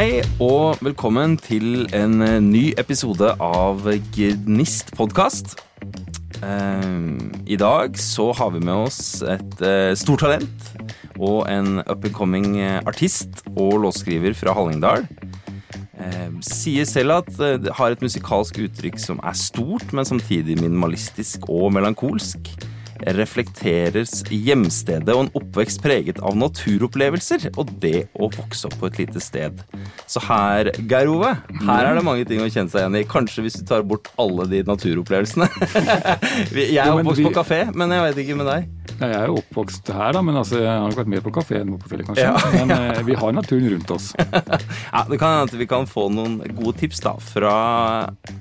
[0.00, 3.82] Hei og velkommen til en eh, ny episode av
[4.16, 5.58] Gnist podkast.
[6.40, 10.70] I dag så har vi med oss et eh, stort talent
[11.18, 15.04] og en up and coming eh, artist og låtskriver fra Hallingdal.
[16.48, 17.30] Sier selv at
[17.60, 22.54] det har et musikalsk uttrykk som er stort, men samtidig minimalistisk og melankolsk
[23.06, 29.00] reflekteres hjemstedet og en oppvekst preget av naturopplevelser og det å vokse opp på et
[29.02, 29.62] lite sted.
[30.10, 33.06] Så her, Geir Ove, her er det mange ting å kjenne seg igjen i.
[33.08, 35.48] Kanskje hvis du tar bort alle de naturopplevelsene.
[36.56, 38.68] jeg er oppvokst på kafé, men jeg vet ikke med deg.
[39.00, 41.60] Jeg er jo oppvokst her, da, men altså, jeg har nok vært mer på kafé
[41.62, 42.26] enn på fjellet, kanskje.
[42.26, 42.36] Ja.
[42.58, 44.10] Men eh, vi har naturen rundt oss.
[44.18, 47.54] ja, Det kan hende at vi kan få noen gode tips da, fra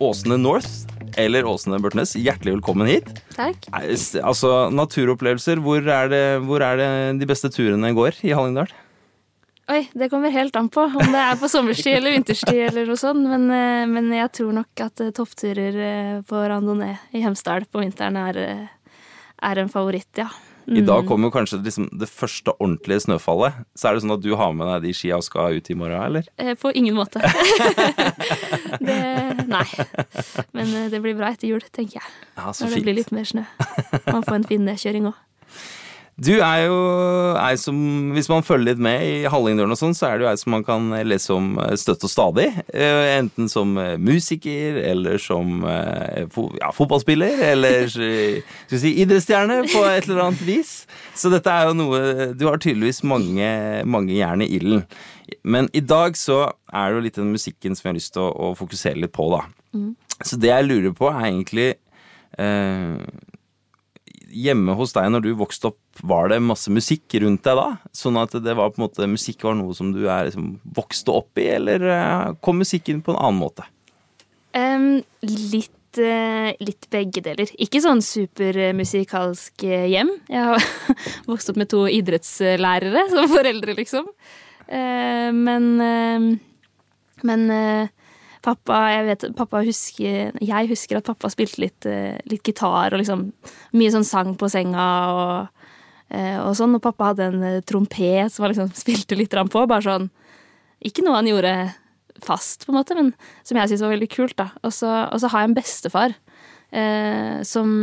[0.04, 2.16] Åsene North eller Åsene Børtnes.
[2.18, 3.10] Hjertelig velkommen hit.
[3.36, 3.70] Takk.
[3.72, 8.72] Altså, Naturopplevelser, hvor er, det, hvor er det de beste turene går i Hallingdal?
[9.70, 12.98] Oi, det kommer helt an på om det er på sommerstid eller vinterstid eller noe
[12.98, 13.22] sånt.
[13.30, 15.80] Men, eh, men jeg tror nok at eh, toppturer
[16.26, 18.40] på randonee i Hemsedal på vinteren er,
[19.38, 20.32] er en favoritt, ja.
[20.68, 21.08] I dag mm.
[21.08, 23.62] kommer kanskje liksom det første ordentlige snøfallet.
[23.78, 25.78] Så er det sånn at du har med deg de skia og skal ut i
[25.78, 26.28] morgen, eller?
[26.38, 27.24] Eh, på ingen måte.
[28.88, 29.00] det,
[29.50, 29.66] nei.
[30.54, 32.14] Men eh, det blir bra etter jul, tenker jeg.
[32.36, 33.48] Ja, så Når det blir litt mer snø.
[34.10, 35.18] Man får en fin nedkjøring òg.
[36.20, 36.78] Du er jo
[37.40, 37.78] ei som
[38.16, 40.66] Hvis man følger litt med i Hallingdølen og sånn, så er du ei som man
[40.68, 42.48] kan lese om eh, støtt og stadig.
[42.74, 50.10] Eh, enten som eh, musiker, eller som ja, fotballspiller, eller skal si idrettsstjerne på et
[50.10, 50.74] eller annet vis.
[51.18, 53.50] Så dette er jo noe Du har tydeligvis mange,
[53.88, 54.84] mange jern i ilden.
[55.44, 56.42] Men i dag så
[56.74, 59.16] er det jo litt den musikken som jeg har lyst til å, å fokusere litt
[59.16, 59.44] på, da.
[59.76, 59.94] Mm.
[60.26, 61.70] Så det jeg lurer på, er egentlig
[62.42, 62.98] eh,
[64.30, 67.68] hjemme hos deg når du vokste opp, var det masse musikk rundt deg da?
[67.96, 71.16] Sånn at det var på en måte, musikk var noe som du er, liksom, vokste
[71.16, 73.66] opp i, eller eh, kom musikken på en annen måte?
[74.58, 77.52] Um, litt, uh, litt begge deler.
[77.62, 80.14] Ikke sånn supermusikalsk eh, hjem.
[80.32, 80.70] Jeg har
[81.32, 84.14] vokst opp med to idrettslærere som foreldre, liksom.
[84.70, 85.64] Men
[87.26, 87.42] men
[88.40, 93.02] Pappa, jeg vet, pappa husker, jeg husker at pappa spilte litt, eh, litt gitar og
[93.02, 93.26] liksom
[93.76, 95.66] mye sånn sang på senga og,
[96.08, 96.78] eh, og sånn.
[96.78, 99.66] Og pappa hadde en eh, trompet som han liksom spilte litt på.
[99.68, 100.10] Bare sånn
[100.80, 101.74] Ikke noe han gjorde
[102.24, 103.12] fast, på en måte, men
[103.44, 104.38] som jeg syntes var veldig kult.
[104.40, 104.50] da.
[104.64, 106.16] Og så, og så har jeg en bestefar
[106.72, 107.76] eh, som,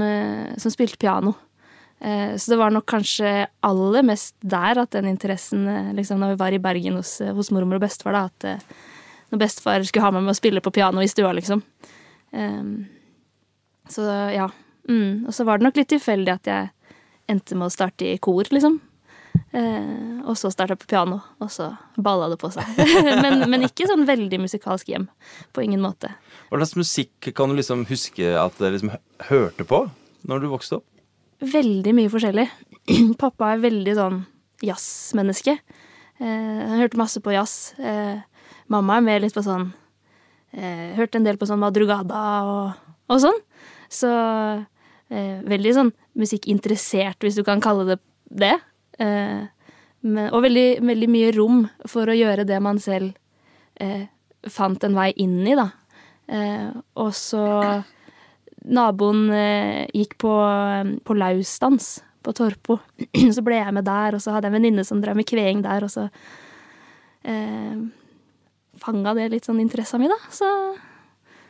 [0.57, 1.35] som, spilte piano.
[2.01, 6.45] Eh, så det var nok kanskje aller mest der at den interessen, liksom, når vi
[6.47, 8.96] var i Bergen hos, hos mormor og bestefar, da, at
[9.33, 11.63] når bestefar skulle ha meg med å spille på piano i stua, liksom.
[12.31, 12.87] Um,
[13.91, 14.51] så ja.
[14.89, 15.27] Mm.
[15.27, 16.69] Og så var det nok litt tilfeldig at jeg
[17.31, 18.79] endte med å starte i kor, liksom.
[19.53, 21.71] Uh, og så starta på piano, og så
[22.03, 22.67] balla det på seg.
[23.25, 25.09] men, men, ikke sånn veldig musikalsk hjem.
[25.55, 26.13] På ingen måte.
[26.51, 28.95] Hva slags musikk kan du liksom huske at dere liksom
[29.31, 29.87] hørte på
[30.27, 30.87] når du vokste opp?
[31.43, 32.47] Veldig mye forskjellig.
[33.23, 34.23] Pappa er veldig sånn
[34.65, 35.59] jazzmenneske.
[36.21, 37.75] Uh, han hørte masse på jazz.
[37.81, 38.23] Uh,
[38.73, 39.69] Mamma er mer litt på sånn
[40.53, 43.39] eh, Hørte en del på sånn madrugada og, og sånn.
[43.93, 48.57] Så eh, veldig sånn musikkinteressert, hvis du kan kalle det det.
[48.99, 49.47] Eh,
[50.07, 53.15] men, og veldig, veldig, mye rom for å gjøre det man selv
[53.83, 54.07] eh,
[54.51, 55.71] fant en vei inn i, da.
[56.27, 57.45] Eh, og så
[58.67, 60.33] Naboen eh, gikk på,
[61.07, 62.81] på lausdans på Torpo.
[63.35, 65.63] så ble jeg med der, og så hadde jeg en venninne som drev med kveing
[65.67, 66.09] der, og så
[67.27, 67.79] eh,
[68.83, 70.19] fanga det litt sånn interessa mi, da.
[70.31, 70.49] Så,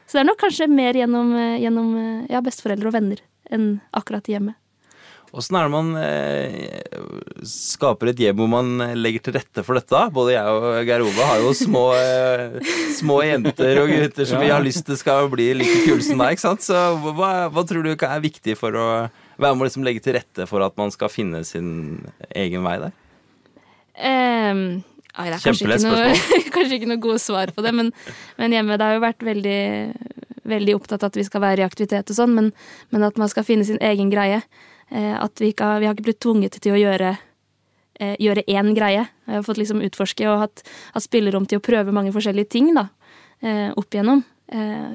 [0.04, 3.76] så, det er nok kanskje mer gjennom, eh, gjennom eh, ja, besteforeldre og venner enn
[3.96, 4.56] akkurat hjemme.
[5.36, 6.92] Åssen er det man eh,
[7.44, 10.02] skaper et hjem hvor man legger til rette for dette?
[10.14, 14.52] Både jeg og Geir Ove har jo små, eh, små jenter og gutter som vi
[14.52, 16.36] har lyst til skal bli like kule som deg.
[16.36, 16.64] ikke sant?
[16.64, 18.86] Så hva, hva, tror du er viktig for å
[19.36, 22.78] være med å liksom legge til rette for at man skal finne sin egen vei
[22.86, 22.96] der?
[23.96, 24.62] Um,
[25.16, 26.08] Ai, det er kanskje ikke, noe,
[26.54, 27.92] kanskje ikke noe gode svar på det, men,
[28.36, 29.60] men hjemme det har jo vært veldig,
[30.44, 32.50] veldig opptatt av at vi skal være i aktivitet og sånn, men,
[32.92, 34.42] men, at man skal finne sin egen greie.
[34.92, 37.14] Eh, at vi, ikke, vi har ikke blitt tvunget til å gjøre,
[37.98, 39.06] eh, gjøre én greie.
[39.26, 40.64] Jeg har fått liksom utforske og hatt,
[40.94, 42.88] hatt spillerom til å prøve mange forskjellige ting da,
[43.42, 44.24] eh, opp igjennom.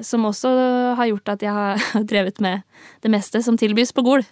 [0.00, 0.48] som også
[0.96, 2.62] har gjort at jeg har drevet med
[3.04, 4.22] det meste som tilbys på Gol.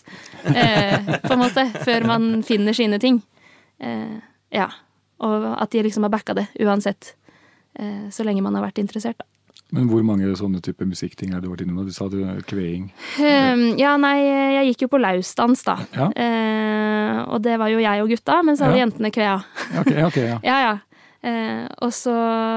[0.41, 1.67] på en måte.
[1.85, 3.21] Før man finner sine ting.
[4.51, 4.71] ja.
[5.27, 7.15] Og at de liksom har backa det uansett.
[7.79, 9.29] Eh, så lenge man har vært interessert, da.
[9.71, 11.85] Men hvor mange sånne type musikkting er du vært innom?
[11.87, 12.19] Du sa du
[12.51, 12.89] kveing.
[13.23, 14.17] Um, ja, nei,
[14.57, 15.77] jeg gikk jo på lausdans, da.
[15.95, 16.09] Ja.
[16.11, 18.87] Uh, og det var jo jeg og gutta, men så hadde ja.
[18.89, 19.37] jentene kvea.
[19.85, 20.41] okay, okay, ja.
[20.51, 20.79] ja, ja.
[21.21, 22.15] Eh, og så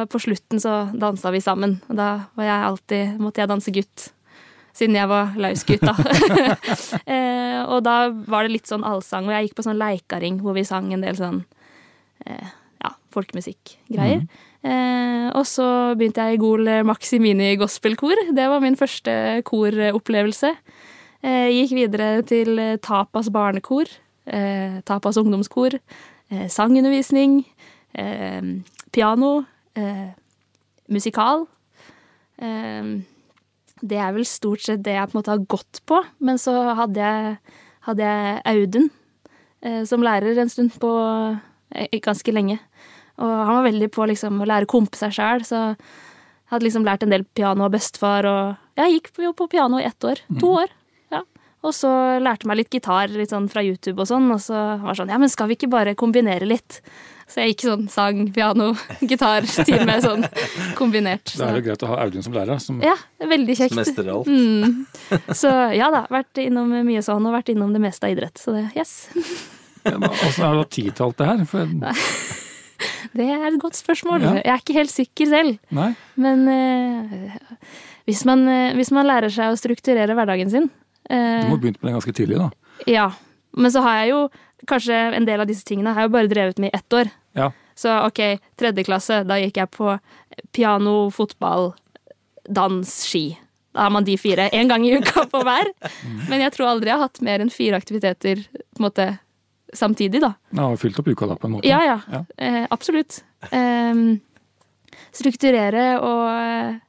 [0.08, 1.78] på slutten så dansa vi sammen.
[1.92, 4.10] Og da var jeg alltid, måtte jeg danse gutt.
[4.74, 5.94] Siden jeg var lausgutt, da.
[7.14, 9.28] eh, og da var det litt sånn allsang.
[9.28, 11.44] Og jeg gikk på sånn leikaring hvor vi sang en del sånn
[12.28, 14.24] ja, folkemusikkgreier.
[14.24, 14.42] Mm.
[14.64, 15.68] Eh, og så
[16.00, 18.16] begynte jeg i Gol Maximini gospelkor.
[18.36, 20.54] Det var min første koropplevelse.
[21.24, 23.88] Eh, gikk videre til Tapas barnekor.
[24.28, 25.80] Eh, Tapas ungdomskor.
[26.32, 27.46] Eh, sangundervisning.
[28.92, 29.46] piano.
[30.90, 31.48] musikal.
[33.82, 36.04] det er vel stort sett det jeg på en måte har gått på.
[36.20, 37.38] Men så hadde jeg,
[37.82, 38.90] hadde jeg Audun
[39.86, 40.90] som lærer en stund på
[42.04, 42.60] ganske lenge.
[43.22, 46.68] Og han var veldig på liksom, å lære å kompe seg sjæl, så jeg hadde
[46.68, 48.28] liksom lært en del piano av bestefar.
[48.30, 50.22] Og jeg gikk jo på piano i ett år.
[50.40, 50.60] To mm.
[50.64, 50.76] år.
[51.14, 51.24] Ja.
[51.64, 51.90] Og så
[52.22, 55.22] lærte meg litt gitar litt sånn fra YouTube og sånn, og så var sånn Ja,
[55.22, 56.82] men skal vi ikke bare kombinere litt?
[57.30, 58.74] Så jeg gikk sånn sang, piano,
[59.10, 60.26] gitar-time sånn
[60.78, 61.32] kombinert.
[61.32, 61.40] Så.
[61.40, 62.60] Da er det greit å ha Audun som lærer.
[62.62, 63.74] Som ja, veldig kjekt.
[63.74, 64.30] Som mestrer alt.
[64.30, 64.84] Mm.
[65.32, 68.42] Så ja da, vært innom mye sånn, og vært innom det meste av idrett.
[68.42, 68.98] Så det, yes.
[69.84, 71.44] Åssen tid til alt det her?
[71.50, 71.74] For
[73.18, 74.24] det er et godt spørsmål.
[74.26, 74.34] Ja.
[74.42, 75.58] Jeg er ikke helt sikker selv.
[75.74, 75.92] Nei.
[76.16, 77.36] Men uh,
[78.10, 81.80] hvis, man, uh, hvis, man, lærer seg å strukturere hverdagen sin uh, Du må begynne
[81.80, 82.50] med det ganske tidlig, da.
[82.90, 83.12] Ja.
[83.54, 84.24] Men så har jeg jo
[84.70, 87.12] kanskje en del av disse tingene har jeg jo bare drevet med i ett år.
[87.38, 87.52] Ja.
[87.76, 88.22] Så ok,
[88.60, 89.96] tredje klasse, da gikk jeg på
[90.54, 91.72] piano, fotball,
[92.50, 93.34] dans, ski.
[93.74, 95.72] Da har man de fire én gang i uka på hver.
[96.06, 96.20] Mm.
[96.30, 99.08] Men jeg tror aldri jeg har hatt mer enn fire aktiviteter på en måte
[99.78, 100.34] samtidig, da.
[100.54, 101.70] Ja, og fylt opp uka da, på en måte.
[101.70, 102.00] Ja, ja.
[102.12, 102.24] ja.
[102.38, 103.22] Eh, absolutt.
[103.52, 104.02] Eh,
[105.14, 106.82] strukturere og eh,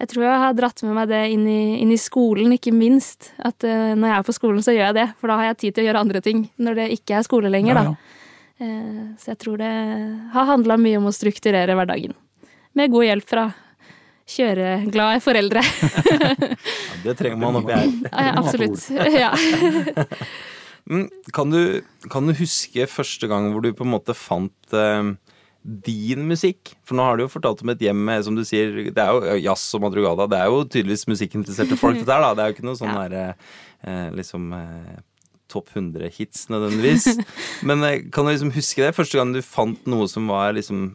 [0.00, 3.32] jeg tror jeg har dratt med meg det inn i, inn i skolen, ikke minst.
[3.42, 5.06] At eh, når jeg er på skolen, så gjør jeg det.
[5.20, 7.50] For da har jeg tid til å gjøre andre ting når det ikke er skole
[7.52, 7.90] lenger, ja, ja.
[7.90, 8.16] da.
[8.60, 9.70] Uh, så jeg tror det
[10.34, 12.12] har handla mye om å strukturere hverdagen.
[12.76, 13.44] Med god hjelp fra
[14.30, 15.62] kjøreglade foreldre.
[15.64, 16.50] ja,
[17.06, 17.88] det trenger man oppi her.
[18.12, 18.84] Ja, absolutt.
[19.16, 19.32] Ja.
[20.90, 21.60] Mm, kan du,
[22.10, 25.12] kan du, huske første gang hvor du på en måte fant eh,
[25.62, 26.72] din musikk?
[26.82, 29.12] For nå har du jo fortalt om et hjem med, som du sier, det er
[29.14, 30.26] jo jazz og madrugada.
[30.30, 32.32] Det er jo tydeligvis musikkinteresserte folk, dette her, da.
[32.34, 33.04] Det er jo ikke noe sånn ja.
[33.04, 33.24] derre
[33.86, 34.98] eh, liksom eh,
[35.50, 37.06] topp 100-hits nødvendigvis.
[37.70, 38.96] Men eh, kan du liksom huske det?
[38.98, 40.90] Første gang du fant noe som var liksom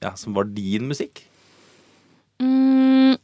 [0.00, 1.24] Ja, som var din musikk?
[2.40, 3.18] Mm,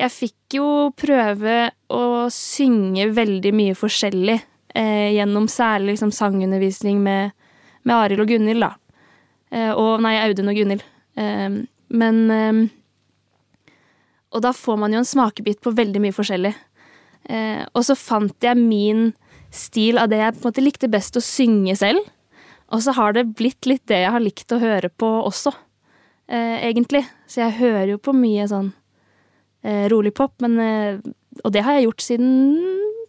[0.00, 1.58] jeg fikk jo prøve
[1.92, 4.38] å synge veldig mye forskjellig
[4.74, 7.30] eh, gjennom særlig liksom, sangundervisning med,
[7.82, 8.74] med Arild og Gunhild, da.
[9.50, 10.84] Eh, og Nei, Audun og Gunhild.
[11.16, 12.64] Eh, men eh,
[14.28, 16.52] Og da får man jo en smakebit på veldig mye forskjellig.
[17.28, 19.12] Eh, og så fant jeg min
[19.50, 22.04] stil av det jeg på en måte likte best å synge selv.
[22.68, 25.54] Og så har det blitt litt det jeg har likt å høre på også,
[26.28, 27.06] eh, egentlig.
[27.24, 28.74] Så jeg hører jo på mye sånn
[29.90, 30.54] rolig pop, men
[31.44, 32.28] Og det har jeg gjort siden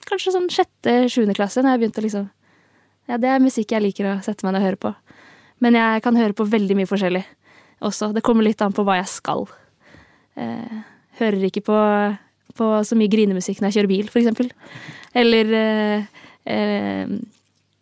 [0.09, 2.29] kanskje sånn sjette-sjuende klasse, når jeg begynte å liksom
[3.09, 4.93] Ja, det er musikk jeg liker å sette meg ned og høre på.
[5.63, 7.23] Men jeg kan høre på veldig mye forskjellig
[7.85, 8.11] også.
[8.13, 9.47] Det kommer litt an på hva jeg skal.
[10.39, 10.77] Eh,
[11.19, 11.79] hører ikke på,
[12.59, 14.51] på, så mye grinemusikk når jeg kjører bil, for eksempel.
[15.17, 16.21] Eller eh,
[16.53, 17.17] eh,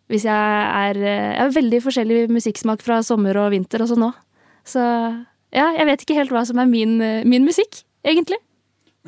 [0.08, 4.16] hvis jeg er Jeg har veldig forskjellig musikksmak fra sommer og vinter og sånn òg.
[4.64, 4.80] Så
[5.52, 6.96] ja, jeg vet ikke helt hva som er min,
[7.28, 8.40] min musikk, egentlig.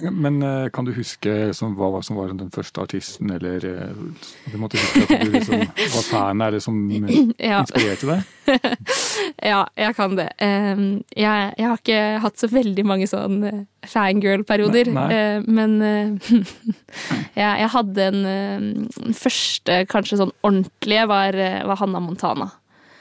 [0.02, 3.96] Men eh, kan du huske som, hva som var den første artisten, eller eh,
[4.50, 8.56] Du måtte huske at du liksom var fan, er det som inspirerte deg?
[9.52, 10.28] ja, jeg kan det.
[10.40, 14.90] Jeg, jeg, har ikke hatt så veldig mange sånn eh, fangirl-perioder,
[15.46, 15.76] men
[17.40, 21.38] jeg, jeg, hadde en første kanskje sånn ordentlige, var,
[21.68, 22.50] var Hanna Montana.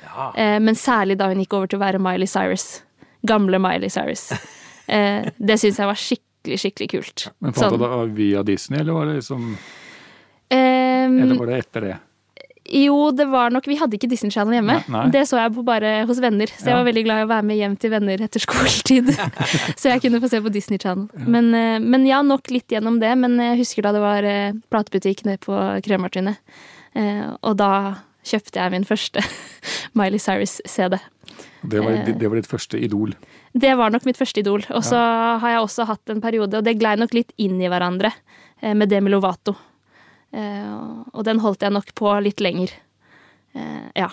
[0.06, 0.32] Ja.
[0.64, 2.80] Men særlig da hun gikk over til å være Miley Cyrus.
[3.28, 4.30] Gamle Miley Cyrus.
[5.50, 7.30] Det syns jeg var skikkelig skikkelig, skikkelig kult.
[7.40, 8.06] Men Fant du sånn.
[8.10, 9.58] det via Disney, eller var det liksom um,
[10.52, 11.98] Eller var det etter det?
[12.70, 14.76] Jo, det var nok Vi hadde ikke Disney Channel hjemme.
[14.78, 15.06] Nei, nei.
[15.14, 16.52] Det så jeg på bare hos venner.
[16.54, 16.72] Så ja.
[16.72, 19.10] jeg var veldig glad i å være med hjem til venner etter skoletid.
[19.80, 21.08] så jeg kunne få se på Disney Channel.
[21.18, 21.30] Ja.
[21.38, 23.16] Men, eh, men, ja, nok litt gjennom det.
[23.18, 26.38] Men jeg husker da det var eh, platebutikk nede på Krømartinet.
[26.94, 27.72] Eh, og da
[28.30, 29.26] kjøpte jeg min første
[29.98, 31.00] Miley Cyrus-CD.
[31.66, 33.18] Det det var ditt første idol?
[33.54, 34.64] Det var nok mitt første idol.
[34.76, 35.38] Og så ja.
[35.42, 38.12] har jeg også hatt en periode, og det glei nok litt inn i hverandre,
[38.62, 39.56] eh, med Demi Lovato.
[40.32, 40.74] Eh,
[41.14, 42.76] og den holdt jeg nok på litt lenger.
[43.58, 44.12] Eh, ja.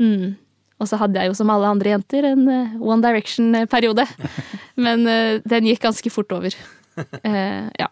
[0.00, 0.38] Mm.
[0.78, 2.46] Og så hadde jeg jo som alle andre jenter en
[2.78, 4.06] One Direction-periode.
[4.84, 5.02] Men
[5.42, 6.54] den gikk ganske fort over.
[7.26, 7.88] Ja.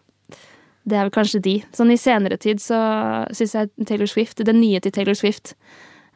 [0.87, 1.55] Det er vel kanskje de.
[1.75, 2.77] Sånn i senere tid så
[3.35, 5.51] syns jeg Taylor Swift, den nye til Taylor Swift,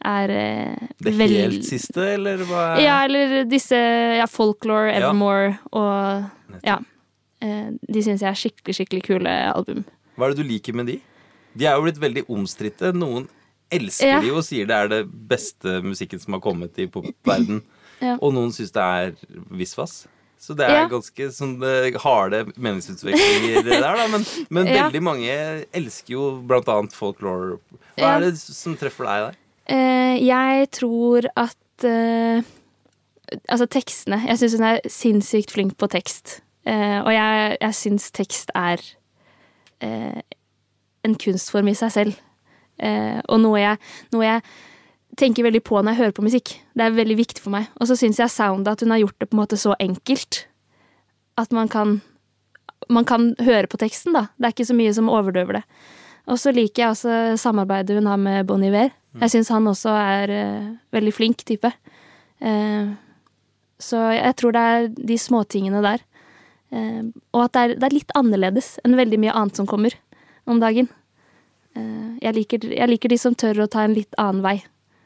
[0.06, 2.78] er eh, Det vel- helt siste, eller hva?
[2.78, 3.76] er- Ja, eller disse
[4.18, 6.26] ja, Folklore, Evermore og
[6.64, 6.80] Ja.
[7.42, 9.84] Eh, de syns jeg er skikkelig, skikkelig kule album.
[10.18, 11.00] Hva er det du liker med de?
[11.58, 12.94] De er jo blitt veldig omstridte.
[12.94, 13.28] Noen
[13.72, 14.20] elsker Ja.
[14.22, 17.62] de og sier det er det beste musikken som har kommet i popverden.
[18.02, 18.16] Ja.
[18.20, 19.12] Og noen syns det er
[19.52, 20.08] visvas.
[20.42, 20.88] Så det er Ja.
[20.90, 24.08] ganske sånn eh, harde meningsutvekslinger der, da.
[24.08, 24.90] Men, men Ja.
[24.90, 27.60] veldig mange elsker jo blant annet folklore.
[27.98, 29.36] Hva er det som treffer deg der?
[29.70, 32.44] Eh, jeg tror at eh,
[33.48, 34.18] Altså tekstene.
[34.28, 36.42] Jeg syns hun er sinnssykt flink på tekst.
[36.68, 38.84] Eh, og jeg, jeg syns tekst er
[39.82, 42.18] en kunstform i seg selv.
[43.32, 43.80] Og noe jeg,
[44.12, 44.44] noe jeg
[45.18, 46.52] tenker veldig på når jeg hører på musikk.
[46.76, 47.72] Det er veldig viktig for meg.
[47.80, 50.44] Og så syns jeg soundet at hun har gjort det på en måte så enkelt
[51.40, 52.02] at man kan
[52.92, 54.28] man kan høre på teksten, da.
[54.36, 55.64] Det er ikke så mye som overdøver det.
[56.28, 58.92] Og så liker jeg også samarbeidet hun har med Bon Iver.
[59.20, 61.68] Jeg syns han også er uh, veldig flink type.
[62.40, 62.94] Uh,
[63.82, 66.04] så jeg tror det er de småtingene der.
[66.72, 69.98] Uh, og at det er, det er litt annerledes enn veldig mye annet som kommer
[70.48, 70.88] om dagen.
[72.20, 74.58] Jeg, liker, jeg liker de som tør å ta en litt annen vei,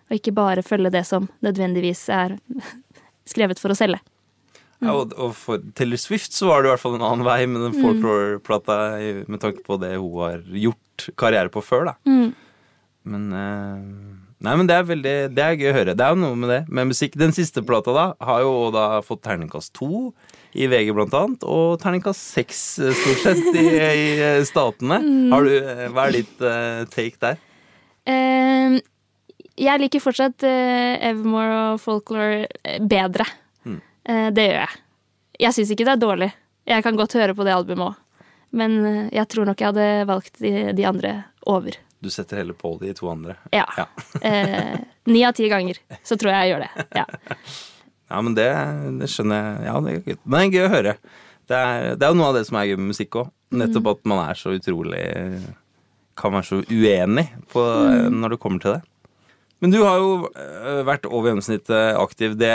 [0.09, 2.33] og ikke bare følge det som nødvendigvis er
[3.31, 3.99] skrevet for å selge.
[4.81, 7.37] Ja, og, og for Taylor Swift så var det i hvert fall en annen vei
[7.47, 11.95] med den folklore-plata i- med tanke på det hun har gjort karriere på før, da.
[12.09, 12.33] Mm.
[13.05, 15.93] Men eh, Nei, men det er veldig Det er gøy å høre.
[15.97, 17.15] Det er jo noe med det med musikk.
[17.19, 20.11] Den siste plata da har jo da fått terningkast to
[20.55, 24.99] i VG blant annet, og terningkast seks eh, stort sett i, i eh, statene.
[25.33, 25.55] Har du,
[25.95, 27.41] hva er ditt uh, take der?
[28.07, 28.77] Uh,
[29.59, 33.27] jeg liker fortsatt uh, Evermore og Folklore bedre.
[33.67, 33.81] Mm.
[34.07, 34.81] Uh, det gjør jeg.
[35.47, 36.31] Jeg syns ikke det er dårlig.
[36.71, 38.01] Jeg kan godt høre på det albumet òg.
[38.55, 38.77] Men
[39.11, 41.17] jeg tror nok jeg hadde valgt de, de andre
[41.51, 41.75] over.
[42.05, 43.37] Du setter heller på de to andre.
[43.55, 43.65] Ja.
[43.79, 43.87] Ja.
[44.25, 44.75] Eh,
[45.09, 46.85] Ni av ti ganger så tror jeg jeg gjør det.
[46.97, 47.05] Ja.
[48.09, 48.47] Ja, men det,
[49.01, 49.65] det skjønner jeg.
[49.67, 50.17] Ja, det er gøy.
[50.23, 50.93] Men det er gøy å høre.
[51.45, 53.31] Det er, det er jo noe av det som er gøy med musikk òg.
[53.55, 55.03] Nettopp at man er så utrolig
[56.17, 57.61] Kan være så uenig på,
[58.11, 58.81] når det kommer til det.
[59.63, 62.33] Men du har jo øh, vært over gjennomsnittet aktiv.
[62.39, 62.51] Det,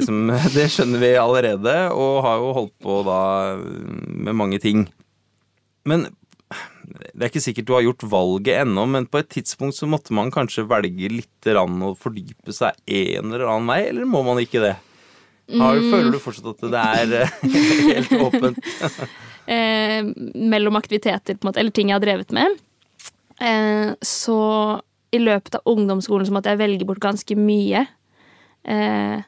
[0.00, 3.20] liksom, det skjønner vi allerede, og har jo holdt på da
[3.60, 4.86] med mange ting.
[5.88, 6.08] Men
[6.90, 10.14] det er ikke sikkert du har gjort valget ennå, men på et tidspunkt så måtte
[10.16, 14.40] man kanskje velge litt rann og fordype seg en eller annen vei, eller må man
[14.42, 14.76] ikke det?
[15.58, 17.32] Har, Føler du fortsatt at det er eh,
[17.90, 18.60] helt åpent?
[19.56, 22.58] eh, mellom aktiviteter, på en måte, eller ting jeg har drevet med.
[23.40, 24.40] Eh, så
[25.10, 27.82] i løpet av ungdomsskolen så måtte jeg velge bort ganske mye.
[28.62, 29.18] Eh,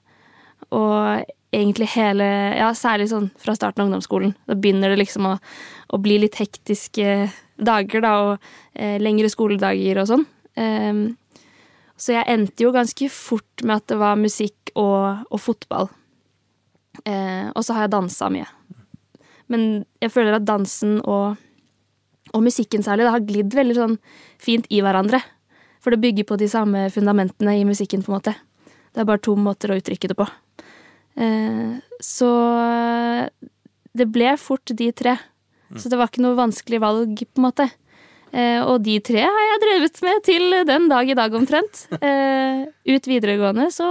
[0.73, 2.27] og egentlig hele
[2.57, 4.37] Ja, særlig sånn fra starten av ungdomsskolen.
[4.49, 5.37] Da begynner det liksom å,
[5.93, 7.27] å bli litt hektiske
[7.67, 10.25] dager, da, og eh, lengre skoledager og sånn.
[10.59, 11.03] Eh,
[12.03, 15.91] så jeg endte jo ganske fort med at det var musikk og, og fotball.
[17.05, 18.49] Eh, og så har jeg dansa mye.
[19.53, 21.39] Men jeg føler at dansen og,
[22.33, 23.97] og musikken særlig det har glidd veldig sånn
[24.43, 25.21] fint i hverandre.
[25.83, 28.37] For det bygger på de samme fundamentene i musikken, på en måte.
[28.93, 30.27] Det er bare to måter å uttrykke det på.
[31.23, 32.31] Eh, så
[33.93, 35.17] det ble fort de tre.
[35.81, 37.69] Så det var ikke noe vanskelig valg, på en måte.
[38.33, 41.87] Eh, og de tre har jeg drevet med til den dag i dag, omtrent.
[42.01, 43.87] Eh, ut videregående så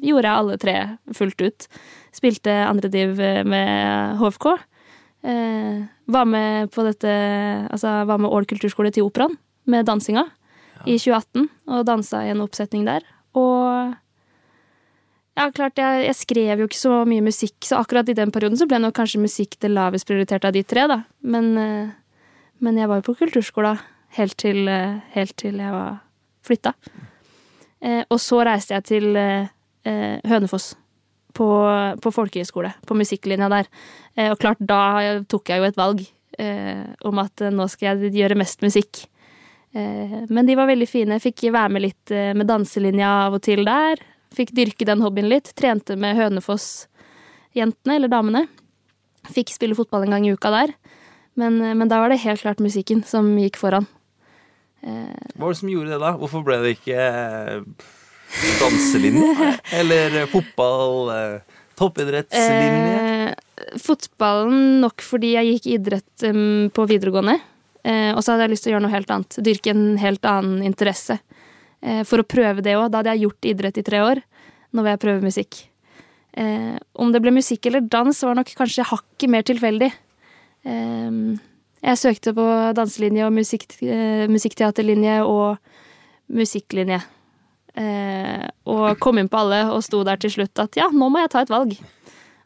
[0.00, 0.76] gjorde jeg alle tre
[1.16, 1.66] fullt ut.
[2.12, 4.46] Spilte andre div med HFK.
[5.22, 7.10] Eh, var med på dette
[7.70, 9.36] Altså var med Ål kulturskole til Operaen
[9.70, 10.24] med dansinga
[10.82, 13.04] i 2018, og dansa i en oppsetning der.
[13.38, 13.92] Og
[15.32, 18.58] ja, klart, jeg, jeg skrev jo ikke så mye musikk, så akkurat i den perioden
[18.60, 20.98] så ble nok kanskje musikk det lavest prioriterte av de tre, da.
[21.24, 21.94] Men, eh,
[22.60, 23.80] men jeg var jo på kulturskolen
[24.18, 26.02] helt til, eh, helt til jeg var
[26.44, 26.74] flytta.
[27.80, 29.16] Eh, og så reiste jeg til
[29.82, 30.76] Hønefoss.
[31.32, 31.48] På,
[31.96, 33.68] på folkehøyskole, på musikklinja der.
[34.30, 36.02] Og klart, da tok jeg jo et valg
[37.08, 39.06] om at nå skal jeg gjøre mest musikk.
[39.72, 41.16] Men de var veldig fine.
[41.16, 44.04] Jeg fikk være med litt med danselinja av og til der.
[44.32, 45.50] Fikk dyrke den hobbyen litt.
[45.58, 48.46] Trente med Hønefoss-jentene, eller damene.
[49.32, 50.74] Fikk spille fotball en gang i uka der.
[51.38, 53.86] Men, men da var det helt klart musikken som gikk foran.
[54.82, 56.12] Eh, Hva var det som gjorde det, da?
[56.20, 57.86] Hvorfor ble det ikke eh,
[58.60, 59.52] danselinje?
[59.80, 61.12] Eller eh, fotball?
[61.78, 63.32] Toppidrettslinje?
[63.32, 66.26] Eh, fotballen nok fordi jeg gikk idrett
[66.76, 67.38] på videregående.
[67.82, 69.38] Eh, og så hadde jeg lyst til å gjøre noe helt annet.
[69.42, 71.16] Dyrke en helt annen interesse.
[71.82, 72.88] Eh, for å prøve det òg.
[72.90, 74.22] Da hadde jeg gjort idrett i tre år.
[74.72, 75.62] Nå vil jeg prøve musikk.
[76.32, 79.90] Eh, om det ble musikk eller dans, var nok kanskje hakket mer tilfeldig.
[80.64, 81.16] Eh,
[81.82, 82.46] jeg søkte på
[82.78, 85.58] danselinje og musikk, eh, musikkteaterlinje og
[86.30, 87.02] musikklinje.
[87.74, 91.22] Eh, og kom inn på alle og sto der til slutt at ja, nå må
[91.22, 91.74] jeg ta et valg.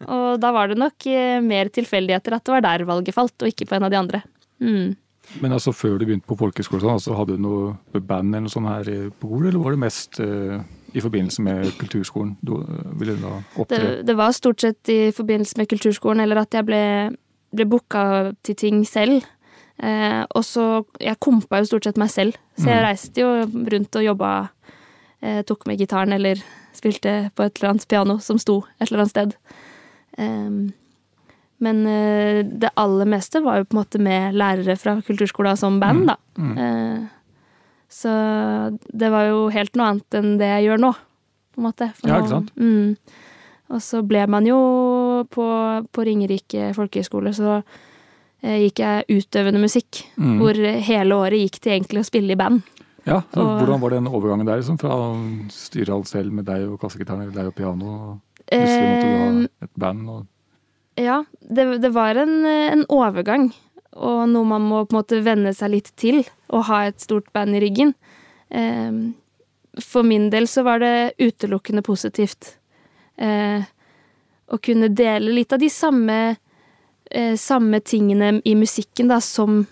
[0.06, 3.48] Og da var det nok eh, mer tilfeldigheter at det var der valget falt, og
[3.50, 4.22] ikke på en av de andre.
[4.62, 4.96] Mm.
[5.42, 8.70] Men altså før du begynte på folkehøyskolen, altså, hadde du noe band eller noe sånt
[8.70, 10.60] her på Gol, eller var det mest uh,
[10.96, 12.56] i forbindelse med kulturskolen du
[13.00, 13.80] ville da opptre?
[13.82, 16.82] Det, det, var stort sett i forbindelse med kulturskolen, eller at jeg ble,
[17.56, 18.04] ble booka
[18.46, 19.26] til ting selv.
[19.76, 22.86] Eh, og så Jeg kompa jo stort sett meg selv, så jeg mm.
[22.86, 23.32] reiste jo
[23.74, 24.32] rundt og jobba.
[25.20, 26.40] Eh, tok med gitaren eller
[26.76, 29.36] spilte på et eller annet piano som sto et eller annet sted.
[30.18, 30.50] Eh,
[31.64, 35.80] men eh, det aller meste var jo på en måte med lærere fra kulturskolen som
[35.82, 36.10] band, mm.
[36.10, 36.16] da.
[36.36, 36.52] Mm.
[36.56, 37.06] Mm.
[37.88, 38.12] så
[38.92, 40.92] det var jo helt noe annet enn det jeg gjør nå,
[41.54, 41.90] på en måte.
[41.96, 42.54] For ja, ikke sant?
[42.60, 43.24] Mm.
[43.74, 44.60] Og så ble man jo
[45.32, 45.46] på,
[45.90, 47.60] på Ringerike folkehøgskole, så
[48.44, 50.36] Eh, gikk jeg utøvende musikk, mm.
[50.40, 52.62] hvor hele året gikk til egentlig å spille i band.
[53.06, 55.10] Ja, så og, Hvordan var den overgangen der, liksom, fra å
[55.54, 59.16] styre alt selv med deg og kassegitaren eller deg og piano, og plutselig måtte du
[59.16, 60.10] ha eh, et band?
[60.12, 60.24] Og...
[60.96, 63.50] Ja, det, det var en, en, overgang,
[63.96, 67.28] og noe man må på en måte venne seg litt til, å ha et stort
[67.36, 67.92] band i ryggen.
[68.48, 69.02] Eh,
[69.84, 72.54] for min del så var det utelukkende positivt.
[73.16, 76.16] Å kunne dele litt av de samme
[77.10, 79.64] eh, samme tingene i musikken da, som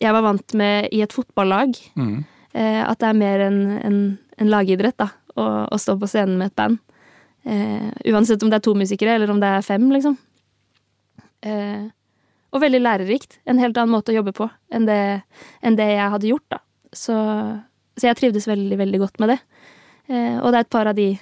[0.00, 1.76] jeg var vant med i et fotballag.
[1.98, 2.22] Mm.
[2.52, 4.00] Eh, at det er mer en, en,
[4.40, 6.80] en lagidrett, da, å, å, stå på scenen med et band.
[7.44, 10.16] Eh, uansett om det er to musikere, eller om det er fem, liksom.
[11.46, 11.88] Eh,
[12.50, 13.38] og veldig lærerikt.
[13.46, 15.00] En helt annen måte å jobbe på enn det,
[15.62, 16.60] enn det jeg hadde gjort, da.
[16.90, 17.16] Så,
[17.94, 19.40] så, jeg trivdes veldig, veldig godt med det.
[20.10, 21.12] Eh, og det er et par av de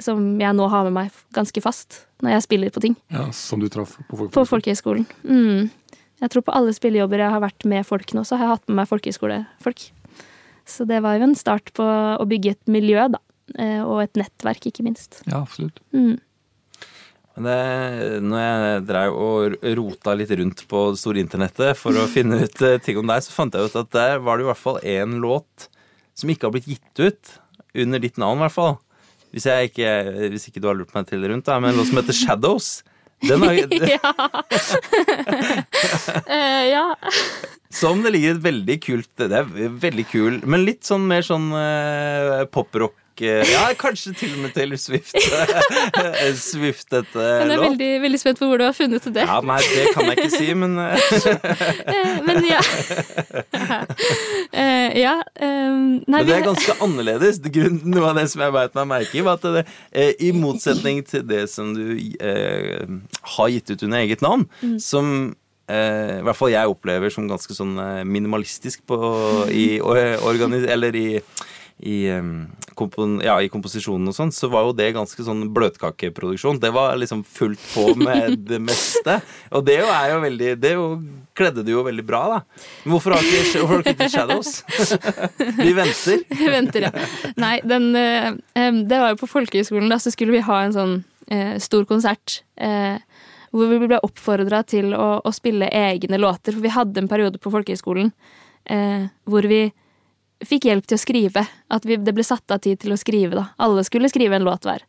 [0.00, 2.96] som jeg nå har med meg ganske fast når jeg spiller på ting.
[3.14, 4.34] Ja, Som du traff på folkehøyskolen?
[4.34, 5.04] På folkehøyskolen.
[5.28, 5.98] Mm.
[6.24, 8.70] Jeg tror på alle spillejobber jeg har vært med folk nå, så har jeg hatt
[8.70, 9.84] med meg folkehøyskolefolk.
[10.64, 13.20] Så det var jo en start på å bygge et miljø, da.
[13.60, 15.20] Eh, og et nettverk, ikke minst.
[15.28, 15.82] Ja, absolutt.
[15.92, 16.16] Mm.
[17.34, 17.54] Det,
[18.22, 22.62] når jeg drev og rota litt rundt på det store internettet for å finne ut
[22.62, 24.78] eh, ting om deg, så fant jeg ut at der var det i hvert fall
[24.86, 25.68] én låt
[26.14, 27.36] som ikke har blitt gitt ut.
[27.74, 28.76] Under ditt navn, i hvert fall.
[29.34, 29.90] Hvis, ikke,
[30.30, 32.68] hvis ikke du har lurt meg til rundt, da, men en låt som heter Shadows.
[33.24, 33.56] Den har
[33.96, 34.12] Ja.
[36.30, 36.84] uh, ja.
[37.74, 39.46] Som det ligger et veldig kult Det er
[39.82, 44.76] veldig kul, men litt sånn mer sånn uh, poprock ja, kanskje til og med Taylor
[44.76, 45.14] Swift.
[46.50, 47.22] Swift dette låt.
[47.22, 49.22] Jeg er veldig, veldig, spent på hvor du har funnet det.
[49.22, 50.98] Ja, Nei, det kan jeg ikke si, men eh,
[52.28, 52.62] Men ja.
[54.54, 57.40] Eh, ja um, nei, Men det er ganske annerledes.
[57.82, 59.64] Noe av det som jeg beit meg merke i, var at det,
[60.22, 62.84] i motsetning til det som du eh,
[63.34, 64.76] har gitt ut under eget navn, mm.
[64.82, 65.10] som
[65.66, 67.74] eh, i hvert fall jeg opplever som ganske sånn
[68.06, 69.00] minimalistisk på,
[69.50, 71.08] i, organis eller i
[71.82, 72.06] i,
[72.74, 76.60] kompon, ja, i, komposisjonen og sånn, så var jo det ganske sånn bløtkakeproduksjon.
[76.62, 79.18] Det var liksom fullt på med det meste.
[79.54, 80.86] Og det jo er jo veldig Det jo,
[81.36, 82.64] kledde du jo veldig bra, da.
[82.84, 84.52] Men hvorfor har ikke, hvorfor har ikke Shadows?
[85.64, 86.24] vi venter.
[86.30, 87.08] Vi venter, ja.
[87.40, 90.98] Nei, den uh, Det var jo på folkehøyskolen, da, så skulle vi ha en sånn
[91.02, 92.42] uh, stor konsert.
[92.60, 92.96] Uh,
[93.54, 96.56] hvor vi ble oppfordra til å, å, spille egne låter.
[96.56, 98.10] For vi hadde en periode på folkehøyskolen
[99.28, 99.66] hvor vi
[100.48, 101.44] fikk hjelp til å skrive.
[101.72, 103.48] At vi, det ble satt av tid til å skrive, da.
[103.64, 104.84] Alle skulle skrive en låt hver.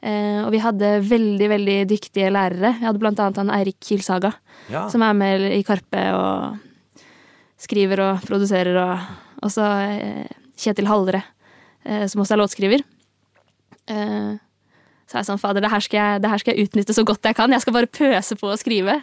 [0.00, 2.74] Eh, og vi hadde veldig, veldig dyktige lærere.
[2.80, 4.34] Vi hadde blant annet han Eirik Kilsaga,
[4.72, 4.86] ja.
[4.92, 11.22] som er med i Karpe og skriver og produserer, og også eh, Kjetil Hallre,
[11.84, 12.84] eh, som også er låtskriver.
[13.90, 14.34] Eh,
[15.06, 17.28] så jeg sånn, fader, det her, skal jeg, det her skal jeg utnytte så godt
[17.28, 17.52] jeg kan.
[17.54, 18.96] Jeg skal bare pøse på å skrive.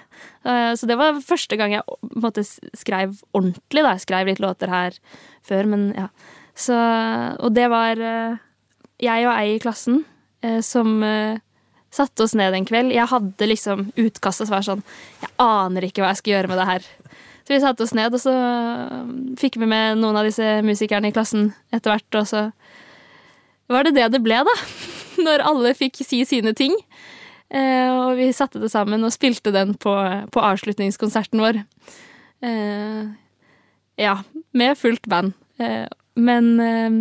[0.43, 3.85] Uh, så det var første gang jeg måtte måte skrev ordentlig.
[3.85, 3.93] da.
[3.95, 4.97] Jeg skrev litt låter her
[5.47, 6.07] før, men ja.
[6.53, 6.75] Så,
[7.41, 8.41] og det var uh,
[9.01, 10.03] jeg og ei i klassen
[10.45, 11.01] uh, som
[11.93, 12.93] satte oss ned en kveld.
[12.93, 14.83] Jeg hadde liksom utkastet som var sånn
[15.21, 16.87] Jeg aner ikke hva jeg skal gjøre med det her.
[17.43, 18.33] Så vi satte oss ned, og så
[19.39, 22.43] fikk vi med noen av disse musikerne i klassen etter hvert, og så
[23.71, 24.55] var det det det ble, da.
[25.25, 26.75] når alle fikk si sine ting.
[27.53, 29.93] Eh, og vi satte det sammen og spilte den på,
[30.33, 31.61] på avslutningskonserten vår.
[33.95, 35.33] Ja, med fullt band.
[35.57, 36.95] Eh, men eh,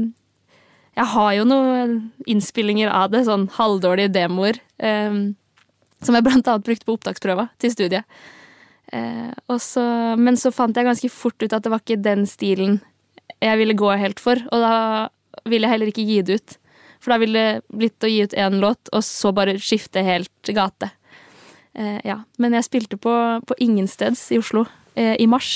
[0.98, 1.96] jeg har jo noen
[2.28, 5.18] innspillinger av det, sånn halvdårlige demoer, eh,
[6.02, 8.22] som jeg blant annet brukte på opptaksprøva til studiet.
[8.92, 9.82] Så,
[10.20, 12.74] men så fant jeg ganske fort ut at det var ikke den stilen
[13.40, 16.56] jeg ville gå helt for, og da ville jeg heller ikke gi det ut.
[17.00, 20.52] For da ville det blitt å gi ut én låt, og så bare skifte helt
[20.52, 20.90] gate.
[22.04, 22.18] Ja.
[22.36, 23.14] Men jeg spilte på,
[23.48, 25.54] på Ingensteds i Oslo i mars.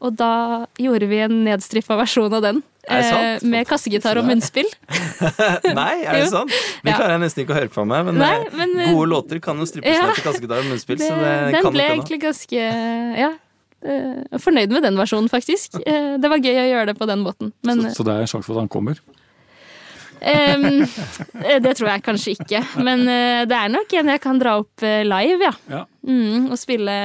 [0.00, 2.62] Og da gjorde vi en nedstrippa versjon av den.
[2.88, 4.68] Eh, med kassegitar og munnspill.
[5.80, 6.54] Nei, er det sant?
[6.80, 9.42] Vi klarer jeg nesten ikke å høre på meg, men, Nei, eh, men gode låter
[9.44, 11.00] kan jo strippes ja, ned til kassegitar og munnspill.
[11.02, 11.12] Det,
[11.58, 12.66] den ble egentlig ganske
[13.20, 13.34] Ja.
[13.80, 15.78] Fornøyd med den versjonen, faktisk.
[15.80, 17.54] Det var gøy å gjøre det på den måten.
[17.64, 19.00] Men, så, så det er en sjanse for at han kommer?
[20.20, 20.84] Um,
[21.64, 22.60] det tror jeg kanskje ikke.
[22.84, 25.52] Men uh, det er nok en jeg kan dra opp uh, live, ja.
[25.72, 25.84] ja.
[26.04, 26.96] Mm, og spille,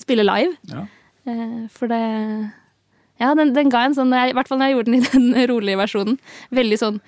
[0.00, 0.56] spille live.
[0.72, 0.86] Ja.
[1.24, 2.02] Uh, for det
[3.22, 5.48] Ja, den, den, ga en sånn I hvert fall når jeg gjorde den i den
[5.50, 6.20] rolige versjonen.
[6.54, 7.00] Veldig sånn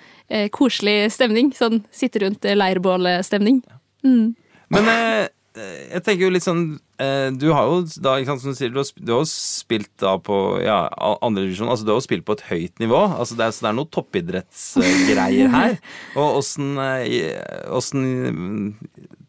[0.51, 1.53] koselig stemning.
[1.55, 3.61] Sånn sitte rundt leirbålstemning.
[4.03, 4.33] Mm.
[4.75, 6.65] Men jeg tenker jo litt sånn
[6.97, 10.15] Eh, du har jo da, sant, som du sier, du har, du har spilt da
[10.21, 10.79] på ja,
[11.21, 11.69] andredivisjon.
[11.69, 13.03] Altså, du har jo spilt på et høyt nivå.
[13.05, 15.77] Altså, det, er, så det er noe toppidrettsgreier her.
[16.17, 17.05] Og åssen eh,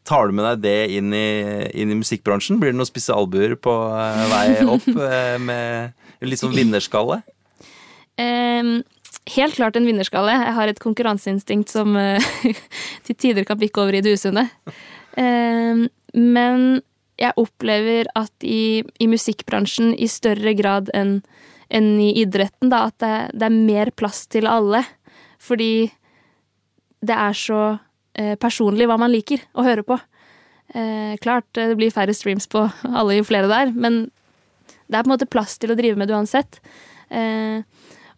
[0.08, 1.28] tar du med deg det inn i,
[1.76, 2.58] inn i musikkbransjen?
[2.60, 7.20] Blir det noen spisse albuer på uh, vei opp uh, med litt sånn vinnerskalle?
[8.18, 8.80] Um,
[9.36, 10.34] helt klart en vinnerskalle.
[10.34, 12.30] Jeg har et konkurranseinstinkt som uh,
[13.06, 14.48] til tider kan bikke over i det usunne.
[15.18, 16.80] Um, men
[17.18, 21.20] jeg opplever at i, i, musikkbransjen i større grad enn
[21.68, 24.80] enn i idretten, da, at det, det, er mer plass til alle.
[25.36, 25.90] Fordi
[27.04, 27.82] det er så eh,
[28.40, 29.98] personlig hva man liker å høre på.
[30.74, 34.06] Eh, klart det blir færre streams på alle jo flere der, men
[34.88, 36.60] det er på en måte plass til å drive med det uansett.
[37.08, 37.64] Eh,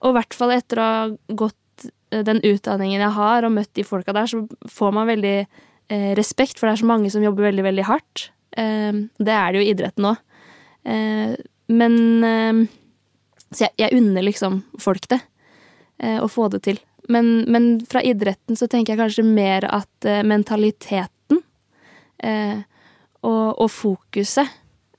[0.00, 1.04] og i hvert fall etter å ha
[1.44, 5.36] gått eh, den utdanningen jeg har, og møtt de folka der, så får man veldig
[5.38, 8.30] eh, respekt, for det er så mange som jobber veldig, veldig hardt.
[8.58, 10.22] Eh, det er det jo i idretten òg.
[10.90, 11.38] Eh,
[11.70, 11.94] men
[13.50, 15.20] Så jeg, jeg unner liksom folk det.
[16.00, 16.78] Eh, å få det til.
[17.10, 21.42] Men, men, fra idretten så tenker jeg kanskje mer at eh, mentaliteten
[22.22, 22.62] eh,
[23.26, 24.46] og, og fokuset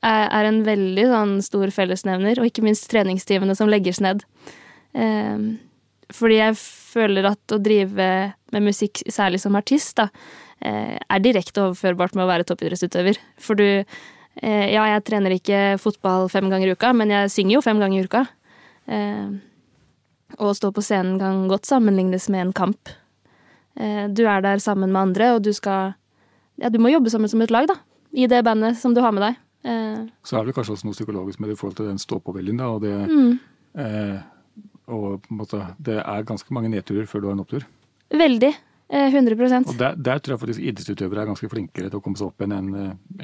[0.02, 2.41] er, er, en veldig sånn stor fellesnevner.
[2.41, 4.26] Og ikke minst treningstimene som legges ned.
[6.12, 8.08] fordi jeg føler at å drive
[8.52, 10.10] med musikk, særlig som artist, da,
[10.62, 13.17] Eh, er direkte overførbart med å være toppidrettsutøver.
[13.41, 17.58] For du eh, Ja, jeg trener ikke fotball fem ganger i uka, men jeg synger
[17.58, 18.26] jo fem ganger i uka.
[18.86, 19.32] Eh,
[20.39, 22.91] å stå på scenen kan godt sammenlignes med en kamp.
[24.12, 25.94] Du er der sammen med andre, og du skal
[26.60, 27.78] Ja, du må jobbe sammen som et lag, da.
[28.12, 29.38] I det bandet som du har med deg.
[30.28, 32.67] Så er det kanskje også noe psykologisk med det i forhold til den stå-på-viljen, da.
[32.76, 33.32] Og det, mm.
[33.82, 34.20] eh,
[34.91, 37.65] og på en måte, det er ganske mange nedturer før du har en opptur.
[38.12, 38.52] Veldig.
[38.91, 42.20] 100 eh, Og der, der, tror jeg faktisk idrettsutøvere er ganske flinkere til å komme
[42.20, 42.72] seg opp enn en,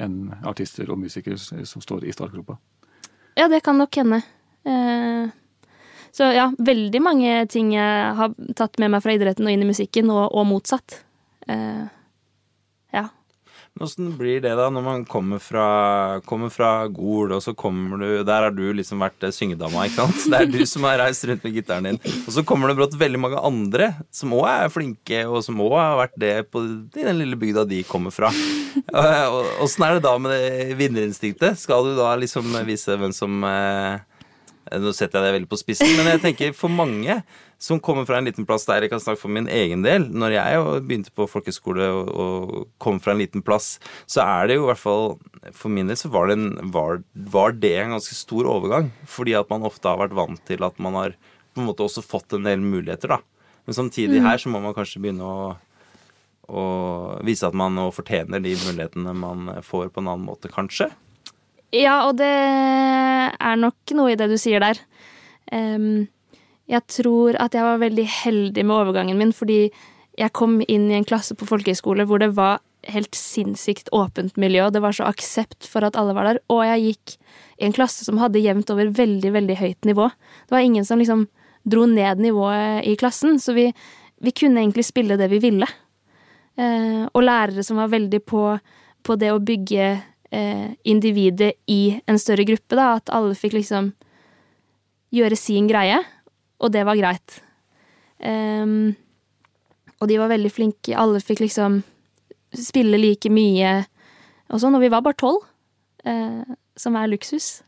[0.00, 0.14] en
[0.48, 2.56] artister og musikere som står i startgropa.
[3.36, 4.22] Ja, det kan nok hende.
[4.64, 5.28] Eh,
[6.16, 9.70] så ja, veldig mange ting jeg har tatt med meg fra idretten og inn i
[9.70, 11.02] musikken, og, og motsatt.
[13.78, 15.66] Åssen blir det da når man kommer fra,
[16.26, 20.02] kommer fra Gol, og så kommer du Der har du liksom vært eh, syngedama, ikke
[20.02, 20.24] sant?
[20.32, 22.00] Det er du som har reist rundt med gitaren din.
[22.24, 25.76] Og så kommer det brått veldig mange andre som òg er flinke, og som òg
[25.78, 26.64] har vært det på,
[26.98, 28.32] i den lille bygda de kommer fra.
[29.62, 31.60] Åssen er det da med det vinnerinstinktet?
[31.62, 34.02] Skal du da liksom vise hvem som eh,
[34.76, 37.20] Nå setter jeg det veldig på spissen, men jeg tenker for mange
[37.58, 40.06] som kommer fra en liten plass der jeg kan snakke for min egen del.
[40.10, 43.76] Når jeg begynte på folkeskole og, og kom fra en liten plass,
[44.06, 45.08] så er det jo i hvert fall
[45.56, 48.92] For min del så var det, en, var, var det en ganske stor overgang.
[49.08, 51.16] Fordi at man ofte har vært vant til at man har
[51.54, 53.22] på en måte også fått en del muligheter, da.
[53.66, 54.28] Men samtidig mm.
[54.28, 55.48] her så må man kanskje begynne å,
[56.48, 60.88] og vise at man fortjener de mulighetene man får på en annen måte, kanskje.
[61.74, 64.80] Ja, og det er nok noe i det du sier der.
[65.52, 66.08] Um,
[66.68, 69.68] jeg tror at jeg var veldig heldig med overgangen min, fordi
[70.18, 74.66] jeg kom inn i en klasse på folkehøyskole hvor det var helt sinnssykt åpent miljø,
[74.66, 77.16] og det var så aksept for at alle var der, og jeg gikk
[77.58, 80.08] i en klasse som hadde jevnt over veldig, veldig høyt nivå.
[80.46, 81.26] Det var ingen som liksom
[81.68, 83.66] dro ned nivået i klassen, så vi,
[84.24, 85.68] vi kunne egentlig spille det vi ville.
[86.58, 88.44] Eh, og lærere som var veldig på,
[89.04, 89.90] på det å bygge
[90.30, 93.92] eh, individet i en større gruppe, da, at alle fikk liksom
[95.14, 96.02] gjøre sin greie
[96.58, 97.38] og det var greit.
[98.18, 98.96] Um,
[99.98, 100.96] og de var veldig flinke.
[100.98, 101.82] Alle fikk liksom
[102.54, 103.72] spille like mye
[104.48, 104.76] og sånn.
[104.78, 105.42] Og vi var bare tolv,
[106.04, 106.42] eh,
[106.78, 107.62] som er luksus.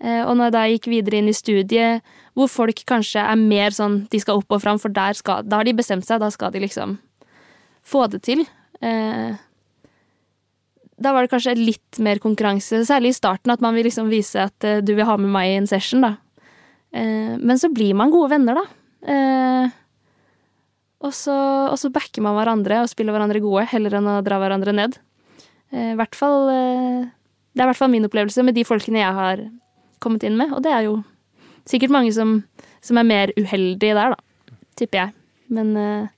[0.00, 4.04] Eh, og når jeg gikk videre inn i studiet, hvor folk kanskje er mer sånn
[4.10, 6.62] de skal opp og fram, for skal, da har de bestemt seg, da skal de
[6.62, 6.98] liksom
[7.82, 8.44] få det til.
[8.82, 9.36] Uh,
[11.00, 14.42] da var det kanskje litt mer konkurranse, særlig i starten, at man vil liksom vise
[14.44, 16.16] at du vil ha med meg i en session, da.
[16.90, 18.64] Uh, men så blir man gode venner, da.
[19.00, 19.76] Uh,
[21.00, 21.36] og så,
[21.70, 24.98] og så, backer man hverandre og spiller hverandre gode, heller enn å dra hverandre ned.
[25.70, 29.44] Hvert fall Det er i hvert fall min opplevelse med de folkene jeg har
[30.02, 30.96] kommet inn med, og det er jo
[31.70, 32.40] sikkert mange som
[32.84, 34.56] som er mer uheldige der, da.
[34.78, 35.12] Tipper jeg.
[35.52, 36.08] Men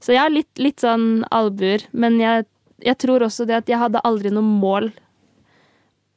[0.00, 2.44] Så jeg har litt, litt sånn albuer, men jeg,
[2.84, 4.90] jeg tror også det at jeg hadde aldri noe mål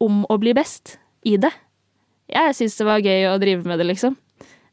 [0.04, 1.52] om å bli best i det.
[2.30, 4.18] Jeg syntes det var gøy å drive med det, liksom.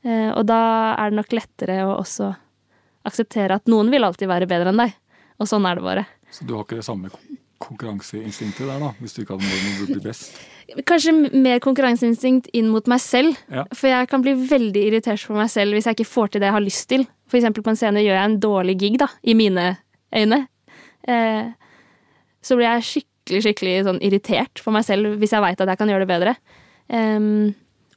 [0.04, 0.59] Og da
[0.98, 2.35] er det nok lettere å også
[3.09, 4.92] akseptere at noen vil alltid være bedre enn deg.
[5.40, 6.04] Og sånn er det bare.
[6.35, 7.11] Så du har ikke det samme
[7.64, 8.90] konkurranseinstinktet der, da?
[9.00, 10.35] Hvis du ikke hadde mål om å bli best?
[10.88, 13.38] Kanskje mer konkurranseinstinkt inn mot meg selv.
[13.52, 13.64] Ja.
[13.72, 16.50] For jeg kan bli veldig irritert på meg selv hvis jeg ikke får til det
[16.50, 17.07] jeg har lyst til.
[17.30, 19.70] For eksempel på en scene gjør jeg en dårlig gig, da, i mine
[20.14, 20.40] øyne.
[21.09, 21.44] Eh,
[22.44, 25.80] så blir jeg skikkelig, skikkelig sånn irritert for meg selv hvis jeg veit at jeg
[25.80, 26.35] kan gjøre det bedre.
[26.92, 27.54] Um,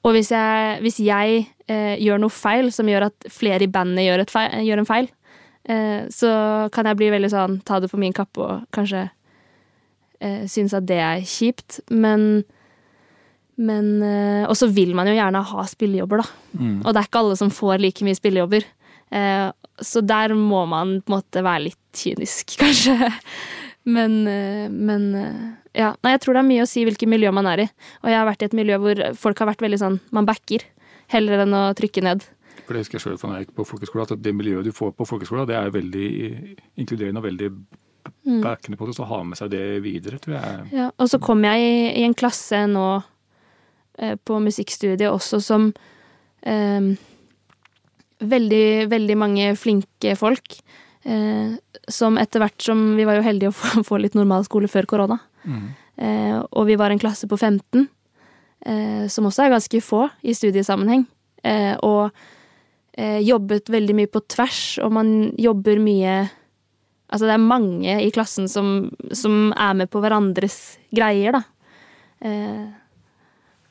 [0.08, 4.08] og hvis jeg, hvis jeg uh, gjør noe feil som gjør at flere i bandet
[4.08, 5.10] gjør, feil, gjør en feil,
[5.68, 6.32] uh, så
[6.74, 10.88] kan jeg bli veldig sånn ta det på min kappe og kanskje uh, synes at
[10.88, 11.82] det er kjipt.
[11.92, 12.46] Men
[13.58, 14.04] men
[14.46, 16.60] Og så vil man jo gjerne ha spillejobber, da.
[16.60, 16.76] Mm.
[16.84, 18.68] Og det er ikke alle som får like mye spillejobber.
[19.82, 23.10] Så der må man på en måte være litt kynisk, kanskje.
[23.88, 25.44] Men, eh, men eh,
[25.80, 25.94] ja.
[26.04, 27.68] Nei, jeg tror det er mye å si hvilket miljø man er i.
[28.04, 30.66] Og jeg har vært i et miljø hvor folk har vært veldig sånn man backer,
[31.14, 32.26] heller enn å trykke ned.
[32.68, 34.74] For det husker jeg sjøl fra da jeg gikk på folkeskole, at det miljøet du
[34.76, 36.08] får på folkeskole, det er veldig
[36.84, 37.52] inkluderende og veldig
[38.28, 38.42] Mm.
[38.42, 38.96] backende på det.
[38.96, 40.68] Så ha med seg det videre, tror jeg.
[40.76, 43.04] Ja, og så kom jeg i, i en klasse nå
[44.00, 45.70] eh, på musikkstudiet også som
[46.44, 46.96] eh,
[48.18, 50.56] Veldig, veldig mange flinke folk.
[51.08, 51.56] Eh,
[51.88, 54.90] som etter hvert som Vi var jo heldige å få, få litt normal skole før
[54.90, 55.20] korona.
[55.48, 55.68] Mm.
[55.98, 57.88] Eh, og vi var en klasse på 15,
[58.68, 61.08] eh, som også er ganske få i studiesammenheng.
[61.48, 62.12] Eh, og
[62.98, 66.26] eh, jobbet veldig mye på tvers, og man jobber mye
[67.08, 71.40] Altså, det er mange i klassen som, som er med på hverandres greier, da.
[72.20, 72.66] Eh,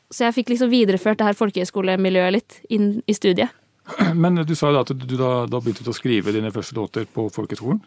[0.09, 3.53] så jeg fikk liksom videreført det her folkehøyskolemiljøet litt inn i studiet.
[4.22, 7.07] Men du sa jo da at du da, da begynte å skrive dine første låter
[7.07, 7.83] på folkehøgskolen?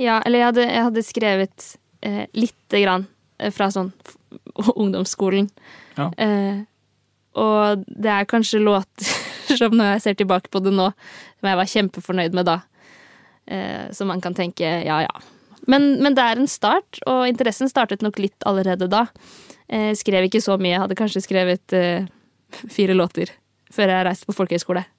[0.00, 1.68] Ja, eller jeg hadde, jeg hadde skrevet
[2.04, 3.06] eh, lite grann
[3.38, 3.92] eh, fra sånn
[4.82, 5.48] ungdomsskolen.
[5.96, 6.10] Ja.
[6.20, 6.64] Eh,
[7.40, 9.12] og det er kanskje låter
[9.58, 10.90] som når jeg ser tilbake på det nå,
[11.40, 12.58] som jeg var kjempefornøyd med da.
[13.46, 15.14] Eh, så man kan tenke ja, ja.
[15.70, 19.06] Men, men det er en start, og interessen startet nok litt allerede da.
[19.72, 22.08] Eh, skrev ikke så mye, hadde kanskje skrevet eh,
[22.76, 23.32] fire låter
[23.72, 24.91] før jeg reiste på folkehøyskole eh,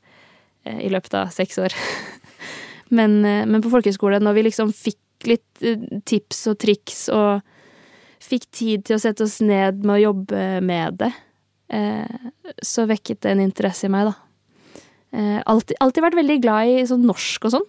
[0.69, 1.75] i løpet av seks år.
[2.97, 7.43] men, eh, men på folkehøyskole, når vi liksom fikk litt eh, tips og triks og
[8.23, 11.11] fikk tid til å sette oss ned med å jobbe med det,
[11.75, 12.29] eh,
[12.63, 14.19] så vekket det en interesse i meg, da.
[15.13, 17.65] Altid alltid, alltid vært veldig glad i sånn norsk og sånn.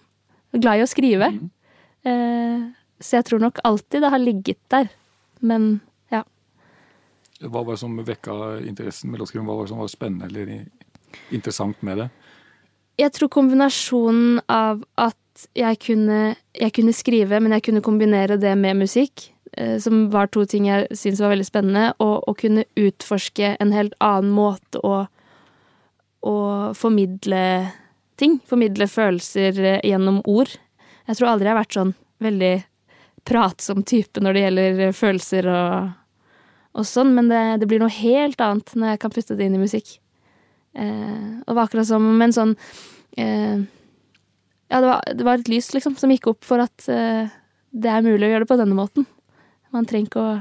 [0.57, 1.27] Glad i å skrive.
[1.29, 2.71] Mm.
[2.97, 4.87] så jeg tror nok alltid det har ligget der.
[5.45, 5.67] Men
[6.09, 6.23] ja.
[7.43, 9.45] Hva var det som vekka interessen med låtskriving?
[9.45, 10.65] Hva var det som var spennende eller
[11.29, 12.09] interessant med det?
[12.95, 18.53] Jeg tror kombinasjonen av at jeg kunne, jeg kunne skrive, men jeg kunne kombinere det
[18.55, 22.63] med musikk, eh, som var to ting jeg syntes var veldig spennende, og å kunne
[22.79, 25.01] utforske en helt annen måte å,
[26.23, 26.37] å
[26.77, 27.41] formidle
[28.15, 28.39] ting.
[28.47, 30.55] Formidle følelser eh, gjennom ord.
[31.05, 32.55] Jeg tror aldri jeg har vært sånn veldig
[33.25, 35.91] pratsom type når det gjelder følelser og,
[36.79, 39.59] og sånn, men det, det blir noe helt annet når jeg kan putte det inn
[39.59, 39.97] i musikk.
[40.75, 42.53] Eh, og det var akkurat som en sånn
[43.17, 43.61] eh,
[44.67, 47.29] Ja, det var, det var et lys, liksom, som gikk opp for at eh,
[47.71, 49.05] det er mulig å gjøre det på denne måten.
[49.71, 50.35] Man trenger ikke å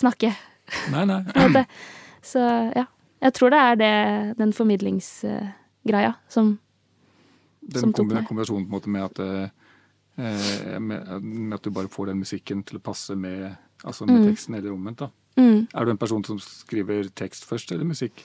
[0.00, 0.32] snakke.
[0.94, 1.64] Nei, nei.
[2.30, 2.40] Så
[2.76, 2.86] ja.
[3.20, 3.92] Jeg tror det er det,
[4.38, 6.54] den formidlingsgreia som
[7.60, 8.16] Den som tok meg.
[8.22, 9.18] Den kombinasjonen på en måte med at,
[10.16, 13.50] eh, med, med at du bare får den musikken til å passe med,
[13.84, 14.30] altså med Mm.
[14.30, 14.98] teksten, eller omvendt.
[15.04, 15.10] da.
[15.36, 15.68] mm.
[15.74, 18.24] Er du en person som skriver tekst først, eller musikk?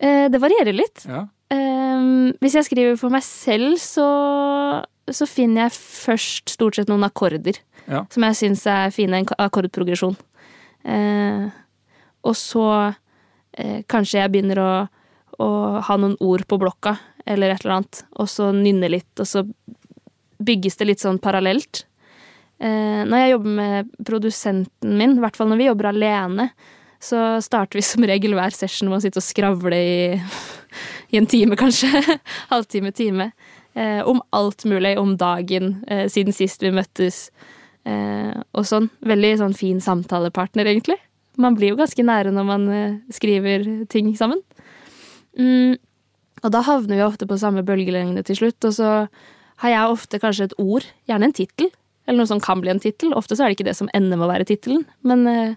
[0.00, 1.04] Eh, Det varierer litt.
[1.08, 1.26] Ja.
[1.50, 4.06] Eh, hvis jeg skriver for meg selv, så,
[5.10, 8.06] så finner jeg først stort sett noen akkorder Ja.
[8.10, 9.14] som jeg syns er fine.
[9.22, 10.16] En akkordprogresjon.
[10.84, 11.48] Eh,
[12.24, 12.66] og så
[13.58, 14.70] eh, kanskje jeg begynner å,
[15.44, 15.48] å
[15.84, 19.44] ha noen ord på blokka, eller et eller annet, og så nynne litt, og så
[20.44, 21.84] bygges det litt sånn parallelt.
[22.60, 26.48] Eh, når jeg jobber med produsenten min, i hvert fall når vi jobber alene,
[27.04, 29.96] så starter vi som regel hver session med å sitte og skravle i,
[31.12, 31.90] i en time, kanskje.
[32.52, 33.30] Halvtime, time.
[33.76, 34.94] Eh, om alt mulig.
[35.00, 37.28] Om dagen, eh, siden sist vi møttes.
[37.84, 38.88] Eh, og sånn.
[39.04, 40.96] Veldig sånn fin samtalepartner, egentlig.
[41.36, 44.40] Man blir jo ganske nære når man eh, skriver ting sammen.
[45.38, 45.76] Mm,
[46.44, 48.90] og da havner vi ofte på samme bølgelengde til slutt, og så
[49.62, 51.70] har jeg ofte kanskje et ord, gjerne en tittel,
[52.06, 53.14] eller noe som kan bli en tittel.
[53.16, 55.56] Ofte så er det ikke det som ender med å være tittelen, men eh,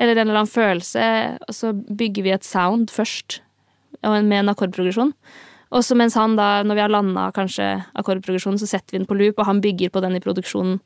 [0.00, 1.04] Eller en eller annen følelse,
[1.44, 3.42] og så bygger vi et sound først,
[4.00, 5.12] med en akkordprogresjon.
[5.70, 7.66] Og så mens han da, når vi har landa kanskje
[8.00, 10.80] akkordprogresjonen, så setter vi den på loop, og han bygger på den i produksjonen.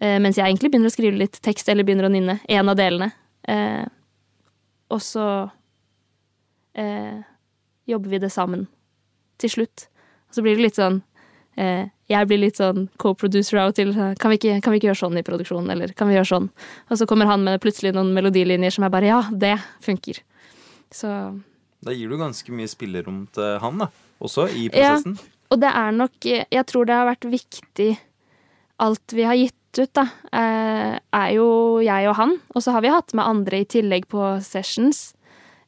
[0.00, 2.38] Eh, mens jeg egentlig begynner å skrive litt tekst, eller begynner å nynne.
[2.48, 3.10] En av delene.
[3.44, 3.84] Eh,
[4.90, 5.26] og så
[6.74, 7.20] eh,
[7.86, 8.66] jobber vi det sammen
[9.40, 9.86] til slutt.
[10.30, 11.02] Og så blir det litt sånn
[11.60, 13.92] eh, Jeg blir litt sånn co-producer av og til.
[13.94, 16.48] Kan vi, ikke, kan vi, ikke, gjøre sånn i produksjonen, eller kan vi gjøre sånn?
[16.90, 20.18] Og så kommer han med plutselig noen melodilinjer som er bare Ja, det funker.
[20.90, 21.10] Så
[21.80, 23.90] Da gir du ganske mye spillerom til han, da.
[24.20, 25.14] Også i prosessen.
[25.16, 27.88] Ja, og det er nok Jeg tror det har vært viktig
[28.80, 32.32] Alt vi har gitt ut, da, eh, er jo jeg og han.
[32.56, 35.12] Og så har vi hatt med andre i tillegg på sessions.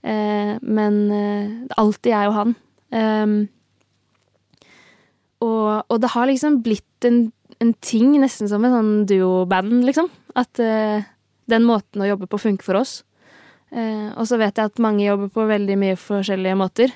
[0.03, 2.55] Eh, men eh, alltid jeg og han.
[5.43, 7.25] Og, og, det har liksom blitt en,
[7.63, 10.11] en ting, nesten som en sånn duoband, liksom.
[10.39, 11.03] At uh,
[11.51, 13.01] den måten å jobbe på funker for oss.
[13.73, 16.93] Uh, og så vet jeg at mange jobber på veldig mye forskjellige måter.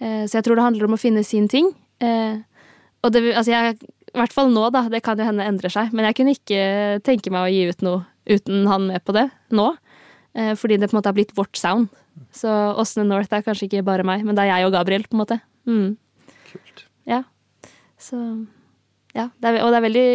[0.00, 1.72] Uh, så jeg tror det handler om å finne sin ting.
[2.04, 3.76] og det, altså jeg,
[4.12, 4.86] i hvert fall nå, da.
[4.92, 5.92] Det kan jo hende endrer seg.
[5.94, 6.62] Men jeg kunne ikke
[7.06, 9.74] tenke meg å gi ut noe uten han med på det nå.
[10.56, 11.92] fordi det på en måte har blitt vårt sound.
[12.34, 15.16] Så Åsne North er kanskje ikke bare meg, men det er jeg og Gabriel, på
[15.16, 15.38] en måte.
[15.68, 15.94] Mm.
[16.50, 16.84] Kult.
[17.08, 17.22] Ja.
[18.04, 18.20] Så
[19.14, 19.28] Ja.
[19.38, 20.08] Det er, og det er veldig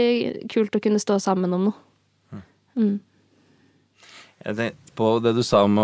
[0.52, 1.78] kult å kunne stå sammen om noe.
[2.32, 2.42] Mm.
[2.76, 2.98] mm.
[4.40, 5.78] Jeg tenkte på det du sa om,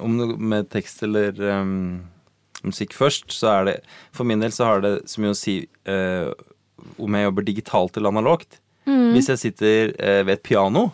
[0.00, 2.02] om med tekst eller um,
[2.64, 3.76] musikk først, så er det
[4.12, 6.32] For min del så har det så mye å si uh,
[7.00, 8.58] om jeg jobber digitalt eller analogt.
[8.88, 9.12] Mm.
[9.14, 10.90] Hvis jeg sitter uh, ved et piano,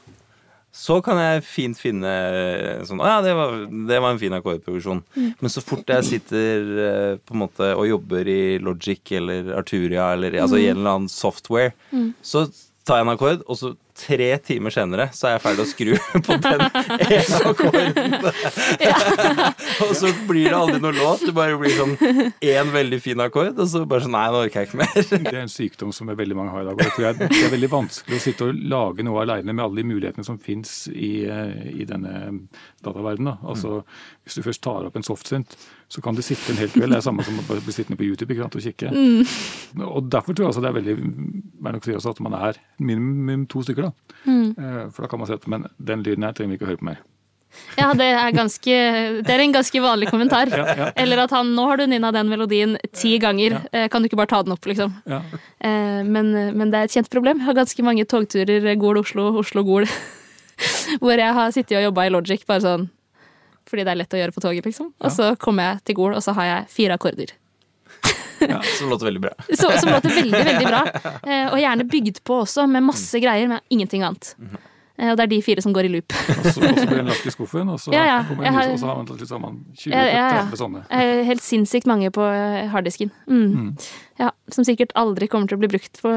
[0.74, 3.54] så kan jeg fint finne eh, sånn Å ja, det var,
[3.88, 5.00] det var en fin akkordprogresjon.
[5.16, 5.30] Mm.
[5.40, 10.12] Men så fort jeg sitter uh, på en måte og jobber i Logic eller Arturia
[10.14, 10.70] eller altså i mm.
[10.70, 12.10] en eller annen software, mm.
[12.22, 12.44] så
[12.88, 15.92] tar jeg en akkord, og så tre timer senere så er jeg ferdig å skru
[16.26, 18.28] på den ene akkorden.
[19.84, 21.24] og så blir det aldri noe låt.
[21.26, 24.62] Det bare blir sånn én veldig fin akkord, og så bare sånn Nei, nå orker
[24.62, 24.94] jeg ikke mer.
[25.28, 26.82] det er en sykdom som veldig mange har i dag.
[26.82, 29.82] Jeg tror jeg, det er veldig vanskelig å sitte og lage noe aleine med alle
[29.82, 32.14] de mulighetene som fins i, eh, i, denne
[32.84, 33.38] dataverdenen.
[33.48, 33.82] Altså,
[34.28, 35.56] hvis du først tar opp en softsynth,
[35.88, 36.92] så kan du sitte en hel kveld.
[36.92, 38.92] Det er samme som å bli sittende på YouTube ikke sant, og kikke.
[38.92, 39.84] Mm.
[39.88, 43.46] Og Derfor tror jeg altså det er veldig er nok si at man er minimum
[43.48, 43.88] to stykker.
[43.88, 44.16] da.
[44.26, 44.50] Mm.
[44.52, 46.72] Eh, for da kan man si at men den lyden her trenger vi ikke å
[46.74, 47.00] høre på mer.
[47.78, 48.74] Ja, det er, ganske,
[49.24, 50.50] det er en ganske vanlig kommentar.
[50.58, 50.88] Ja, ja.
[51.00, 53.62] Eller at han 'nå har du nynna den melodien ti ganger, ja.
[53.72, 54.92] Eh, kan du ikke bare ta den opp', liksom.
[55.08, 57.40] Eh, men, men, det er et kjent problem.
[57.40, 59.88] Jeg har ganske mange togturer Gol-Oslo, Oslo-Gol,
[61.00, 62.88] hvor jeg har sittet og jobba i Logic bare sånn
[63.70, 64.92] fordi det er lett å gjøre på toget, liksom.
[64.98, 67.34] Og så kommer jeg til Gol, og så har jeg fire akkorder.
[68.38, 69.32] Ja, som låter veldig bra.
[69.60, 70.82] Så, som låter veldig, veldig bra.
[71.26, 74.30] Eh, og gjerne bygd på også, med masse greier, men ingenting annet.
[74.98, 76.14] Eh, og det er de fire som går i loop.
[76.34, 78.18] og så, blir den lagt i skuffen, og så, ja, ja.
[78.26, 80.82] kommer har, og så har man til sammen 20-30 ja, ja, sånne.
[81.28, 83.12] Helt sinnssykt mange på eh, harddisken.
[83.30, 83.46] Mm.
[83.46, 83.70] Mm.
[84.18, 86.10] Ja, som sikkert aldri kommer til å bli brukt på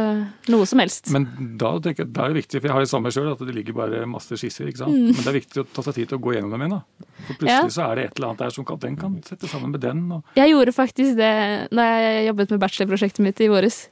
[0.50, 1.12] noe som helst.
[1.14, 1.30] Men
[1.62, 4.02] da, jeg, det er viktig, for jeg har det samme sjøl, at det ligger bare
[4.10, 4.72] masse skisser.
[4.72, 4.98] ikke sant?
[4.98, 5.14] Mm.
[5.14, 6.78] Men det er viktig å ta seg tid til å gå gjennom dem igjen.
[6.80, 7.08] da.
[7.28, 9.76] For plutselig så er det et eller annet der som kan, den kan sette sammen
[9.76, 10.08] med den.
[10.18, 10.38] Og...
[10.40, 11.34] Jeg gjorde faktisk det
[11.70, 13.84] da jeg jobbet med bachelorprosjektet mitt i våres.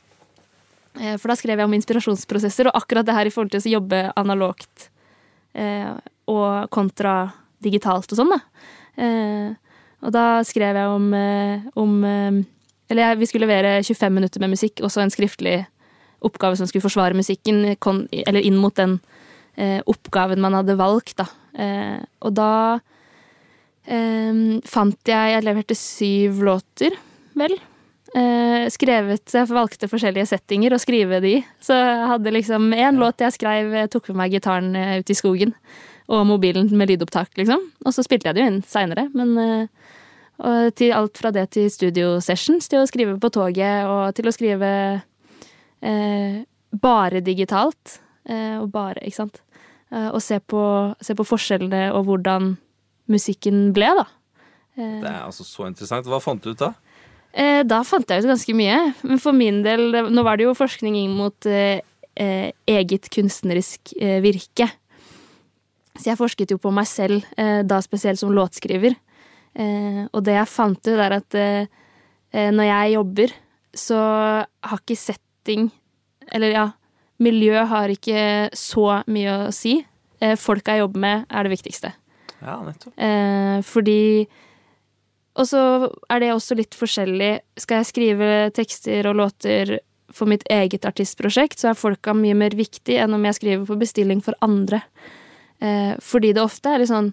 [1.00, 3.76] Eh, for da skrev jeg om inspirasjonsprosesser, og akkurat det her i forhold til å
[3.78, 4.90] jobbe analogt
[5.56, 5.96] eh,
[6.30, 7.32] og kontra
[7.64, 8.40] digitalt og sånn, da.
[9.00, 9.50] Eh,
[10.04, 12.40] og da skrev jeg om, eh, om eh,
[12.90, 15.60] Eller vi skulle levere 25 minutter med musikk, og så en skriftlig
[16.26, 17.76] oppgave som skulle forsvare musikken,
[18.26, 18.96] eller inn mot den
[19.56, 21.28] eh, oppgaven man hadde valgt, da.
[22.22, 22.80] og da
[24.70, 26.98] fant jeg Jeg leverte syv låter,
[27.38, 27.56] vel
[28.74, 33.36] skrevet Jeg valgte forskjellige settinger å skrive de Så jeg hadde liksom én låt jeg
[33.36, 35.54] skrev, tok med meg gitaren eh, ut i skogen.
[36.10, 37.68] Og mobilen med lydopptak, liksom.
[37.86, 39.06] Og så spilte jeg det jo inn seinere.
[39.14, 44.30] Men eh, til alt fra det til studiosessions, til å skrive på toget, og til
[44.30, 44.72] å skrive
[45.86, 46.40] eh,
[46.74, 48.00] bare digitalt.
[48.26, 49.42] Eh, og bare, ikke sant.
[49.94, 50.64] Eh, og se på,
[51.02, 52.56] se på forskjellene og hvordan
[53.10, 54.08] musikken ble, da.
[54.80, 56.08] Det er altså så interessant.
[56.08, 56.72] Hva fant du ut da?
[57.34, 58.78] Eh, da fant jeg ut ganske mye.
[59.06, 61.82] Men for min del Nå var det jo forskning inn mot eh,
[62.20, 64.70] eh, eget kunstnerisk eh, virke.
[66.00, 68.96] Så jeg forsket jo på meg selv, eh, da spesielt som låtskriver.
[69.60, 71.40] Eh, og det jeg fant ut, er at
[72.30, 73.32] når jeg jobber,
[73.74, 74.00] så
[74.46, 75.72] har ikke setting
[76.30, 76.66] Eller ja,
[77.18, 79.80] miljø har ikke så mye å si.
[80.38, 81.90] folka jeg jobber med, er det viktigste.
[82.38, 82.94] Ja, nettopp.
[83.66, 84.28] fordi
[85.40, 85.62] og så
[86.12, 87.32] er det også litt forskjellig.
[87.60, 89.78] Skal jeg skrive tekster og låter
[90.12, 93.78] for mitt eget artistprosjekt, så er folka mye mer viktig enn om jeg skriver på
[93.80, 94.82] bestilling for andre.
[95.62, 97.12] Eh, fordi det ofte er litt sånn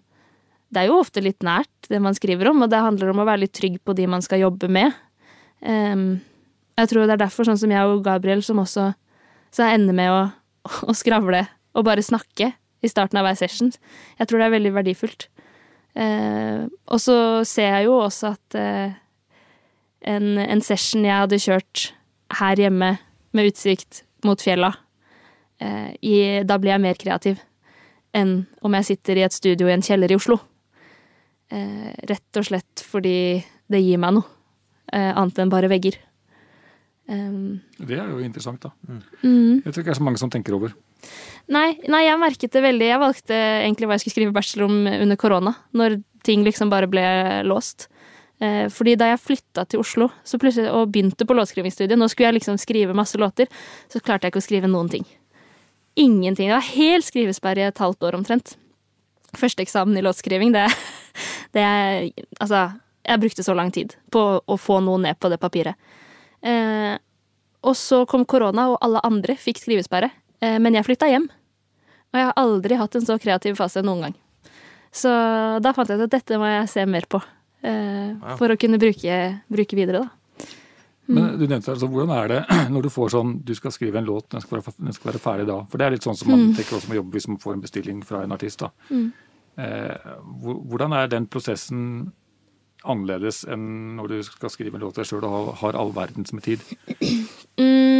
[0.71, 3.27] Det er jo ofte litt nært, det man skriver om, og det handler om å
[3.27, 4.91] være litt trygg på de man skal jobbe med.
[5.63, 5.95] Eh,
[6.77, 8.89] jeg tror det er derfor, sånn som jeg og Gabriel, som også
[9.55, 10.25] så ender med å,
[10.91, 11.45] å skravle
[11.77, 12.51] og bare snakke
[12.83, 13.71] i starten av hver session.
[14.19, 15.29] Jeg tror det er veldig verdifullt.
[15.97, 17.19] Eh, og så
[17.49, 18.97] ser jeg jo også at eh,
[20.13, 21.87] en, en session jeg hadde kjørt
[22.41, 22.97] her hjemme
[23.37, 24.73] med utsikt mot fjella,
[25.63, 27.41] eh, i, da blir jeg mer kreativ
[28.17, 30.39] enn om jeg sitter i et studio i en kjeller i Oslo.
[31.53, 34.29] Eh, rett og slett fordi det gir meg noe,
[34.93, 35.99] eh, annet enn bare vegger.
[37.07, 38.73] Um, Det er jo interessant, da.
[39.23, 39.63] mm.
[39.63, 40.73] Jeg tror ikke det er så mange som tenker over.
[41.53, 42.87] Nei, nei, jeg merket det veldig.
[42.89, 46.89] Jeg valgte egentlig hva jeg skulle skrive bachelor om under korona, når ting liksom bare
[46.91, 47.05] ble
[47.47, 47.87] låst.
[48.43, 52.39] Eh, fordi da jeg flytta til Oslo så og begynte på låtskrivingsstudiet, nå skulle jeg
[52.41, 53.47] liksom skrive masse låter,
[53.89, 55.07] så klarte jeg ikke å skrive noen ting.
[55.97, 56.51] Ingenting.
[56.51, 58.57] Det var helt skrivesperre i et halvt år omtrent.
[59.37, 60.67] Første eksamen i låtskriving, det,
[61.57, 61.65] det
[62.41, 62.69] Altså,
[63.07, 65.79] jeg brukte så lang tid på å få noe ned på det papiret.
[66.43, 66.99] Eh,
[67.67, 70.11] og så kom korona, og alle andre fikk skrivesperre.
[70.41, 71.29] Eh, men jeg flytta hjem.
[72.13, 74.15] Og jeg har aldri hatt en så kreativ fase noen gang.
[74.97, 75.11] Så
[75.61, 77.21] da fant jeg ut at dette må jeg se mer på.
[77.63, 79.17] eh, For å kunne bruke,
[79.53, 80.11] bruke videre, da.
[81.09, 82.39] Men du nevnte altså, hvordan er det
[82.75, 85.21] når du får sånn Du skal skrive en låt, den skal være, den skal være
[85.23, 85.61] ferdig da.
[85.71, 87.63] For det er litt sånn som man tenker også med jobb hvis man får en
[87.63, 88.65] bestilling fra en artist.
[88.65, 88.73] da.
[89.57, 91.85] Eh, hvordan er den prosessen
[92.87, 96.35] annerledes enn når du skal skrive en låt deg sjøl og har, har all verdens
[96.37, 96.61] med tid?
[97.59, 97.96] Mm,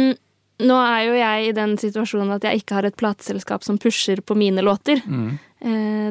[0.63, 4.23] nå er jo jeg i den situasjonen at jeg ikke har et plateselskap som pusher
[4.25, 5.03] på mine låter.
[5.05, 5.37] Mm.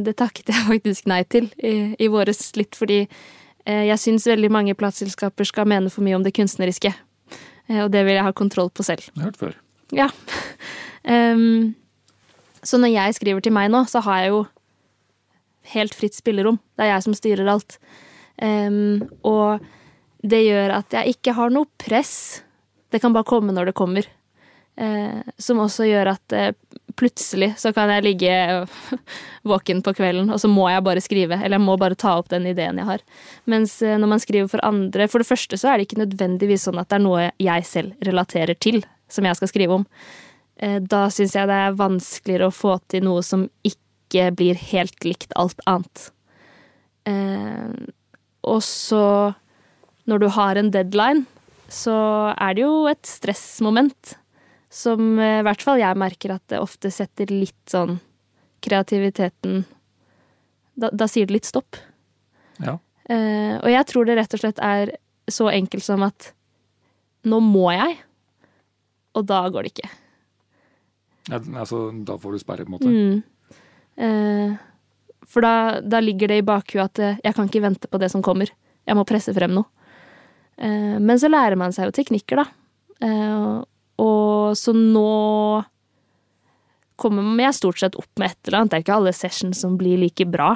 [0.03, 4.51] det takket jeg faktisk nei til i, i våres, litt fordi eh, jeg syns veldig
[4.51, 6.94] mange plateselskaper skal mene for mye om det kunstneriske.
[7.68, 9.07] Eh, og det vil jeg ha kontroll på selv.
[9.12, 9.57] Jeg har hørt før.
[9.94, 10.09] Ja.
[11.34, 11.74] um,
[12.66, 14.42] så når jeg skriver til meg nå, så har jeg jo
[15.74, 16.61] helt fritt spillerom.
[16.78, 17.78] Det er jeg som styrer alt.
[18.42, 19.62] Um, og
[20.26, 22.42] det gjør at jeg ikke har noe press.
[22.90, 24.07] Det kan bare komme når det kommer.
[24.76, 26.50] Eh, som også gjør at eh,
[27.00, 28.32] plutselig så kan jeg ligge
[29.50, 31.38] våken på kvelden, og så må jeg bare skrive.
[31.38, 33.04] Eller jeg må bare ta opp den ideen jeg har.
[33.48, 36.68] Mens eh, når man skriver for andre For det første så er det ikke nødvendigvis
[36.68, 39.88] sånn at det er noe jeg selv relaterer til, som jeg skal skrive om.
[40.56, 45.34] Da syns jeg det er vanskeligere å få til noe som ikke blir helt likt
[45.36, 46.06] alt annet.
[48.40, 49.02] Og så,
[50.08, 51.26] når du har en deadline,
[51.68, 51.98] så
[52.32, 54.16] er det jo et stressmoment
[54.76, 57.96] som eh, i hvert fall jeg merker at det ofte setter litt sånn
[58.64, 59.64] kreativiteten
[60.76, 61.78] Da, da sier det litt stopp.
[62.60, 62.76] Ja.
[63.08, 64.90] Uh, og jeg tror det rett og slett er
[65.30, 66.34] så enkelt som at
[67.26, 67.94] nå må jeg,
[69.16, 69.88] og da går det ikke.
[71.30, 72.92] Ja, altså, da får du sperre, på en måte.
[72.92, 73.56] Mm.
[73.96, 78.10] Uh, for da, da ligger det i bakhuet at jeg kan ikke vente på det
[78.12, 78.52] som kommer.
[78.84, 79.88] Jeg må presse frem noe.
[80.60, 82.50] Uh, men så lærer man seg jo teknikker, da.
[84.03, 85.64] Og så nå
[86.97, 88.70] kommer jeg stort sett opp med et eller annet.
[88.72, 90.55] Det er ikke alle sessions som blir like bra,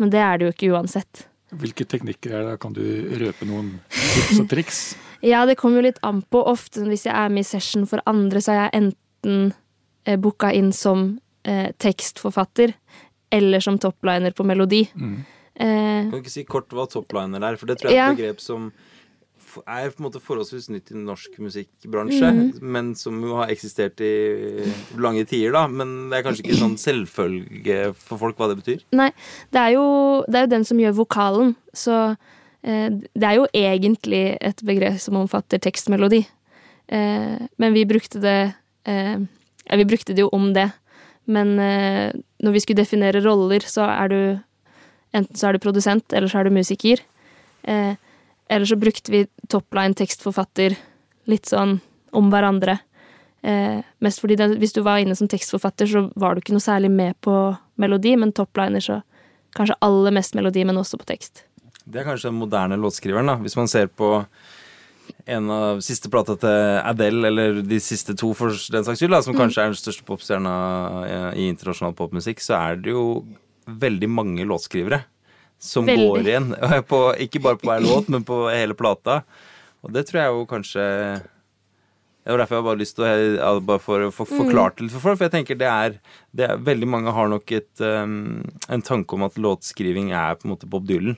[0.00, 1.26] men det er det jo ikke uansett.
[1.50, 2.56] Hvilke teknikker er det?
[2.62, 2.82] Kan du
[3.20, 4.82] røpe noen tips og triks?
[5.20, 6.40] Ja, det kommer jo litt an på.
[6.48, 9.50] Ofte hvis jeg er med i session for andre, så er jeg enten
[10.08, 12.72] eh, booka inn som eh, tekstforfatter
[13.36, 14.86] eller som topliner på melodi.
[14.96, 15.18] Mm.
[15.60, 17.58] Eh, Kan du ikke si kort hva topliner er?
[17.60, 18.06] For det tror jeg er Ja.
[18.14, 18.70] et begrep som
[19.66, 22.62] er på en måte forholdsvis nytt i norsk musikkbransje, Mhm.
[22.62, 25.66] men som jo har eksistert i lange tider, da.
[25.68, 28.80] Men det er kanskje ikke sånn selvfølge for folk hva det betyr.
[28.92, 29.10] nei,
[29.52, 32.16] det er, jo, det er jo den som gjør vokalen, så
[32.62, 36.26] eh, det er jo egentlig et begrep som omfatter tekstmelodi.
[36.88, 38.54] Eh, men vi brukte det
[38.86, 39.16] eh,
[39.70, 40.72] Ja, vi brukte det jo om det,
[41.28, 44.40] men eh, når vi skulle definere roller, så er du
[45.12, 47.00] Enten så er du produsent, eller så er du musiker.
[47.66, 47.96] Eh,
[48.50, 50.74] eller så brukte vi topline tekstforfatter
[51.30, 51.76] litt sånn
[52.16, 52.80] om hverandre.
[53.46, 56.64] Eh, mest fordi det, hvis du var inne som tekstforfatter, så var du ikke noe
[56.64, 57.34] særlig med på
[57.80, 59.00] melodi, men topliner så
[59.56, 61.44] kanskje aller mest melodi, men også på tekst.
[61.86, 63.38] Det er kanskje den moderne låtskriveren, da.
[63.40, 64.10] Hvis man ser på
[65.30, 69.22] en av siste plata til Adele, eller de siste to for den saks skyld, da,
[69.26, 70.56] som kanskje er den største popstjerna
[71.06, 73.06] eh, i internasjonal popmusikk, så er det jo
[73.70, 75.04] veldig mange låtskrivere
[75.60, 76.08] som Veldig.
[76.08, 76.54] går igjen.
[76.90, 79.20] På, ikke bare på hver låt, men på hele plata.
[79.84, 80.82] Og det tror jeg jo kanskje
[82.20, 84.92] Det var derfor jeg bare har lyst til å bare for å få det litt
[84.92, 85.16] for folk.
[85.16, 85.96] For jeg tenker det er,
[86.36, 90.48] det er Veldig mange har nok et, um, en tanke om at låtskriving er på
[90.48, 91.16] en måte Bob Dylan.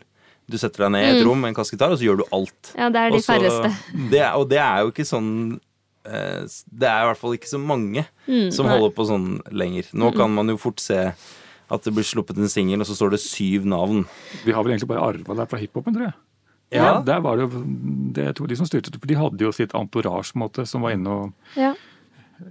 [0.51, 2.72] Du setter deg ned i et rom med en kassegitar, og så gjør du alt.
[2.78, 3.70] Ja, det er de færreste.
[4.12, 5.30] Det, og det er jo ikke sånn
[6.07, 8.05] eh, Det er i hvert fall ikke så mange
[8.55, 8.74] som nei.
[8.74, 9.90] holder på sånn lenger.
[9.99, 10.99] Nå kan man jo fort se
[11.72, 14.02] at det blir sluppet en singel, og så står det syv navn.
[14.44, 16.16] Vi har vel egentlig bare arva det fra hiphopen, tror jeg.
[16.72, 16.90] Ja.
[17.04, 17.62] Der var det jo
[18.16, 20.84] det jeg tror de som styrte det, for de hadde jo sitt entourage, måte, som
[20.84, 21.74] var inne og Ja.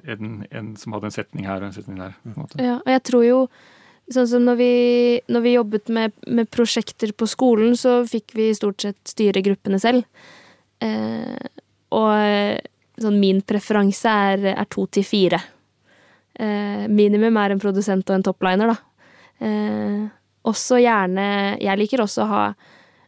[0.06, 2.14] en, en som hadde en setning her og en setning der.
[2.24, 2.60] på en måte.
[2.62, 3.48] Ja, og jeg tror jo
[4.12, 4.72] Sånn som når vi,
[5.32, 9.78] når vi jobbet med, med prosjekter på skolen, så fikk vi stort sett styre gruppene
[9.80, 10.04] selv.
[10.84, 11.38] Eh,
[11.96, 12.58] og eh,
[13.00, 15.40] sånn min preferanse er, er to til fire.
[16.36, 18.76] Eh, minimum er en produsent og en topliner, da.
[19.42, 20.10] Eh,
[20.46, 21.24] også gjerne
[21.58, 22.42] Jeg liker også å ha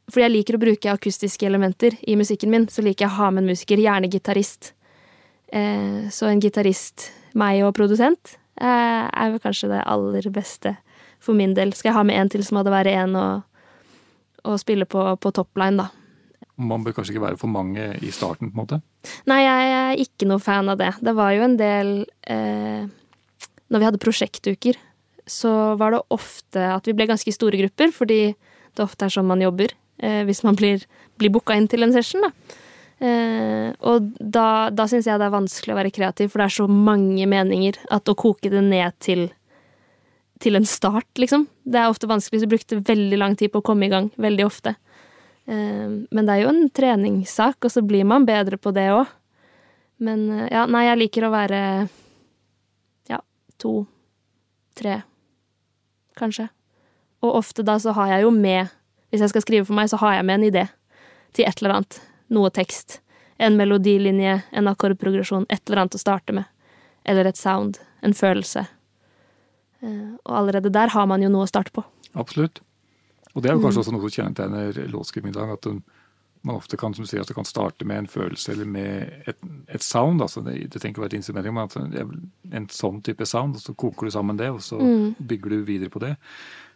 [0.09, 3.29] Fordi jeg liker å bruke akustiske elementer i musikken min, så liker jeg å ha
[3.31, 4.73] med en musiker, gjerne gitarist.
[5.47, 7.07] Eh, så en gitarist,
[7.39, 10.75] meg og produsent, eh, er vel kanskje det aller beste
[11.23, 11.71] for min del.
[11.71, 13.27] Skal jeg ha med en til, så må det være en å,
[14.43, 15.87] å spille på, på topline, da.
[16.59, 18.81] Man bør kanskje ikke være for mange i starten, på en måte.
[19.31, 20.91] Nei, jeg er ikke noe fan av det.
[20.99, 21.93] Det var jo en del
[22.29, 22.83] eh,
[23.71, 24.77] Når vi hadde prosjektuker,
[25.29, 28.21] så var det ofte at vi ble ganske store grupper, fordi
[28.73, 29.71] det ofte er sånn man jobber
[30.01, 30.83] eh, hvis man blir,
[31.21, 32.59] blir booka inn til en session, da.
[33.03, 36.57] Eh, og da, da syns jeg det er vanskelig å være kreativ, for det er
[36.61, 39.29] så mange meninger at å koke det ned til
[40.43, 41.45] til en start, liksom.
[41.63, 44.09] Det er ofte vanskelig, så jeg brukte veldig lang tid på å komme i gang.
[44.19, 44.73] Veldig ofte.
[45.47, 49.07] Eh, Men det er jo en treningssak, og så blir man bedre på det òg.
[50.03, 51.61] Men eh, ja, nei, jeg liker å være
[53.07, 53.21] ja,
[53.61, 53.85] to,
[54.75, 54.99] tre,
[56.15, 56.49] kanskje.
[57.23, 58.69] Og ofte da så har jeg jo med
[59.11, 60.69] Hvis jeg skal skrive for meg, så har jeg med en idé
[61.33, 61.99] til et eller annet.
[62.33, 62.99] Noe tekst.
[63.39, 66.45] En melodilinje, en akkordprogresjon, et eller annet å starte med.
[67.05, 67.77] Eller et sound.
[68.01, 68.65] En følelse.
[69.83, 71.83] Eh, Og allerede der har man jo noe å starte på.
[72.15, 72.61] Absolutt.
[73.35, 73.65] Og det er jo Mm.
[73.65, 75.49] kanskje også noe som kjennetegner låtskriving i dag.
[75.49, 75.83] At den,
[76.43, 79.23] man ofte kan som du sier, at det kan starte med en følelse eller med
[79.31, 79.37] et,
[79.71, 80.21] et sound.
[80.21, 83.25] altså Det, det trenger ikke være et instrument, men at det er en sånn type
[83.25, 83.55] sound.
[83.55, 85.15] og Så koker du sammen det, og så Mm.
[85.19, 86.17] bygger du videre på det.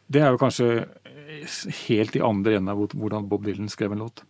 [0.09, 0.87] Det er jo kanskje
[1.87, 4.23] helt i andre enden av hvordan Bob Dylan skrev en låt.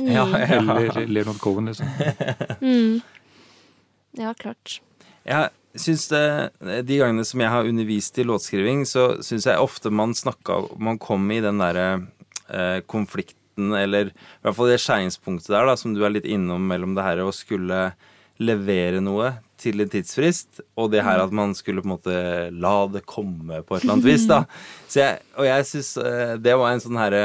[0.00, 0.58] Ja, ja.
[0.58, 1.86] Eller Leonard Cohen, liksom.
[2.60, 3.00] Mm.
[4.18, 4.80] Ja, klart.
[5.24, 6.50] Jeg synes det,
[6.88, 10.98] De gangene som jeg har undervist i låtskriving, så syns jeg ofte man snakka Man
[10.98, 12.08] kom i den derre
[12.50, 12.80] eh,
[13.60, 16.94] konflikten, eller i hvert fall det skjæringspunktet der, da, som du er litt innom mellom
[16.94, 17.92] det her å skulle
[18.40, 22.86] levere noe til en tidsfrist, og det her at man skulle på en måte la
[22.88, 24.46] det komme på et eller annet vis, da.
[24.90, 27.24] Så jeg, og jeg syns eh, det var en sånn herre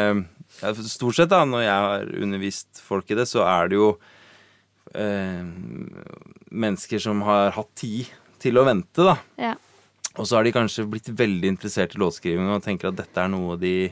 [0.61, 3.87] ja, Stort sett, da, når jeg har undervist folk i det, så er det jo
[4.95, 5.43] eh,
[6.51, 8.11] mennesker som har hatt tid
[8.43, 9.15] til å vente, da.
[9.39, 9.55] Ja.
[10.15, 13.31] Og så har de kanskje blitt veldig interessert i låtskriving og tenker at dette er
[13.31, 13.89] noe de,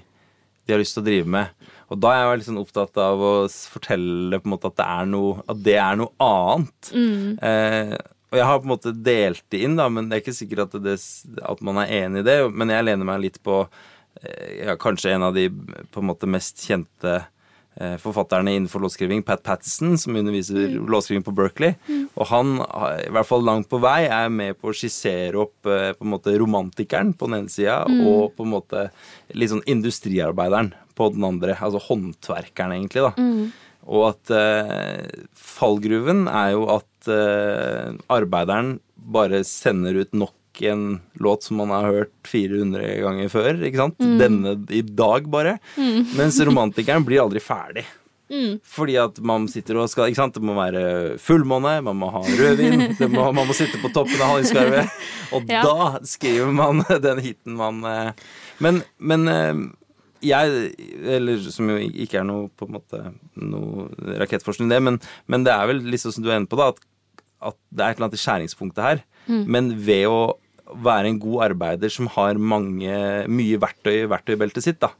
[0.65, 1.69] de har lyst til å drive med.
[1.91, 5.09] Og da er jeg sånn opptatt av å fortelle på en måte at det er
[5.11, 6.91] noe, at det er noe annet.
[7.49, 7.95] Eh,
[8.33, 10.71] og jeg har på en måte delt det inn, da, men det er ikke sikkert
[10.71, 10.95] at, det,
[11.45, 12.37] at man er enig i det.
[12.49, 15.49] Men jeg lener meg litt på eh, ja, kanskje en av de
[15.93, 17.19] på en måte mest kjente
[18.01, 21.73] forfatterne innenfor låtskriving, Pat Patterson, som underviser låtskriving på Berkeley.
[22.13, 22.59] Og han,
[23.01, 26.13] i hvert fall langt på vei, er med på å skissere opp eh, på en
[26.13, 28.85] måte romantikeren på den ene sida, og på en måte
[29.33, 31.57] litt sånn industriarbeideren på den andre.
[31.57, 33.13] Altså håndverkeren, egentlig, da.
[33.83, 41.43] Og at eh, fallgruven er jo at eh, arbeideren bare sender ut nok en låt
[41.43, 43.63] som man har hørt 400 ganger før.
[43.65, 43.97] ikke sant?
[44.19, 45.57] Denne i dag, bare.
[46.19, 47.85] Mens romantikeren blir aldri ferdig.
[48.65, 50.33] Fordi at man sitter og skal ikke sant?
[50.33, 54.31] Det må være fullmåne, man må ha rødvin, må, man må sitte på toppen av
[54.31, 54.89] hallingskarvet.
[55.37, 55.61] Og Ja.
[55.65, 58.11] da skriver man den hiten man eh,
[58.63, 59.53] Men, men eh,
[60.23, 60.73] jeg,
[61.03, 63.03] eller som jo ikke er noe på en måte
[63.37, 63.89] noe
[64.23, 64.97] rakettforskning, det, men,
[65.27, 66.79] men det er vel sånn som du er inne på, da, at,
[67.51, 69.03] at det er et eller annet i skjæringspunktet her.
[69.27, 70.17] Men ved å
[70.83, 72.97] være en god arbeider som har mange,
[73.29, 74.91] mye verktøy i verktøybeltet sitt, da,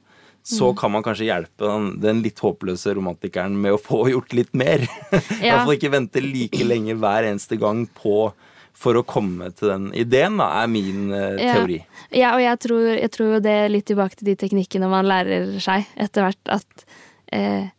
[0.44, 4.54] så kan man kanskje hjelpe den, den litt håpløse romantikeren med å få gjort litt
[4.54, 4.84] mer.
[5.44, 5.58] Ja.
[5.58, 8.32] Iallfall ikke vente like lenge hver eneste gang på
[8.74, 11.54] for å komme til den ideen, da, er min Ja.
[11.54, 11.78] teori.
[12.12, 15.54] Ja, og jeg tror, jeg tror det er litt tilbake til de teknikkene man lærer
[15.64, 16.86] seg etter hvert, at
[17.32, 17.70] eh,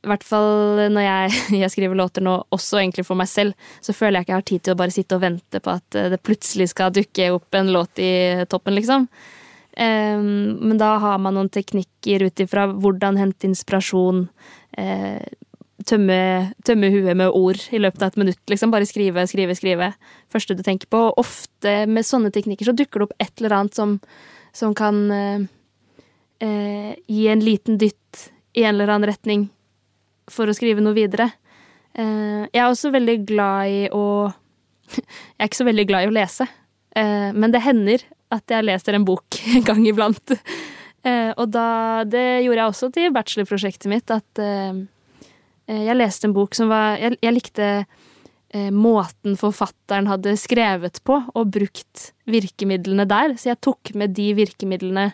[0.00, 1.32] i hvert fall når jeg,
[1.62, 4.48] jeg skriver låter nå, også egentlig for meg selv, så føler jeg ikke jeg har
[4.52, 7.60] tid til å bare sitte og vente på at eh, det plutselig skal dukke opp
[7.60, 8.12] en låt i
[8.50, 9.06] toppen, liksom.
[9.80, 14.26] Um, men da har man noen teknikker ut ifra hvordan hente inspirasjon,
[14.78, 15.18] Uh,
[15.82, 16.16] tømme,
[16.62, 18.70] tømme huet med ord i løpet av et minutt, liksom.
[18.70, 19.88] Bare skrive, skrive, skrive.
[20.30, 21.00] Første du tenker på.
[21.18, 23.96] Ofte med sånne teknikker så dukker det opp et eller annet som,
[24.56, 25.42] som kan uh,
[26.44, 29.48] uh, gi en liten dytt i en eller annen retning
[30.30, 31.30] for å skrive noe videre.
[31.94, 34.04] Eh, jeg er også veldig glad i å
[34.94, 36.46] Jeg er ikke så veldig glad i å lese,
[36.98, 38.02] eh, men det hender
[38.34, 40.34] at jeg leser en bok en gang iblant.
[41.02, 44.42] Eh, og da Det gjorde jeg også til bachelorprosjektet mitt, at
[45.70, 47.66] jeg leste en bok som var Jeg, jeg likte
[48.74, 55.12] måten forfatteren hadde skrevet på, og brukt virkemidlene der, så jeg tok med de virkemidlene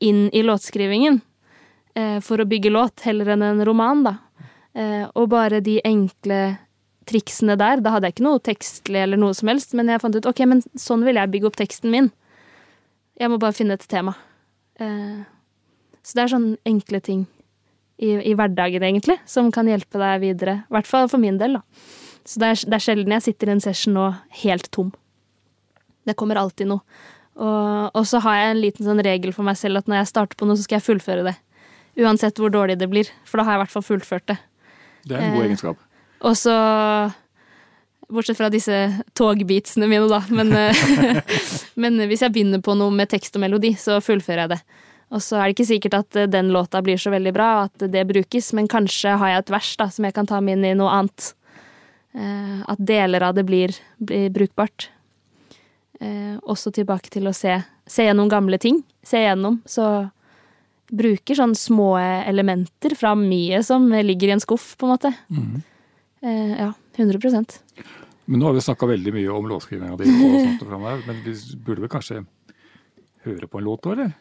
[0.00, 1.20] inn i låtskrivingen.
[1.98, 4.16] Eh, for å bygge låt, heller enn en roman, da.
[4.78, 6.40] Eh, og bare de enkle
[7.10, 7.82] triksene der.
[7.82, 10.44] Da hadde jeg ikke noe tekstlig eller noe som helst, men jeg fant ut ok,
[10.46, 12.10] men sånn vil jeg bygge opp teksten min.
[13.20, 14.14] Jeg må bare finne et tema.
[14.80, 15.20] Eh,
[16.00, 17.26] så det er sånne enkle ting
[18.00, 20.62] i, i hverdagen, egentlig, som kan hjelpe deg videre.
[20.70, 21.88] I hvert fall for min del, da.
[22.24, 24.06] Så det er, det er sjelden jeg sitter i en session nå
[24.44, 24.92] helt tom.
[26.06, 26.84] Det kommer alltid noe.
[27.40, 30.10] Og, og så har jeg en liten sånn regel for meg selv at når jeg
[30.10, 31.36] starter på noe, så skal jeg fullføre det.
[31.98, 34.38] Uansett hvor dårlig det blir, for da har jeg i hvert fall fullført det.
[35.08, 35.78] Det er en god Eh, egenskap.
[36.20, 36.54] Og så
[38.10, 38.74] Bortsett fra disse
[39.14, 40.18] togbeatsene mine, da.
[40.34, 40.74] Men, eh,
[41.82, 44.60] men hvis jeg begynner på noe med tekst og melodi, så fullfører jeg det.
[45.10, 47.84] Og så er det ikke sikkert at eh, den låta blir så veldig bra, at
[47.92, 50.72] det brukes, men kanskje har jeg et vers da, som jeg kan ta med inn
[50.72, 51.32] i noe annet.
[52.14, 54.88] Eh, At deler av det blir, blir brukbart.
[56.00, 58.82] Eh, Også tilbake til å se, se gjennom gamle ting.
[59.06, 59.60] Se gjennom.
[59.70, 59.86] Så
[60.90, 65.12] bruker sånne små elementer fra mye som ligger i en skuff, på en måte.
[65.30, 65.60] Mm.
[66.20, 67.54] Eh, ja, 100%
[68.28, 71.22] Men nå har vi snakka veldig mye om låtskrivinga di, og sånt og fram men
[71.24, 71.32] vi
[71.64, 72.20] burde vel kanskje
[73.24, 74.12] høre på en låt òg, eller?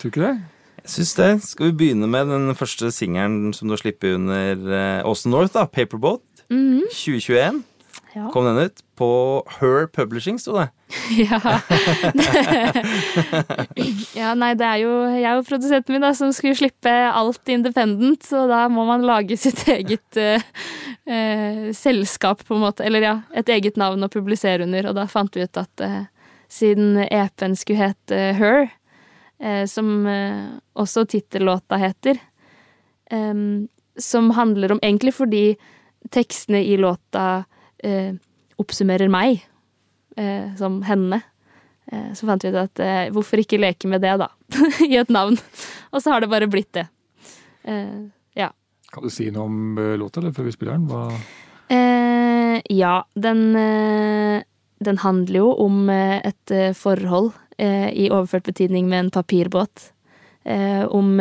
[0.00, 0.34] Tror du ikke det?
[0.82, 1.30] Jeg syns det.
[1.46, 5.54] Skal vi begynne med den første singelen som du har sluppet under Åsen Austin North,
[5.54, 5.68] da?
[5.70, 6.24] Paperboat.
[6.92, 7.62] 2021
[8.14, 8.30] Ja.
[8.30, 8.84] kom den ut.
[8.94, 10.68] På Her Publishing, sto det.
[11.16, 11.40] ja.
[14.14, 18.26] ja, nei, det er jo jeg og produsenten min da, som skulle slippe alt independent,
[18.28, 20.44] så da må man lage sitt eget uh,
[21.08, 22.84] uh, selskap, på en måte.
[22.84, 26.02] Eller ja, et eget navn å publisere under, og da fant vi ut at uh,
[26.52, 28.66] siden EP-en skulle hete Her,
[29.66, 30.04] som
[30.78, 32.20] også tittellåta heter,
[33.10, 33.64] um,
[33.98, 35.56] som handler om Egentlig fordi
[36.14, 37.42] tekstene i låta
[37.86, 38.14] eh,
[38.60, 39.42] oppsummerer meg
[40.16, 41.20] eh, som henne.
[41.90, 44.30] Eh, så fant vi ut at eh, hvorfor ikke leke med det, da?
[44.88, 45.38] I et navn.
[45.92, 46.86] Og så har det bare blitt det.
[47.68, 48.50] Eh, ja.
[48.92, 50.88] Kan du si noe om eh, låta, eller før vi spiller den?
[50.90, 51.08] Hva...
[51.72, 53.46] Eh, ja, den,
[54.84, 59.92] den handler jo om et forhold i overført betydning med en papirbåt.
[60.44, 61.14] Eh, om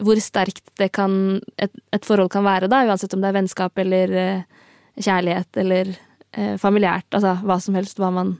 [0.00, 3.80] hvor sterkt det kan, et, et forhold kan være, da, uansett om det er vennskap
[3.80, 4.59] eller eh,
[5.00, 5.92] kjærlighet eller
[6.32, 7.08] eh, familiært.
[7.16, 8.34] Altså hva som helst, hva man,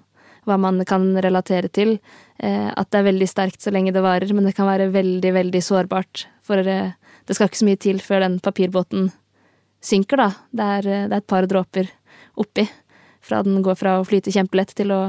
[0.48, 1.96] hva man kan relatere til.
[2.38, 5.32] Eh, at det er veldig sterkt så lenge det varer, men det kan være veldig,
[5.36, 6.26] veldig sårbart.
[6.46, 6.92] For eh,
[7.26, 9.10] det skal ikke så mye til før den papirbåten
[9.84, 10.30] synker, da.
[10.52, 11.90] Det er, eh, det er et par dråper
[12.40, 12.68] oppi.
[13.20, 15.02] Fra den går fra å flyte kjempelett til å,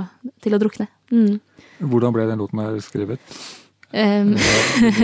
[0.44, 0.90] til å drukne.
[1.12, 1.40] Mm.
[1.80, 3.34] Hvordan ble den låten her skrevet?
[3.94, 4.38] Um,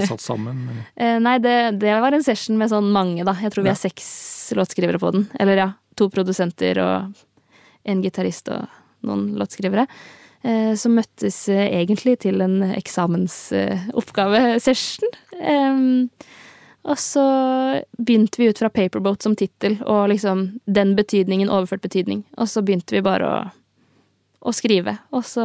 [0.08, 0.62] satt sammen?
[0.96, 3.34] eh, nei, det, det var en session med sånn mange, da.
[3.42, 3.76] Jeg tror vi Ja.
[3.76, 4.08] er seks
[4.56, 5.24] låtskrivere på den.
[5.40, 5.70] Eller ja,
[6.00, 6.96] to produsenter og
[7.88, 8.62] en gitarist og
[9.08, 9.86] noen låtskrivere.
[10.48, 15.08] Eh, som møttes eh, egentlig til en eksamensoppgavesession.
[15.42, 16.10] Um,
[16.88, 17.26] og så
[18.00, 22.22] begynte vi ut fra Paperboat som tittel, og liksom den betydningen, overført betydning.
[22.38, 23.42] Og så begynte vi bare å,
[24.48, 24.96] å skrive.
[25.12, 25.44] Og så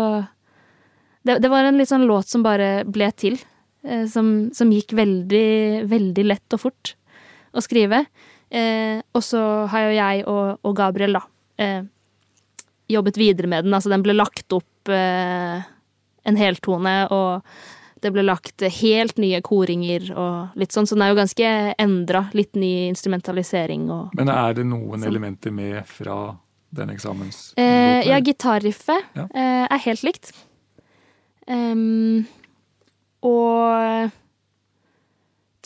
[1.24, 3.38] det, det var en litt sånn låt som bare ble til.
[3.84, 6.94] eh, Som, som gikk veldig, veldig lett og fort
[7.54, 8.04] å skrive.
[8.50, 9.42] Eh, og så
[9.72, 11.22] har jo jeg og, og Gabriel, da,
[11.62, 11.82] eh,
[12.92, 13.74] jobbet videre med den.
[13.74, 15.62] Altså, den ble lagt opp eh,
[16.28, 17.42] en heltone, og
[18.02, 21.50] det ble lagt helt nye koringer og litt sånn, så den er jo ganske
[21.80, 22.24] endra.
[22.34, 25.08] Litt ny instrumentalisering og Men er det noen Sånn.
[25.12, 26.16] elementer med fra
[26.74, 27.52] den eksamens...
[27.60, 29.28] Eh, ja, gitarriffet Ja.
[29.30, 30.32] eh, er helt likt.
[31.50, 32.22] Em,
[33.26, 34.10] og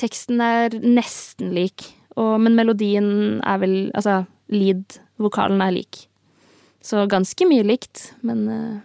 [0.00, 6.06] teksten er nesten lik, og, men melodien er vel Altså, lead-vokalen er lik.
[6.84, 8.82] Så ganske mye likt, men uh,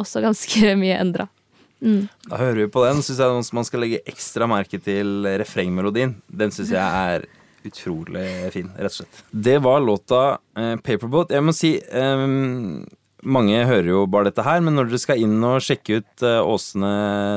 [0.00, 1.28] også ganske mye endra.
[1.78, 2.08] Mm.
[2.26, 3.02] Da hører vi på den.
[3.06, 6.16] Syns jeg man skal legge ekstra merke til refrengmelodien.
[6.26, 7.28] Den syns jeg er
[7.68, 9.22] utrolig fin, rett og slett.
[9.30, 11.32] Det var låta eh, 'Paperboat'.
[11.34, 12.26] Jeg må si eh,
[13.22, 16.38] mange hører jo bare dette her, men når dere skal inn og sjekke ut eh,
[16.42, 16.92] Åsene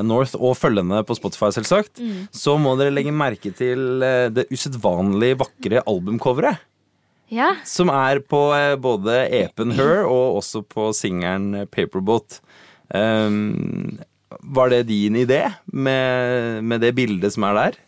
[0.06, 2.02] North og følgende på Spotify, selvsagt,
[2.34, 6.62] så må dere legge merke til eh, det usedvanlig vakre albumcoveret.
[7.32, 7.54] Ja.
[7.64, 12.42] Som er på eh, både EP-en Her og også på singelen Paperboat.
[12.92, 13.98] Um,
[14.40, 17.78] var det din idé med, med det bildet som er der?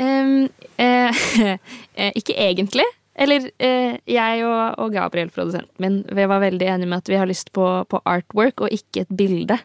[0.00, 0.48] Eh,
[2.00, 2.86] eh, ikke egentlig.
[3.16, 7.16] Eller eh, jeg og, og Gabriel, produsenten min, vi var veldig enige med at vi
[7.16, 9.56] har lyst på, på artwork og ikke et bilde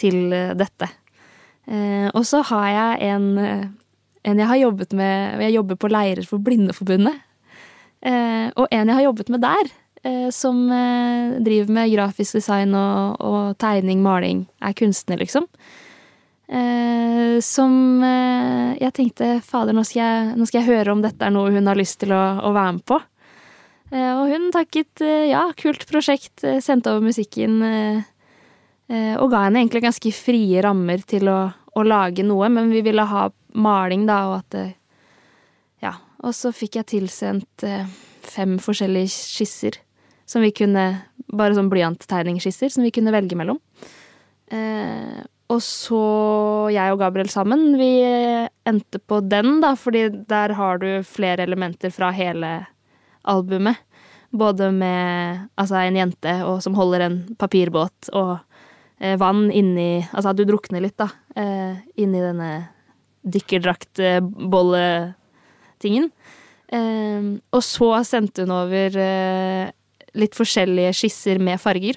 [0.00, 0.90] til eh, dette.
[1.70, 3.64] Eh, og så har jeg en, eh,
[4.26, 7.22] en jeg har jobbet med Jeg jobber på leirer for Blindeforbundet.
[8.02, 10.66] Eh, og en jeg har jobbet med der, eh, som
[11.46, 15.46] driver med grafisk design og, og tegning, maling, er kunstner, liksom.
[16.46, 21.26] Eh, som eh, jeg tenkte fader, nå skal jeg, nå skal jeg høre om dette
[21.26, 23.00] er noe hun har lyst til å, å være med på.
[23.90, 28.04] Eh, og hun takket eh, ja, kult prosjekt, eh, sendte over musikken eh,
[29.18, 33.02] og ga henne egentlig ganske frie rammer til å, å lage noe, men vi ville
[33.10, 33.24] ha
[33.58, 34.60] maling, da, og at
[35.82, 35.96] Ja.
[36.22, 37.64] Og så fikk jeg tilsendt
[38.24, 39.80] fem forskjellige skisser
[40.26, 40.86] som vi kunne
[41.26, 43.58] Bare sånn blyanttegningsskisser som vi kunne velge mellom.
[44.46, 46.00] Eh, og så
[46.74, 48.02] jeg og Gabriel sammen, vi
[48.66, 52.66] endte på den, da, fordi der har du flere elementer fra hele
[53.26, 53.76] albumet.
[54.36, 58.38] Både med altså en jente og, som holder en papirbåt, og
[58.98, 61.08] eh, vann inni Altså at du drukner litt, da.
[61.38, 62.68] Eh, inni denne
[63.26, 66.10] dykkerdraktbolletingen.
[66.74, 67.22] Eh,
[67.54, 69.70] og så sendte hun over eh,
[70.18, 71.96] litt forskjellige skisser med farger.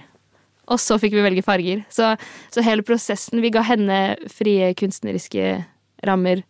[0.69, 1.83] Og så fikk vi velge farger.
[1.89, 2.11] Så,
[2.53, 5.65] så hele prosessen Vi ga henne frie kunstneriske
[6.05, 6.43] rammer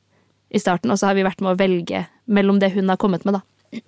[0.52, 3.24] i starten, og så har vi vært med å velge mellom det hun har kommet
[3.26, 3.46] med, da.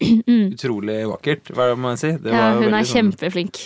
[0.54, 2.10] Utrolig vakkert, hva må jeg si.
[2.22, 3.62] Det Ja, var hun er sånn- kjempeflink.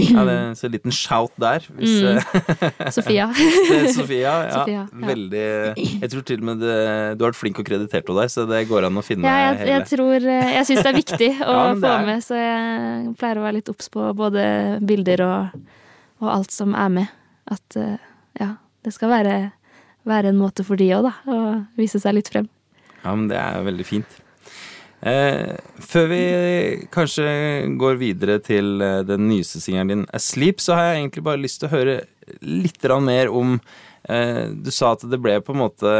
[0.00, 1.60] Ja, det så en liten shout der.
[1.76, 2.16] Hvis, Mm.
[2.16, 3.26] eh, Sofia.
[3.92, 4.32] Sofia.
[4.32, 4.86] Ja, Sofia, ja.
[5.12, 5.42] Veldig
[6.00, 8.46] Jeg tror til og med det, du har vært flink og kreditert henne der, så
[8.48, 10.98] det går an å finne Ja, jeg, hele jeg tror eh, Jeg syns det er
[11.02, 14.46] viktig å Ja, få er- med, så jeg pleier å være litt obs på både
[14.88, 15.60] bilder og,
[16.22, 17.12] og alt som er med.
[17.50, 18.00] At eh,
[18.40, 18.54] ja,
[18.86, 19.36] det skal være,
[20.08, 21.14] være en måte for de òg, da.
[21.26, 21.38] Å
[21.78, 22.48] vise seg litt frem.
[23.02, 24.20] Ja, men det er veldig fint.
[25.02, 26.24] Eh, før vi
[26.94, 27.26] kanskje
[27.74, 31.58] går videre til eh, den nyeste singelen din, 'Asleep', så har jeg egentlig bare lyst
[31.58, 31.96] til å høre
[32.38, 33.56] litt mer om
[34.08, 35.90] eh, Du sa at det ble på en måte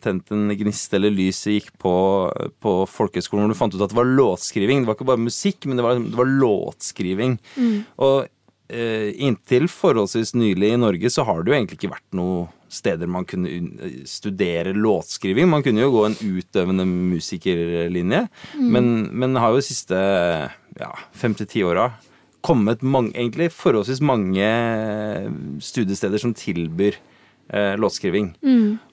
[0.00, 2.30] tent en gnist eller lyset gikk på,
[2.62, 4.82] på folkehøgskolen hvor du fant ut at det var låtskriving.
[4.82, 7.38] Det var ikke bare musikk, men det var, det var låtskriving.
[7.98, 8.30] Og eh,
[8.70, 13.26] inntil forholdsvis nylig i Norge så har det jo egentlig ikke vært noe steder man
[13.28, 13.50] kunne
[14.08, 15.50] studere låtskriving.
[15.50, 18.22] Man kunne jo gå en utøvende musikerlinje,
[18.56, 19.98] men, men har jo de siste
[20.80, 21.90] ja, fem til ti åra
[22.42, 24.46] kommet mange, egentlig forholdsvis mange
[25.62, 26.96] studiesteder som tilbyr
[27.52, 28.32] eh, låtskriving.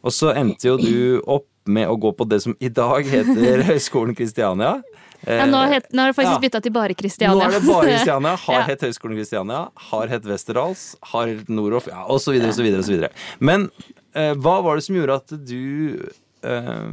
[0.03, 3.63] Og så endte jo du opp med å gå på det som i dag heter
[3.70, 4.80] Høgskolen Kristiania.
[5.28, 6.41] Ja, nå, het, nå har det faktisk ja.
[6.45, 7.36] bytta til bare Kristiania.
[7.36, 8.36] Nå er det bare Kristiania.
[8.45, 8.65] Har Ja.
[8.70, 9.59] hett Høgskolen Kristiania,
[9.89, 12.63] har hett Westerdals, har Noroff, ja, videre, så
[12.93, 13.09] videre.
[13.39, 13.67] Men
[14.15, 15.99] eh, hva var det som gjorde at du
[16.43, 16.88] eh,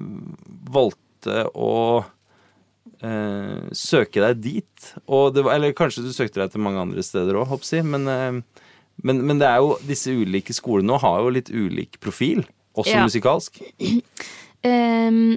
[0.74, 2.04] valgte å
[3.02, 4.90] eh, søke deg dit?
[5.06, 8.62] Var, eller kanskje du søkte deg til mange andre steder òg, hoppsi, men, eh,
[9.06, 12.42] men, men det er jo disse ulike skolene nå har jo litt ulik profil,
[12.74, 13.62] også musikalsk.
[14.66, 15.36] Ehm,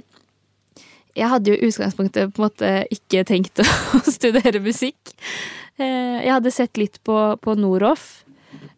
[1.16, 3.66] jeg hadde jo i utgangspunktet på en måte ikke tenkt å
[4.18, 5.14] studere musikk.
[5.80, 8.22] Eh, jeg hadde sett litt på, på Noroff,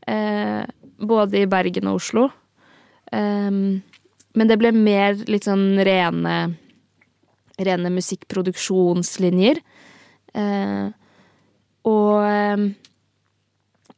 [0.07, 0.63] eh,
[1.03, 2.29] både i Bergen og Oslo.
[3.13, 3.83] Ehm,
[4.33, 6.37] men det ble mer litt sånn rene,
[7.61, 9.61] rene musikkproduksjonslinjer.
[10.33, 10.87] Eh,
[11.91, 12.71] og ehm,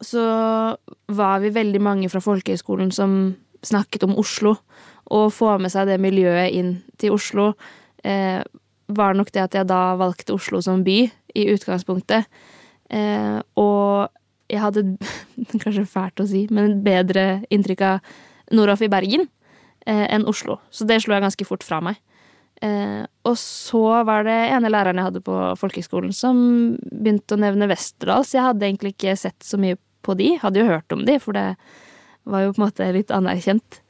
[0.04, 0.24] så
[1.06, 4.56] var vi veldig mange fra folkehøyskolen som snakket om Oslo.
[5.14, 7.52] Og få med seg det miljøet inn til Oslo
[8.04, 8.42] eh,
[8.94, 10.98] var nok det at jeg da valgte Oslo som by
[11.34, 12.28] i utgangspunktet.
[12.92, 14.12] Eh, og
[14.52, 14.84] jeg hadde,
[15.62, 18.14] kanskje fælt å si, men et bedre inntrykk av
[18.54, 19.26] Noroff i Bergen
[19.86, 20.60] eh, enn Oslo.
[20.70, 22.00] Så det slo jeg ganske fort fra meg.
[22.62, 26.36] Eh, og så var det ene læreren jeg hadde på folkehøgskolen som
[26.92, 28.34] begynte å nevne Westerdals.
[28.36, 31.36] Jeg hadde egentlig ikke sett så mye på de, hadde jo hørt om de, for
[31.36, 31.54] det
[32.28, 33.80] var jo på en måte litt anerkjent.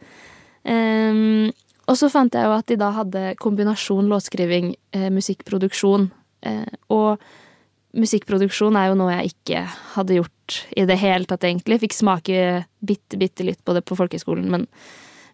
[0.71, 1.51] Ehm,
[1.85, 6.09] og så fant jeg jo at de da hadde kombinasjon låtskriving, eh, musikkproduksjon.
[6.49, 7.23] Eh, og
[7.95, 9.65] musikkproduksjon er jo noe jeg ikke
[9.95, 11.81] hadde gjort i det hele tatt, egentlig.
[11.85, 14.67] Fikk smake bitte, bitte litt på det på folkehøyskolen, men,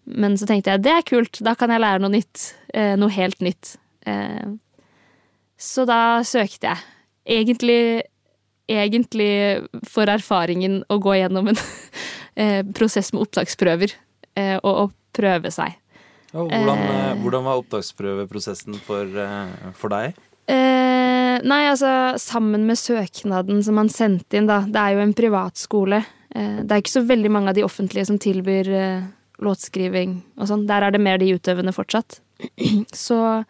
[0.05, 2.51] men så tenkte jeg det er kult, da kan jeg lære noe nytt.
[2.75, 3.77] Eh, noe helt nytt.
[4.09, 4.51] Eh,
[5.61, 6.87] så da søkte jeg.
[7.31, 7.83] Egentlig,
[8.71, 9.33] egentlig
[9.87, 11.61] for erfaringen å gå gjennom en
[12.41, 13.95] eh, prosess med opptaksprøver
[14.41, 15.77] eh, og å prøve seg.
[16.33, 17.11] Og hvordan, Eh.
[17.11, 20.15] eh, hvordan var opptaksprøveprosessen for, eh, for deg?
[20.49, 24.61] Eh, nei, altså sammen med søknaden som man sendte inn, da.
[24.63, 26.05] Det er jo en privatskole.
[26.35, 29.03] Eh, det er ikke så veldig mange av de offentlige som tilbyr eh,
[29.41, 30.67] låtskriving og sånn.
[30.67, 32.21] Der er det mer de utøvende fortsatt.
[32.93, 33.45] så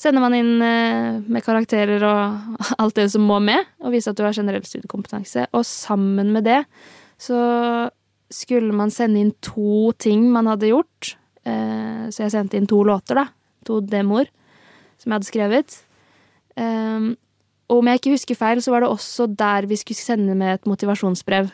[0.00, 4.24] sender man inn med karakterer og alt det som må med, og viser at du
[4.24, 5.46] har generell studiekompetanse.
[5.52, 6.64] Og sammen med det
[7.20, 7.90] så
[8.32, 11.16] skulle man sende inn to ting man hadde gjort.
[11.50, 13.26] Eh, så jeg sendte inn to låter, da.
[13.68, 14.30] To demoer
[15.00, 15.76] som jeg hadde skrevet.
[16.60, 17.12] Um,
[17.70, 20.58] og om jeg ikke husker feil, så var det også der vi skulle sende med
[20.58, 21.52] et motivasjonsbrev.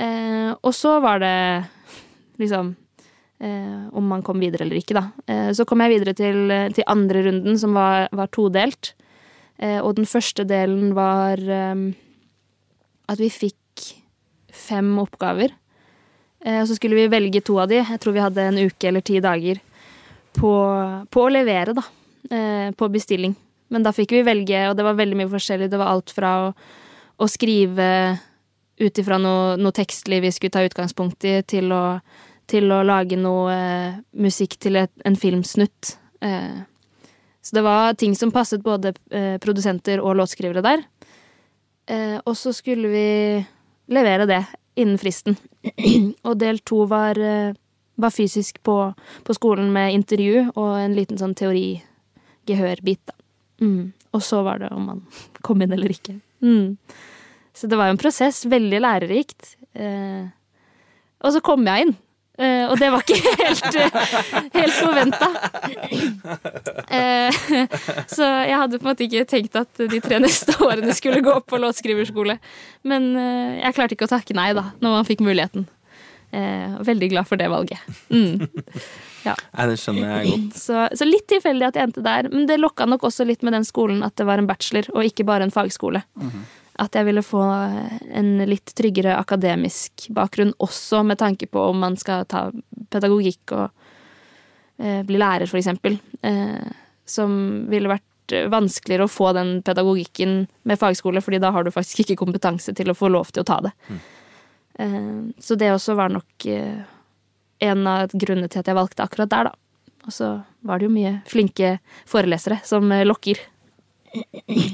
[0.00, 1.34] Eh, og så var det
[2.40, 2.70] liksom
[3.42, 5.50] eh, om man kom videre eller ikke, da.
[5.52, 8.94] Så kom jeg videre til, til andre runden, som var, var todelt.
[9.62, 11.82] Og den første delen var eh,
[13.12, 13.90] at vi fikk
[14.52, 15.52] fem oppgaver.
[16.44, 17.80] Eh, og så skulle vi velge to av de.
[17.80, 19.62] Jeg tror vi hadde en uke eller ti dager
[20.38, 20.52] på,
[21.12, 21.84] på å levere, da.
[22.78, 23.34] på bestilling.
[23.72, 25.70] Men da fikk vi velge, og det var veldig mye forskjellig.
[25.72, 26.52] Det var alt fra å,
[27.20, 27.88] å skrive
[28.82, 31.84] ut ifra noe, noe, tekstlig vi skulle ta utgangspunkt i, til å,
[32.50, 35.94] til å lage noe eh, musikk til et, en filmsnutt.
[36.24, 36.62] Eh,
[37.42, 40.84] så det var ting som passet både eh, produsenter og låtskrivere der.
[41.90, 43.06] Eh, og så skulle vi
[43.92, 44.42] levere det
[44.74, 45.36] innen fristen.
[46.28, 47.54] og del to var, eh,
[48.00, 48.76] var fysisk på,
[49.24, 53.18] på, skolen med intervju og en liten sånn teori-gehørbit, da.
[53.62, 53.92] Mm.
[54.12, 55.02] Og så var det om man
[55.46, 56.18] kom inn eller ikke.
[56.44, 56.76] Mm.
[57.54, 58.42] Så det var jo en prosess.
[58.48, 59.54] Veldig lærerikt.
[59.76, 60.24] Eh,
[61.22, 61.94] og så kom jeg inn.
[62.42, 63.76] Eh, og det var ikke helt,
[64.56, 65.28] helt forventa.
[66.92, 67.42] Eh,
[68.10, 71.36] så jeg hadde på en måte ikke tenkt at de tre neste årene skulle gå
[71.46, 72.38] på låtskriverskole.
[72.88, 75.68] Men eh, jeg klarte ikke å takke nei, da, når man fikk muligheten.
[76.32, 77.80] Eh, veldig glad for det valget.
[78.08, 78.48] Mm.
[79.22, 79.36] Ja.
[79.54, 80.56] Nei, det skjønner jeg godt.
[80.58, 82.26] Så, så litt tilfeldig at jeg endte der.
[82.32, 85.06] Men det lokka nok også litt med den skolen at det var en bachelor, og
[85.06, 86.02] ikke bare en fagskole.
[86.18, 86.48] Mm -hmm.
[86.80, 91.98] At jeg ville få en litt tryggere akademisk bakgrunn, også med tanke på om man
[92.00, 92.46] skal ta
[92.92, 93.66] pedagogikk og
[94.80, 95.98] eh, bli lærer, for eksempel.
[96.24, 96.72] Eh,
[97.04, 97.34] som
[97.68, 98.08] ville vært
[98.52, 102.92] vanskeligere å få den pedagogikken med fagskole, fordi da har du faktisk ikke kompetanse til
[102.92, 103.72] å få lov til å ta det.
[103.88, 104.02] Mm.
[104.74, 106.84] Eh, så det også var nok eh,
[107.62, 109.58] en av grunnene til at jeg valgte akkurat der, da.
[110.02, 110.32] Og så
[110.66, 111.76] var det jo mye flinke
[112.10, 113.38] forelesere som eh, lokker.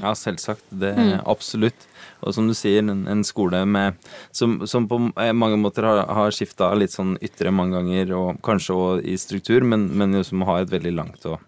[0.03, 0.65] Ja, selvsagt.
[0.71, 1.25] Det er mm.
[1.31, 1.87] absolutt.
[2.27, 3.99] Og som du sier, en, en skole med,
[4.35, 8.41] som, som, på eh, mange måter har, har skifta litt sånn ytre mange ganger, og
[8.45, 11.39] kanskje òg i struktur, men, men jo som har et veldig langt og,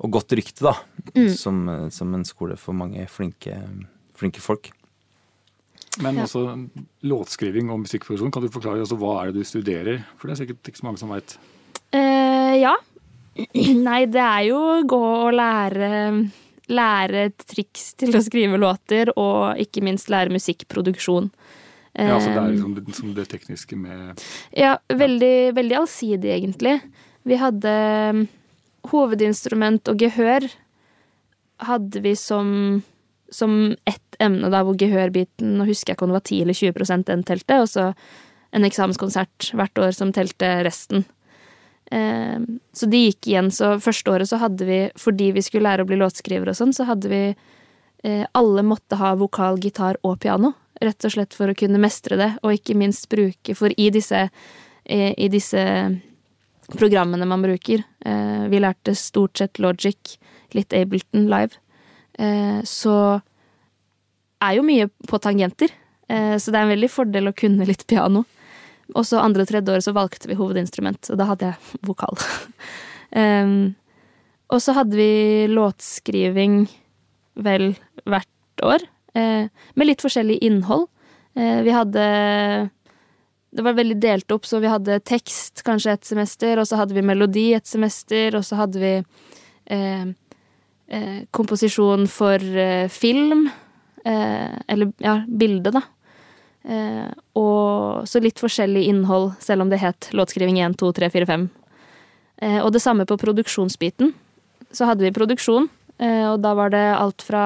[0.00, 0.76] og godt rykte, da.
[1.12, 1.32] Mm.
[1.36, 3.58] Som, eh, som, en skole for mange flinke,
[4.18, 4.72] flinke folk.
[6.00, 6.24] Men ja.
[6.24, 6.46] også
[7.04, 10.06] låtskriving og musikkproduksjon, kan du forklare altså, hva er det du studerer?
[10.16, 11.36] For det er sikkert ikke så mange som veit.
[11.92, 12.72] Uh, ja.
[13.88, 15.90] Nei, det er jo gå og lære
[16.72, 21.30] Lære triks til å skrive låter, og ikke minst lære musikkproduksjon.
[21.92, 24.22] Ja, så det er liksom det, det tekniske med
[24.56, 26.78] Ja, veldig, veldig allsidig, egentlig.
[27.28, 27.74] Vi hadde
[28.88, 30.48] hovedinstrument og gehør
[31.62, 32.82] hadde vi som,
[33.30, 36.58] som ett emne da, hvor gehørbiten Nå husker jeg ikke om det var 10 eller
[36.58, 37.90] 20 den telte, og så
[38.52, 41.06] en eksamenskonsert hvert år som telte resten.
[41.90, 42.40] Eh,
[42.72, 43.50] så de gikk igjen.
[43.50, 46.74] Så første året så hadde vi, fordi vi skulle lære å bli låtskriver og sånn,
[46.76, 50.54] så hadde vi eh, Alle måtte ha vokal, gitar og piano.
[50.82, 54.24] Rett og slett for å kunne mestre det, og ikke minst bruke For i disse,
[54.84, 55.62] eh, i disse
[56.72, 60.16] programmene man bruker eh, Vi lærte stort sett Logic,
[60.56, 61.58] litt Ableton live.
[62.68, 62.94] Så
[64.44, 65.70] er jo mye på tangenter,
[66.04, 68.20] så det er en veldig fordel å kunne litt piano.
[68.92, 72.18] Og så andre og tredje året så valgte vi hovedinstrument, og da hadde jeg vokal.
[73.22, 73.72] um,
[74.52, 75.12] og så hadde vi
[75.48, 76.66] låtskriving
[77.40, 77.72] vel
[78.04, 78.84] hvert år,
[79.16, 80.88] eh, med litt forskjellig innhold.
[81.34, 82.70] Eh, vi hadde
[83.52, 86.94] Det var veldig delt opp, så vi hadde tekst kanskje et semester, og så hadde
[86.96, 88.94] vi melodi et semester, og så hadde vi
[89.68, 90.12] eh
[91.32, 92.38] komposisjon for
[92.92, 93.46] film
[94.04, 95.80] eller ja, bilde, da.
[96.62, 101.26] Eh, og så litt forskjellig innhold, selv om det het låtskriving 1, 2, 3, 4,
[101.26, 101.48] 5.
[102.42, 104.12] og det samme på produksjonsbiten.
[104.74, 107.44] Så hadde vi produksjon, eh, og da var det alt fra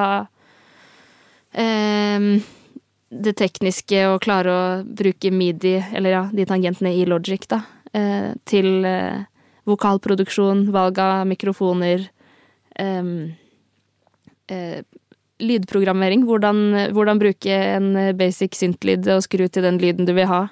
[3.16, 7.62] det tekniske å klare å bruke midi, eller ja, de tangentene i Logic, da,
[8.44, 8.84] til
[9.64, 12.04] vokalproduksjon, valg av mikrofoner,
[15.42, 16.24] lydprogrammering.
[16.28, 20.46] Hvordan, hvordan, bruke en basic synth-lyd og skru til den lyden du vil ha.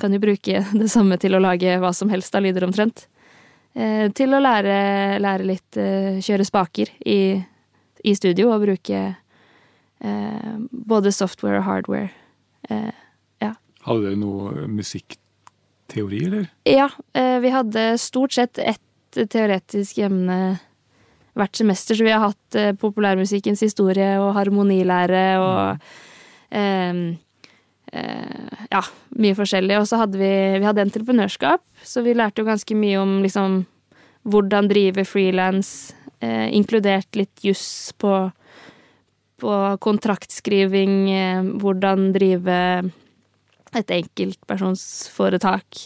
[0.00, 3.06] Kan jo bruke det samme til å lage hva som helst av lyder, omtrent.
[3.74, 7.38] Eh, til å lære, lære litt eh, kjøre spaker i,
[8.02, 12.10] i, studio og bruke eh, både software og hardware.
[12.66, 12.90] Eh,
[13.44, 13.52] ja.
[13.86, 16.48] Hadde dere noe musikkteori, eller?
[16.66, 18.82] Ja, eh, vi hadde stort sett ett
[19.30, 20.58] teoretisk emne
[21.38, 25.90] hvert semester, så vi har hatt eh, populærmusikkens historie og harmonilære og
[26.50, 27.04] mm.
[27.92, 28.82] eh, ja,
[29.18, 29.78] mye forskjellig.
[29.80, 33.62] Og så hadde vi, vi hadde entreprenørskap, så vi lærte jo ganske mye om liksom
[34.30, 38.14] hvordan drive frilans, eh, inkludert litt juss på,
[39.40, 42.58] på kontraktskriving, eh, hvordan drive
[43.78, 45.84] et enkeltpersonsforetak,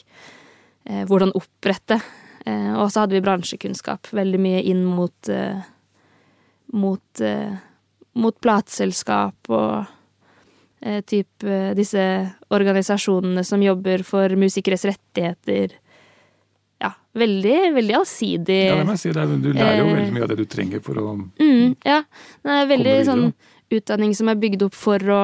[0.88, 2.00] eh, hvordan opprette.
[2.44, 5.62] Eh, og så hadde vi bransjekunnskap, veldig mye inn mot eh,
[6.74, 7.54] mot, eh,
[8.12, 9.84] mot plateselskap og
[10.80, 12.02] eh, typ eh, disse
[12.54, 15.76] organisasjonene som jobber for musikeres rettigheter.
[16.82, 18.60] Ja, veldig, veldig allsidig.
[18.68, 19.14] Ja, det må jeg si.
[19.14, 22.02] Det du lærer jo veldig mye av det du trenger for å Mm, ja.
[22.42, 23.26] Det er veldig sånn
[23.74, 25.22] utdanning som er bygd opp for å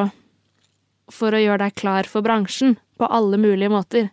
[1.11, 4.11] for å gjøre deg klar for bransjen på alle mulige måter,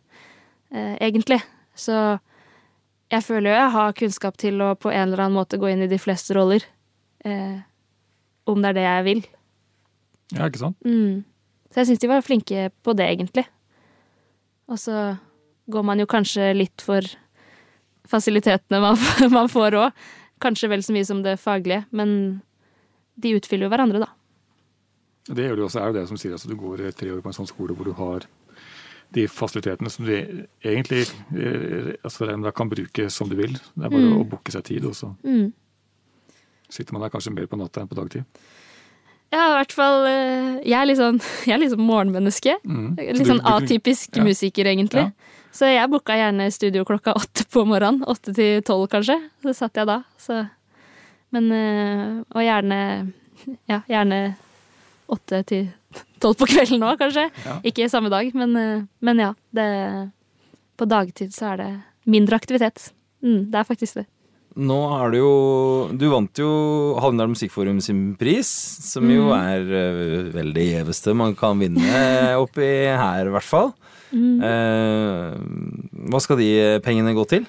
[0.73, 1.37] eh, egentlig.
[1.77, 2.17] Så
[3.13, 5.85] jeg føler jo jeg har kunnskap til å på en eller annen måte gå inn
[5.85, 6.65] i de fleste roller.
[7.23, 7.59] Eh,
[8.47, 9.21] om det er det jeg vil.
[10.35, 10.79] Ja, ikke sant?
[10.83, 11.23] Mm.
[11.71, 13.45] Så jeg syns de var flinke på det, egentlig.
[14.67, 15.15] Og så
[15.71, 17.05] går man jo kanskje litt for
[18.07, 18.99] fasilitetene man,
[19.37, 20.07] man får òg.
[20.43, 22.41] Kanskje vel så mye som det faglige, men
[23.17, 24.11] de utfyller jo hverandre, da.
[25.27, 27.31] Det gjør du også, er jo det som sier at du går tre år på
[27.31, 28.27] en sånn skole hvor du har
[29.15, 30.11] de fasilitetene som du
[30.65, 31.05] egentlig
[31.35, 33.53] eh, altså kan bruke som du vil.
[33.53, 34.19] Det er bare Mm.
[34.21, 35.53] å booke seg tid, og så Mm.
[36.69, 38.25] sitter man der kanskje mer på natta enn på dagtid.
[39.31, 41.19] Ja, i hvert fall eh, Jeg er litt sånn,
[41.51, 42.55] er litt sånn morgenmenneske.
[42.65, 42.95] Mm.
[42.97, 44.23] Litt sånn atypisk ja.
[44.23, 45.03] musiker, egentlig.
[45.11, 45.11] Ja.
[45.51, 48.03] Så jeg booka gjerne studio klokka åtte på morgenen.
[48.07, 49.17] Åtte til tolv, kanskje.
[49.43, 50.03] Så satt jeg da.
[50.17, 50.49] Så.
[51.31, 53.13] Men eh, Og gjerne
[53.71, 54.35] Ja, gjerne
[55.09, 55.69] åtte til
[56.21, 57.27] tolv på kvelden òg, kanskje.
[57.45, 57.57] Ja.
[57.67, 59.31] Ikke samme dag, men, eh, men ja.
[59.55, 59.67] Det,
[60.77, 61.71] på dagtid så er det
[62.05, 62.91] mindre aktivitet.
[63.25, 64.05] Mm, det er faktisk det.
[64.57, 65.31] Nå er det jo
[65.93, 66.47] Du vant jo
[66.97, 68.47] Hallingdal Musikkforum sin pris,
[68.89, 69.37] som jo Mm.
[69.37, 71.85] er uh, veldig gjeveste man kan vinne
[72.43, 73.73] oppi her, i hvert fall.
[74.09, 74.41] Mm.
[74.41, 77.45] Uh, hva skal de pengene gå til?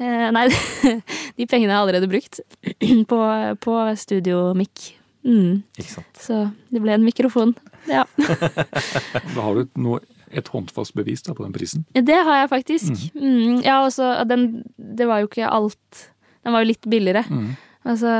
[0.00, 0.48] Uh, nei,
[1.38, 2.40] de pengene er allerede brukt
[3.12, 3.20] på,
[3.64, 4.90] på studiomikk.
[5.24, 5.62] Mm.
[5.78, 6.18] Ikke sant.
[6.18, 6.38] Så
[6.72, 7.54] det ble en mikrofon.
[7.90, 8.04] Ja.
[9.34, 10.00] Da har du noe,
[10.32, 11.84] et håndfast bevis da, på den prisen.
[11.92, 13.02] Det har jeg faktisk.
[13.14, 13.60] Mm.
[13.66, 16.06] Ja, også, den Det var jo ikke alt
[16.42, 17.22] Den var jo litt billigere.
[17.28, 17.50] Mm.
[17.84, 18.14] Og så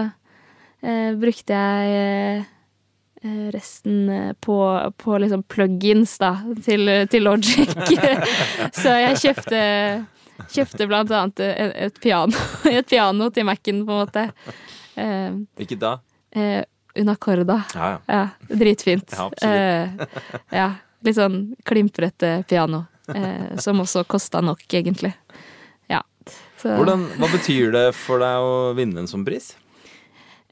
[0.83, 2.43] eh, brukte jeg
[3.23, 4.57] eh, resten eh, på,
[4.99, 6.35] på liksom plugins, da,
[6.65, 7.71] til, til Logic.
[8.83, 9.63] så jeg kjøpte
[10.53, 12.35] Kjøpte blant annet et, et piano.
[12.73, 14.25] Et piano til Mac-en, på en måte.
[14.99, 15.93] Eh, Ikke da?
[16.35, 16.65] eh,
[16.99, 17.63] Unacorda.
[17.75, 17.99] Ja, ja.
[18.07, 19.13] Ja, dritfint.
[19.17, 20.07] Ja, absolutt.
[20.13, 20.25] Eh,
[20.59, 20.69] ja,
[21.07, 21.39] litt sånn
[21.69, 22.85] klimprete piano.
[23.13, 25.11] Eh, som også kosta nok, egentlig.
[25.91, 26.03] Ja.
[26.61, 29.55] Så, Hvordan, hva betyr det for deg å vinne en sånn pris?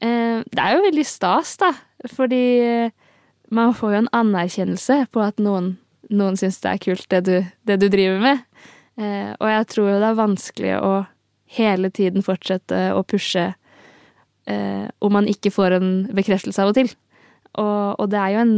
[0.01, 1.71] eh, det er jo veldig stas, da.
[2.15, 2.91] Fordi eh,
[3.53, 5.75] man får jo en anerkjennelse på at noen,
[6.09, 7.35] noen syns det er kult, det du,
[7.69, 8.43] det du driver med.
[8.99, 10.93] Eh, og jeg tror jo det er vanskelig å
[11.51, 13.51] hele tiden fortsette å pushe
[14.49, 16.91] eh, om man ikke får en bekreftelse av og til.
[17.59, 18.53] Og, og det er jo en,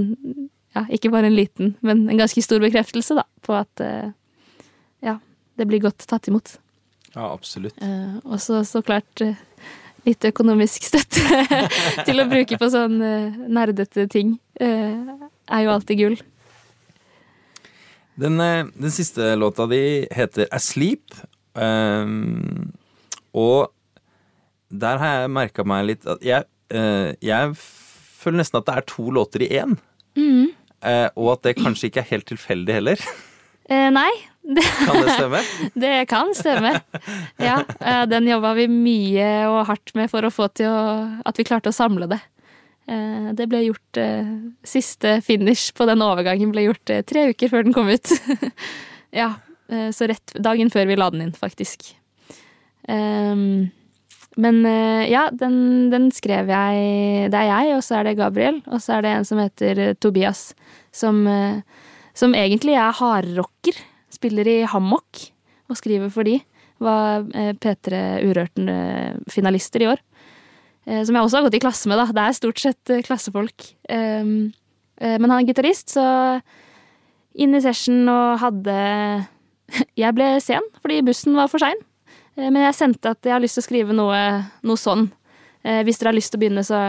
[0.77, 4.11] ja, ikke bare en liten, men en ganske stor bekreftelse, da, på at eh,
[5.05, 5.17] ja,
[5.59, 6.57] det blir godt tatt imot.
[7.13, 7.77] Ja, absolutt.
[7.81, 9.39] Eh, og så så klart eh,
[10.07, 11.43] litt økonomisk støtte
[12.07, 14.93] til å bruke på sånn eh, nerdete ting eh,
[15.49, 16.21] er jo alltid gull.
[18.15, 21.15] Den, den siste låta di heter Asleep.
[21.53, 22.73] Um,
[23.33, 23.72] og
[24.73, 28.87] der har jeg merka meg litt at jeg, eh, jeg føler nesten at det er
[28.89, 29.77] to låter i én.
[30.83, 33.05] Eh, og at det kanskje ikke er helt tilfeldig heller.
[33.71, 34.09] Eh, nei,
[34.55, 35.39] det, Kan det stemme?
[35.85, 36.73] det kan stemme.
[37.39, 40.81] Ja, eh, den jobba vi mye og hardt med for å få til å,
[41.23, 42.19] at vi klarte å samle det.
[42.91, 44.33] Eh, det ble gjort eh,
[44.67, 48.11] Siste finish på den overgangen ble gjort tre uker før den kom ut.
[49.21, 49.31] ja,
[49.95, 51.93] så rett dagen før vi la den inn, faktisk.
[52.91, 53.71] Ehm,
[54.41, 58.61] men eh, ja, den, den skrev jeg Det er jeg, og så er det Gabriel,
[58.65, 60.53] og så er det en som heter eh, Tobias,
[60.93, 61.61] som, eh,
[62.17, 63.77] som egentlig er hardrocker.
[64.13, 65.27] Spiller i Hammock
[65.69, 66.39] og skriver for de.
[66.83, 70.03] Var eh, P3 Urørten-finalister i år.
[70.83, 72.11] Som jeg også har gått i klasse med, da.
[72.11, 73.69] Det er stort sett klassefolk.
[73.87, 74.51] Um,
[74.99, 76.41] eh, Men han er gitarist, så
[77.33, 78.75] inn i session og hadde
[80.03, 81.79] Jeg ble sen fordi bussen var for sein.
[82.37, 84.21] Eh, Men jeg sendte at jeg har lyst til å skrive noe,
[84.63, 85.09] noe sånn.
[85.63, 86.81] Eh, Hvis dere har lyst til å begynne, så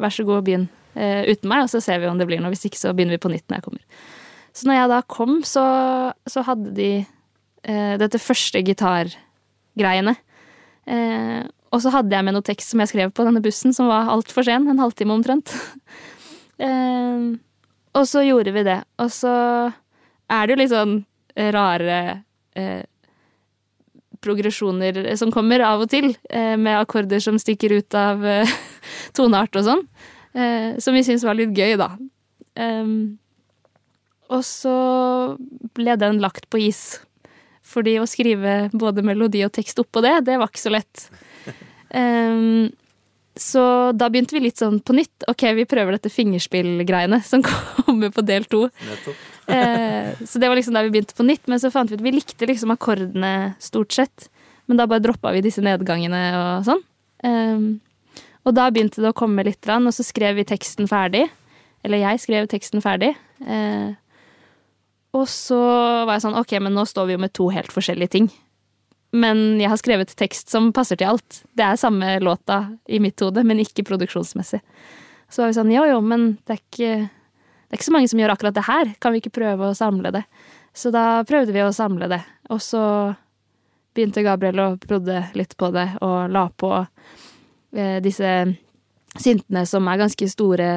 [0.00, 2.52] vær så god, begynn eh, uten meg, og så ser vi om det blir noe.
[2.54, 4.04] Hvis ikke, så begynner vi på nytt når jeg kommer.
[4.52, 5.64] Så når jeg da kom, så,
[6.28, 6.92] så hadde de
[7.62, 10.16] dette første gitargreiene.
[10.90, 11.42] Eh,
[11.72, 14.10] og så hadde jeg med noe tekst som jeg skrev på denne bussen, som var
[14.12, 14.66] altfor sen.
[14.68, 15.54] En halvtime omtrent.
[16.66, 17.28] eh,
[17.92, 18.80] og så gjorde vi det.
[19.00, 19.32] Og så
[20.32, 20.96] er det jo litt sånn
[21.54, 21.98] rare
[22.58, 22.82] eh,
[24.22, 28.56] progresjoner som kommer av og til, eh, med akkorder som stikker ut av eh,
[29.16, 29.86] toneart og sånn.
[30.32, 31.90] Eh, som vi syntes var litt gøy, da.
[32.56, 33.18] Um,
[34.32, 34.76] og så
[35.76, 37.00] ble den lagt på is.
[37.62, 41.04] Fordi å skrive både melodi og tekst oppå det, det var ikke så lett.
[41.92, 42.70] Um,
[43.48, 43.64] så
[43.96, 45.28] da begynte vi litt sånn på nytt.
[45.30, 47.44] Ok, vi prøver dette fingerspillgreiene som
[47.84, 48.66] kommer på del to.
[49.50, 52.04] Eh, så det var liksom da vi begynte på nytt, men så fant vi ut
[52.04, 54.28] vi likte liksom akkordene stort sett.
[54.70, 56.84] Men da bare droppa vi disse nedgangene og sånn.
[57.22, 57.64] Um,
[58.46, 61.26] og da begynte det å komme litt, og så skrev vi teksten ferdig.
[61.86, 63.12] Eller jeg skrev teksten ferdig.
[63.42, 63.92] Eh,
[65.12, 65.58] og så
[66.06, 68.28] var jeg sånn Ok, men nå står vi jo med to helt forskjellige ting.
[69.12, 71.42] Men jeg har skrevet tekst som passer til alt.
[71.52, 74.62] Det er samme låta i mitt hode, men ikke produksjonsmessig.
[75.28, 76.94] Så var vi sånn jo jo, men det er ikke
[77.72, 78.88] det er ikke så mange som gjør akkurat det her.
[79.00, 80.20] Kan vi ikke prøve å samle det?
[80.76, 82.18] Så da prøvde vi å samle det.
[82.52, 82.82] Og så
[83.96, 88.32] begynte Gabriel å prodde litt på det, og la på eh, disse
[89.16, 90.68] syntene som er ganske store,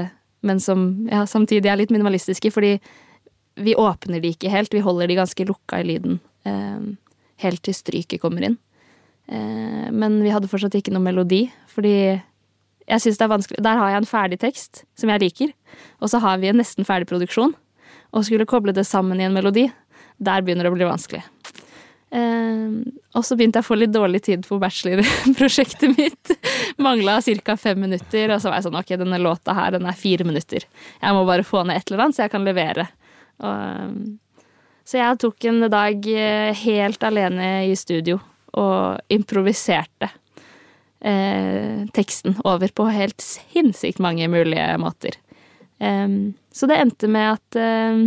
[0.48, 2.78] men som ja, samtidig er litt minimalistiske, fordi
[3.60, 4.72] vi åpner de ikke helt.
[4.72, 6.80] Vi holder de ganske lukka i lyden eh,
[7.44, 8.56] helt til stryket kommer inn.
[9.28, 12.22] Eh, men vi hadde fortsatt ikke noe melodi, fordi
[12.86, 15.54] jeg syns det er vanskelig Der har jeg en ferdig tekst som jeg liker,
[16.02, 17.56] og så har vi en nesten ferdig produksjon.
[18.16, 19.66] Og skulle koble det sammen i en melodi,
[20.22, 21.24] der begynner det å bli vanskelig.
[22.16, 22.76] Eh,
[23.18, 26.36] og så begynte jeg å få litt dårlig tid på bachelorprosjektet mitt.
[26.78, 27.58] Mangla ca.
[27.58, 30.68] fem minutter, og så var jeg sånn ok, denne låta her den er fire minutter.
[31.02, 32.88] Jeg må bare få ned et eller annet, så jeg kan levere.
[33.44, 33.98] Og,
[34.86, 38.22] så jeg tok en dag eh, helt alene i studio
[38.56, 40.14] og improviserte
[41.00, 45.18] eh, teksten over på helt sinnssykt mange mulige måter.
[45.80, 48.06] Um, så det endte med at uh,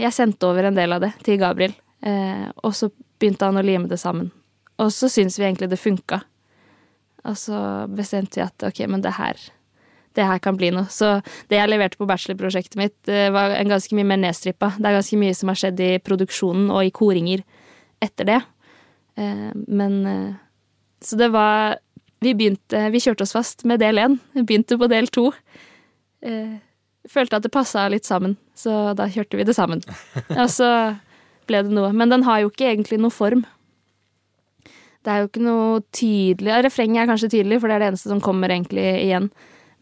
[0.00, 1.74] jeg sendte over en del av det til Gabriel,
[2.06, 2.88] uh, og så
[3.20, 4.30] begynte han å lime det sammen.
[4.80, 6.22] Og så syntes vi egentlig det funka.
[7.28, 7.58] Og så
[7.92, 9.38] bestemte vi at ok, men det her
[10.14, 10.86] det her kan bli noe.
[10.94, 11.08] Så
[11.50, 12.94] det jeg leverte på bachelorprosjektet mitt,
[13.34, 14.68] var en ganske mye mer nedstrippa.
[14.78, 17.42] Det er ganske mye som har skjedd i produksjonen og i koringer
[18.04, 18.36] etter det.
[19.18, 19.96] Men
[21.04, 21.76] Så det var
[22.24, 24.18] Vi begynte Vi kjørte oss fast med del én.
[24.34, 25.28] Begynte på del to.
[27.04, 29.82] Følte at det passa litt sammen, så da kjørte vi det sammen.
[30.40, 30.68] Og så
[31.48, 31.90] ble det noe.
[31.92, 33.44] Men den har jo ikke egentlig noe form.
[35.04, 37.90] Det er jo ikke noe tydelig ja, Refrenget er kanskje tydelig, for det er det
[37.92, 39.28] eneste som kommer egentlig igjen.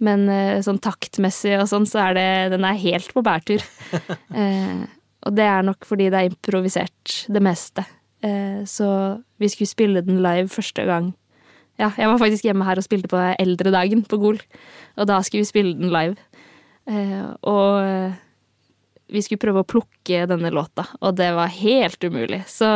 [0.02, 3.62] Men eh, sånn taktmessig og sånn, så er det Den er helt på bærtur.
[4.40, 4.82] eh,
[5.22, 7.86] og det er nok fordi det er improvisert, det meste.
[8.22, 8.88] Eh, så
[9.42, 11.12] vi skulle spille den live første gang.
[11.80, 14.38] Ja, jeg var faktisk hjemme her og spilte på eldredagen på Gol.
[14.96, 16.16] Og da skulle vi spille den live.
[16.86, 18.20] Eh, og eh,
[19.12, 22.44] vi skulle prøve å plukke denne låta, og det var helt umulig.
[22.48, 22.68] Så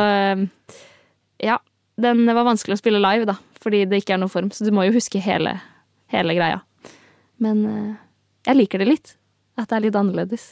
[1.41, 1.57] ja.
[1.97, 4.51] Den var vanskelig å spille live, da, fordi det ikke er noen form.
[4.53, 5.55] Så du må jo huske hele,
[6.13, 6.59] hele greia.
[7.41, 7.63] Men
[8.45, 9.15] jeg liker det litt.
[9.57, 10.45] At det er litt annerledes.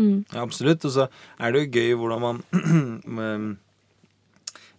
[0.00, 0.24] Mm.
[0.32, 0.84] Ja, absolutt.
[0.88, 1.04] Og så
[1.36, 2.40] er det jo gøy hvordan man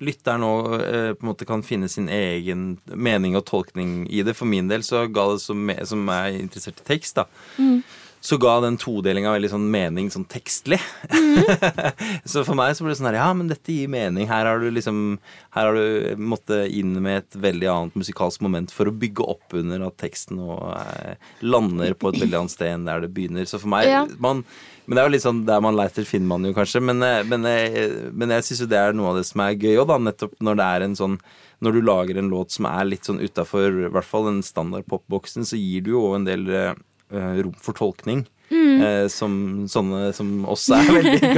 [0.04, 4.36] lytteren nå eh, på en måte kan finne sin egen mening og tolkning i det.
[4.38, 7.28] For min del så ga det som, som er interessert i tekst, da.
[7.57, 7.82] Mm
[8.19, 10.80] så ga den todelinga veldig sånn mening sånn tekstlig.
[11.11, 11.44] Mm.
[12.31, 14.27] så for meg så ble det sånn her Ja, men dette gir mening.
[14.30, 15.19] Her har du liksom
[15.56, 19.57] Her har du måttet inn med et veldig annet musikalsk moment for å bygge opp
[19.57, 23.48] under at teksten nå eh, lander på et veldig annet sted enn der det begynner.
[23.49, 24.03] Så for meg ja.
[24.23, 24.44] man,
[24.85, 26.81] Men det er jo litt sånn der man leiter, finner man jo kanskje.
[26.84, 29.57] Men, eh, men, eh, men jeg syns jo det er noe av det som er
[29.57, 30.02] gøy òg, da.
[30.10, 31.19] Nettopp når det er en sånn
[31.64, 34.85] når du lager en låt som er litt sånn utafor i hvert fall den standard
[34.89, 36.76] popboksen, så gir du jo en del Eh,
[37.12, 38.26] rom for tolkning.
[38.50, 38.82] Mm.
[38.82, 41.32] Eh, som sånne som oss er veldig,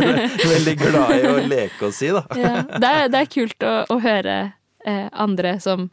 [0.45, 2.25] veldig glad i å leke og si, da.
[2.37, 4.35] Ja, det, er, det, er, kult å, å høre
[4.85, 5.89] eh, andre som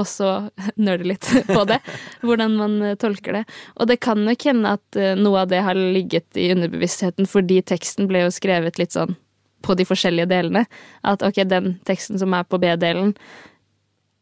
[0.00, 0.30] også
[0.86, 1.80] nøler litt på det.
[2.24, 3.44] Hvordan man eh, tolker det.
[3.76, 8.08] Og det kan nok hende at noe av det har ligget i underbevisstheten fordi teksten
[8.10, 9.16] ble jo skrevet litt sånn
[9.60, 10.64] på de forskjellige delene.
[11.04, 13.12] At ok, den teksten som er på B-delen,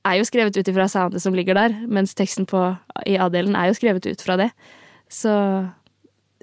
[0.07, 2.61] er jo skrevet ut ifra soundet som ligger der, mens teksten på,
[3.07, 4.51] i A-delen er jo skrevet ut fra det.
[5.13, 5.33] Så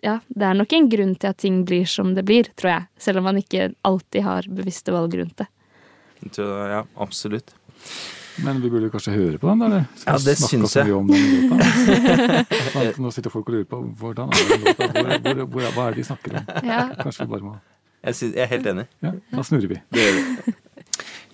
[0.04, 2.88] ja, det er nok en grunn til at ting blir som det blir, tror jeg.
[3.02, 5.50] Selv om man ikke alltid har bevisste valg rundt det.
[6.38, 7.54] Ja, absolutt.
[8.44, 9.86] Men vi burde kanskje høre på den, eller?
[9.96, 10.92] Skal ja, det syns jeg.
[10.92, 12.98] Om den låta?
[13.04, 15.96] Nå sitter folk og lurer på hvordan er den låta, hvor, hvor, hvor, hva er
[15.96, 16.52] det de snakker om?
[16.68, 16.82] Ja.
[17.00, 17.56] Kanskje vi bare må
[18.06, 18.84] jeg, synes, jeg er helt enig.
[19.02, 19.78] Ja, Da snurrer vi.
[19.94, 20.54] Det gjør vi.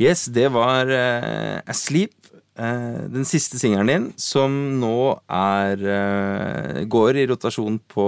[0.01, 2.15] Yes, det var uh, Asleep.
[2.59, 4.95] Uh, den siste singelen din, som nå
[5.31, 8.07] er uh, går i rotasjon på,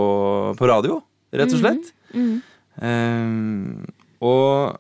[0.60, 1.00] på, radio,
[1.34, 1.94] rett og slett.
[2.14, 2.32] Mm.
[2.74, 3.78] Mm.
[3.84, 4.80] uh, og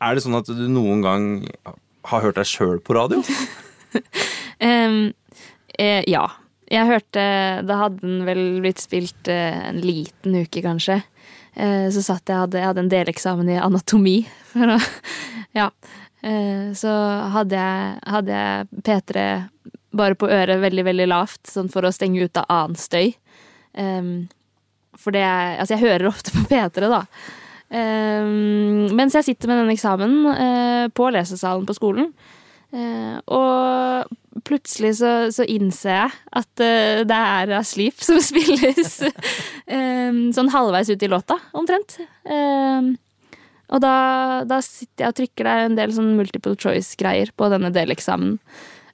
[0.00, 1.24] er det sånn at du noen gang
[2.08, 3.20] har hørt deg sjøl på radio?
[4.70, 5.10] um,
[5.76, 6.26] eh, ja.
[6.70, 7.22] Jeg hørte
[7.66, 11.00] Da hadde den vel blitt spilt eh, en liten uke, kanskje.
[11.54, 14.20] Eh, så satt jeg hadde, jeg hadde en deleksamen i anatomi.
[14.52, 14.78] For å,
[15.60, 15.68] ja.
[16.22, 16.92] Eh, så
[17.34, 19.26] hadde jeg, hadde jeg P3
[19.96, 23.14] bare på øret veldig, veldig lavt, sånn for å stenge ut av annen støy.
[23.74, 24.28] Um,
[24.98, 27.04] for det er Altså, jeg hører ofte på P3, da.
[27.70, 32.10] Um, mens jeg sitter med den eksamen uh, på lesesalen på skolen.
[32.70, 39.00] Uh, og plutselig så, så innser jeg at uh, det er Asleep som spilles
[39.66, 41.98] um, sånn halvveis ut i låta, omtrent.
[42.24, 42.90] Eh,
[43.70, 43.94] og da,
[44.48, 48.38] da sitter jeg og trykker det er en del sånn multiple choice-greier på denne deleksamen.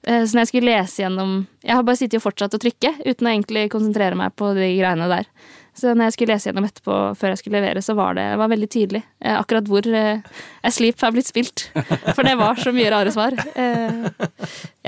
[0.07, 2.93] Eh, så når jeg skulle lese gjennom Jeg har bare sittet og fortsatt å trykke
[3.03, 5.29] uten å egentlig konsentrere meg på de greiene der.
[5.77, 8.49] Så når jeg skulle lese gjennom etterpå før jeg skulle levere, så var det var
[8.49, 10.25] veldig tydelig eh, akkurat hvor eh,
[10.65, 11.67] Asleep har blitt spilt.
[12.15, 13.37] For det var så mye rare svar.
[13.57, 14.07] Eh,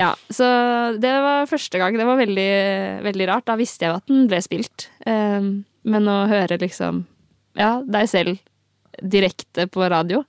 [0.02, 0.48] ja, så
[0.98, 1.98] det var første gang.
[1.98, 2.50] Det var veldig,
[3.06, 3.46] veldig rart.
[3.50, 4.88] Da visste jeg at den ble spilt.
[5.06, 5.50] Eh,
[5.90, 7.04] men å høre liksom
[7.58, 8.38] ja, deg selv
[9.02, 10.22] direkte på radio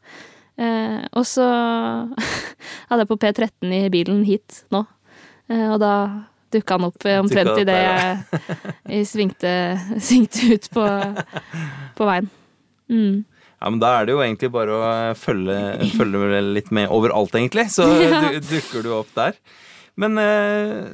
[0.58, 1.46] eh, Og så
[2.90, 4.84] hadde jeg på P13 i bilen hit nå,
[5.52, 5.96] eh, og da
[6.52, 8.42] dukka han opp eh, omtrent idet jeg,
[8.96, 9.56] jeg svingte,
[10.08, 10.88] svingte ut på,
[11.98, 12.32] på veien.
[12.92, 13.24] Mm.
[13.62, 14.86] Ja, men Da er det jo egentlig bare å
[15.16, 15.58] følge,
[15.94, 17.68] følge litt med overalt, egentlig.
[17.70, 19.38] Så du, dukker du opp der.
[20.00, 20.88] Men eh,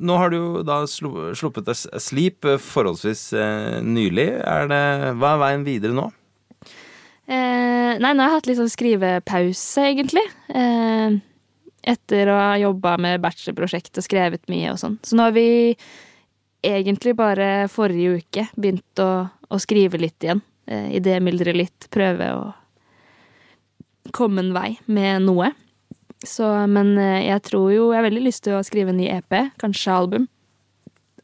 [0.00, 4.28] nå har du jo da sluppet deg Sleep eh, forholdsvis eh, nylig.
[4.40, 4.82] Er det,
[5.20, 6.08] hva er veien videre nå?
[7.30, 10.24] Eh, nei, nå har jeg hatt litt sånn skrivepause, egentlig.
[10.50, 11.18] Eh,
[11.94, 14.98] etter å ha jobba med bachelorprosjekt og skrevet mye og sånn.
[15.06, 15.48] Så nå har vi
[16.66, 20.42] egentlig bare forrige uke begynt å, å skrive litt igjen.
[20.66, 22.44] Eh, Idémyldre litt, prøve å
[24.16, 25.52] komme en vei med noe.
[26.26, 29.08] Så, men eh, jeg tror jo Jeg har veldig lyst til å skrive en ny
[29.08, 30.28] EP, kanskje album.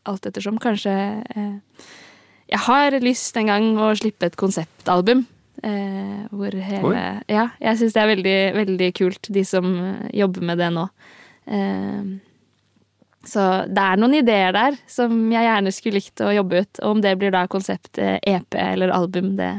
[0.09, 0.63] Alt ettersom.
[0.63, 0.95] Kanskje
[1.37, 1.89] eh,
[2.49, 5.27] Jeg har lyst en gang å slippe et konseptalbum.
[5.65, 7.03] Eh, hvor hele Oi.
[7.33, 10.85] Ja, jeg syns det er veldig, veldig kult, de som eh, jobber med det nå.
[11.49, 12.11] Eh,
[13.27, 16.83] så det er noen ideer der som jeg gjerne skulle likt å jobbe ut.
[16.83, 19.53] Og om det blir da konsept eh, EP eller album, det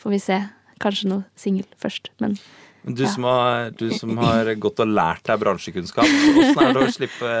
[0.00, 0.40] får vi se.
[0.80, 2.38] Kanskje noe singel først, men
[2.82, 6.92] Du, som har, du som har gått og lært deg bransjekunnskap, åssen er det å
[6.94, 7.32] slippe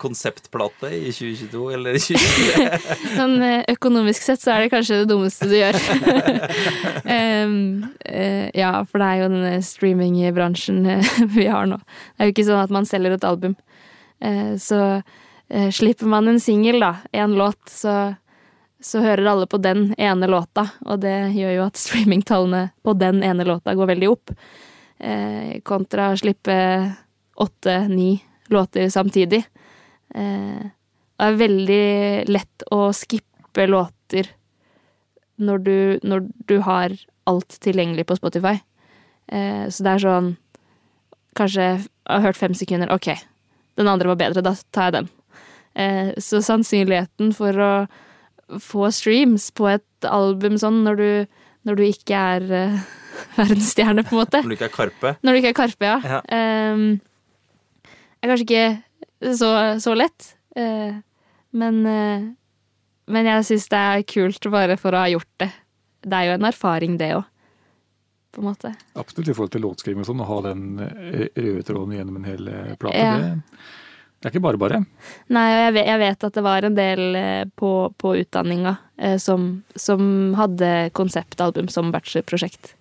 [0.00, 2.94] konseptplate i 2022 eller 2023?
[3.18, 5.76] Sånn eh, økonomisk sett så er det kanskje det dummeste du gjør.
[7.44, 7.58] um,
[8.08, 11.76] uh, ja, for det er jo denne streamingbransjen eh, vi har nå.
[12.16, 13.56] Det er jo ikke sånn at man selger et album.
[14.24, 18.14] Uh, så uh, slipper man en singel, da, en låt, så,
[18.80, 20.70] så hører alle på den ene låta.
[20.88, 24.32] Og det gjør jo at streamingtallene på den ene låta går veldig opp.
[24.98, 26.56] Eh, kontra å slippe
[27.36, 28.16] åtte-ni
[28.48, 29.44] låter samtidig.
[30.14, 30.62] Eh,
[31.16, 34.30] det er veldig lett å skippe låter
[35.36, 36.96] når du, når du har
[37.28, 38.56] alt tilgjengelig på Spotify.
[39.28, 40.34] Eh, så det er sånn
[41.36, 42.88] Kanskje jeg har hørt fem sekunder.
[42.88, 43.10] Ok,
[43.76, 45.08] den andre var bedre, da tar jeg den.
[46.16, 47.72] Så sannsynligheten for å
[48.64, 51.10] få streams på et album sånn når du,
[51.68, 52.46] når du ikke er
[53.38, 55.12] verdensstjerne, på en måte Når du ikke er Karpe?
[55.22, 56.16] Når du ikke er Karpe, ja.
[56.16, 56.72] Ja.
[56.72, 56.88] Um,
[58.20, 59.52] er kanskje ikke så,
[59.82, 60.32] så lett.
[60.58, 60.98] uh,
[61.56, 62.26] men, uh,
[63.12, 65.50] men jeg syns det er kult bare for å ha gjort det.
[66.06, 67.24] Det er jo en erfaring, det òg.
[68.36, 68.74] På en måte.
[68.98, 72.26] Absolutt i forhold til låtskriving og sånn, å ha den eh, røde tråden gjennom en
[72.28, 73.00] hel plate.
[73.00, 73.14] Ja.
[73.22, 73.60] Det,
[74.16, 74.80] det er ikke bare bare.
[75.32, 77.18] Nei, og jeg vet, jeg vet at det var en del
[77.60, 77.70] på,
[78.00, 79.48] på utdanninga eh, som,
[79.78, 82.74] som hadde konseptalbum som bachelorprosjekt.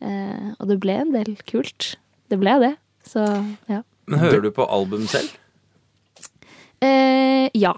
[0.00, 1.94] Eh, og det ble en del kult.
[2.30, 2.74] Det ble det.
[3.06, 3.24] Så
[3.70, 3.82] ja.
[4.10, 5.32] Men hører du på album selv?
[6.80, 7.74] Eh, ja,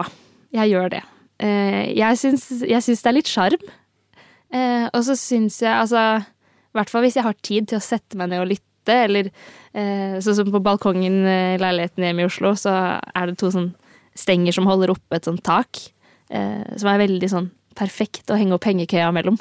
[0.54, 1.02] jeg gjør det.
[1.42, 3.70] Eh, jeg, syns, jeg syns det er litt sjarm.
[4.52, 7.84] Eh, og så syns jeg, altså I hvert fall hvis jeg har tid til å
[7.84, 12.28] sette meg ned og lytte, eller eh, sånn som på balkongen i leiligheten hjemme i
[12.28, 13.72] Oslo, så er det to sånn
[14.18, 15.80] stenger som holder oppe et sånt tak,
[16.30, 19.38] eh, som er veldig sånn perfekt å henge opp hengekøya mellom.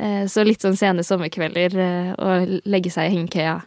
[0.00, 3.58] Eh, så litt sånn sene sommerkvelder eh, å legge seg i hengekøya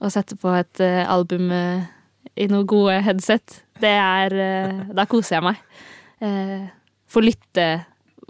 [0.00, 4.32] og sette på et eh, album i noe gode headset, det er
[4.96, 5.58] Da koser jeg meg.
[7.08, 7.66] For lytte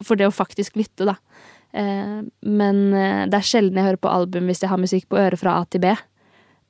[0.03, 1.15] For det å faktisk lytte, da.
[2.43, 2.81] Men
[3.31, 5.65] det er sjelden jeg hører på album hvis jeg har musikk på øret fra A
[5.71, 5.95] til B.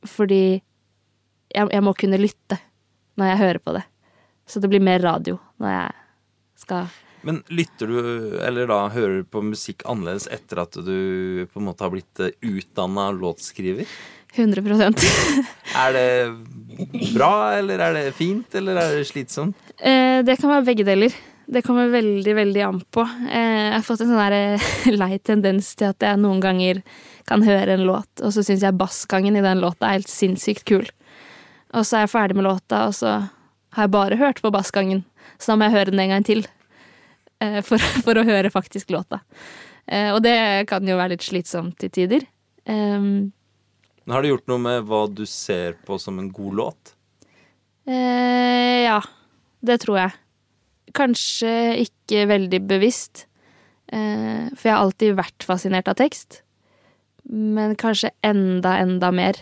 [0.08, 2.60] Fordi jeg, jeg må kunne lytte
[3.20, 3.84] når jeg hører på det.
[4.48, 5.98] Så det blir mer radio når jeg
[6.64, 6.88] skal
[7.26, 7.96] Men lytter du,
[8.46, 12.22] eller da hører du på musikk annerledes etter at du på en måte har blitt
[12.46, 13.88] utdanna låtskriver?
[14.36, 15.04] 100%
[15.82, 19.56] Er det bra, eller er det fint, eller er det slitsomt?
[19.80, 21.14] eh, Det kan være begge deler.
[21.46, 23.04] Det kommer veldig, veldig an på.
[23.30, 24.66] Eh, jeg har fått en sånn eh,
[25.00, 26.82] lei tendens til at jeg noen ganger
[27.26, 30.66] kan høre en låt, og så syns jeg bassgangen i den låta er helt sinnssykt
[30.68, 30.86] kul.
[31.74, 33.16] Og så er jeg ferdig med låta, og så
[33.76, 35.04] har jeg bare hørt på bassgangen.
[35.38, 36.44] Så da må jeg høre den en gang til.
[37.40, 39.20] Eh, For, for å høre faktisk låta.
[39.86, 42.26] Eh, Og det kan jo være litt slitsomt til tider.
[42.66, 43.32] Um,
[44.10, 46.94] Har det gjort noe med hva du ser på som en god låt?
[47.86, 49.00] Eh, ja,
[49.62, 50.16] det tror jeg.
[50.96, 51.52] Kanskje
[51.84, 53.26] ikke veldig bevisst,
[53.92, 56.40] eh, for jeg har alltid vært fascinert av tekst.
[57.30, 59.38] Men kanskje enda, enda mer.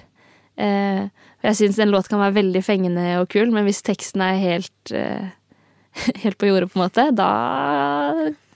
[0.57, 1.09] Eh,
[1.45, 4.93] jeg syns en låt kan være veldig fengende og kul, men hvis teksten er helt,
[4.93, 5.33] eh,
[6.23, 7.31] helt på jordet, på en måte, da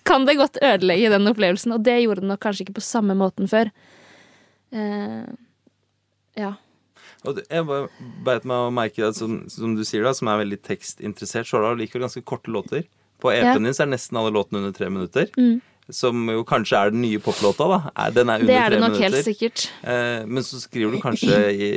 [0.08, 1.74] kan det godt ødelegge den opplevelsen.
[1.76, 3.70] Og det gjorde den nok kanskje ikke på samme måten før.
[4.72, 5.28] Uh,
[6.38, 6.54] ja.
[7.26, 7.66] Og jeg
[8.24, 11.58] beit meg å merke at som, som du sier da, som er veldig tekstinteressert, så
[11.58, 12.86] har du allikevel ganske korte låter.
[13.18, 13.50] På Ja.
[13.50, 15.26] EP-en din så er nesten alle låtene under tre minutter.
[15.36, 15.58] Mm.
[15.88, 18.08] Som jo kanskje er den nye poplåta, da.
[18.12, 18.50] Den er under tre minutter.
[18.50, 19.16] Det er det nok minutter.
[19.16, 19.62] helt sikkert.
[19.88, 21.68] Eh, men så skriver du kanskje i,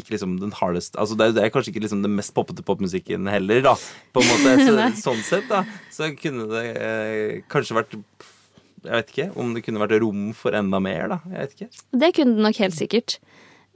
[0.00, 2.64] ikke liksom den hardest Altså det er, det er kanskje ikke liksom den mest poppete
[2.66, 3.76] popmusikken heller, da.
[4.10, 4.56] På en måte.
[4.66, 5.62] Så, sånn sett, da,
[5.94, 10.58] så kunne det eh, kanskje vært Jeg vet ikke om det kunne vært rom for
[10.58, 11.20] enda mer, da.
[11.30, 11.84] Jeg vet ikke.
[12.02, 13.18] Det kunne det nok helt sikkert.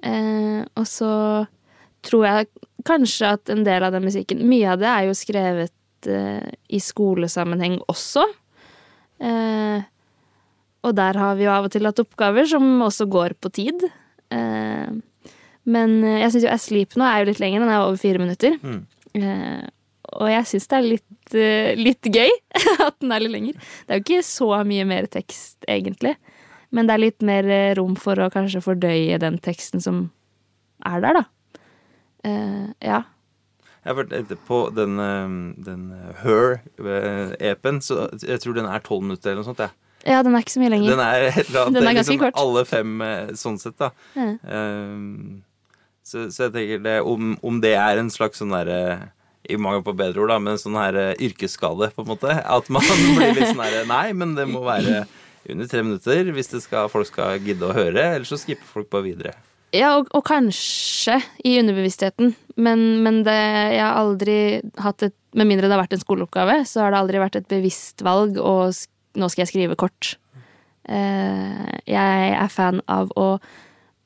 [0.03, 1.13] Eh, og så
[2.07, 2.51] tror jeg
[2.87, 6.83] kanskje at en del av den musikken Mye av det er jo skrevet eh, i
[6.83, 8.27] skolesammenheng også.
[9.23, 9.85] Eh,
[10.87, 13.87] og der har vi jo av og til hatt oppgaver som også går på tid.
[14.35, 14.91] Eh,
[15.67, 18.59] men jeg syns jo Asleep nå er jo litt lenger, den er over fire minutter.
[18.63, 18.85] Mm.
[19.19, 19.65] Eh,
[20.17, 21.37] og jeg syns det er litt,
[21.81, 22.31] litt gøy
[22.87, 23.59] at den er litt lenger.
[23.85, 26.15] Det er jo ikke så mye mer tekst, egentlig.
[26.75, 30.07] Men det er litt mer rom for å kanskje fordøye den teksten som
[30.87, 31.27] er der, da.
[32.83, 33.01] Ja.
[33.87, 39.05] Jeg har vært på den, eh, den eh, Her-EP-en, så jeg tror den er tolv
[39.07, 39.63] minutter eller noe sånt.
[39.63, 39.71] Ja.
[40.17, 40.97] ja, den er ikke så mye lenger.
[40.97, 42.41] Den er, et eller annet, Den er ganske liksom kort.
[42.43, 43.93] Alle fem eh, sånn sett, da.
[44.19, 44.33] Ja.
[44.43, 45.45] Um,
[46.07, 48.81] så, så jeg tenker det, om, om det er en slags sånn derre
[49.47, 52.35] i mangel på bedre ord, da, men en sånn her eh, yrkesskade, på en måte.
[52.43, 55.05] At man blir litt sånn herre Nei, men det må være
[55.47, 58.91] under tre minutter hvis det skal, folk skal gidde å høre, ellers så skipper folk
[58.91, 59.37] bare videre.
[59.75, 63.35] Ja, og, og kanskje i underbevisstheten, men, men det,
[63.75, 64.37] jeg har aldri
[64.81, 67.49] hatt et Med mindre det har vært en skoleoppgave, så har det aldri vært et
[67.51, 68.73] bevisst valg og
[69.17, 70.15] Nå skal jeg skrive kort.
[70.89, 73.39] Uh, jeg er fan av å,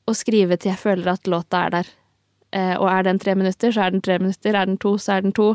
[0.07, 1.89] å skrive til jeg føler at låta er der.
[2.55, 4.55] Uh, og er den tre minutter, så er den tre minutter.
[4.55, 5.49] Er den to, så er den to.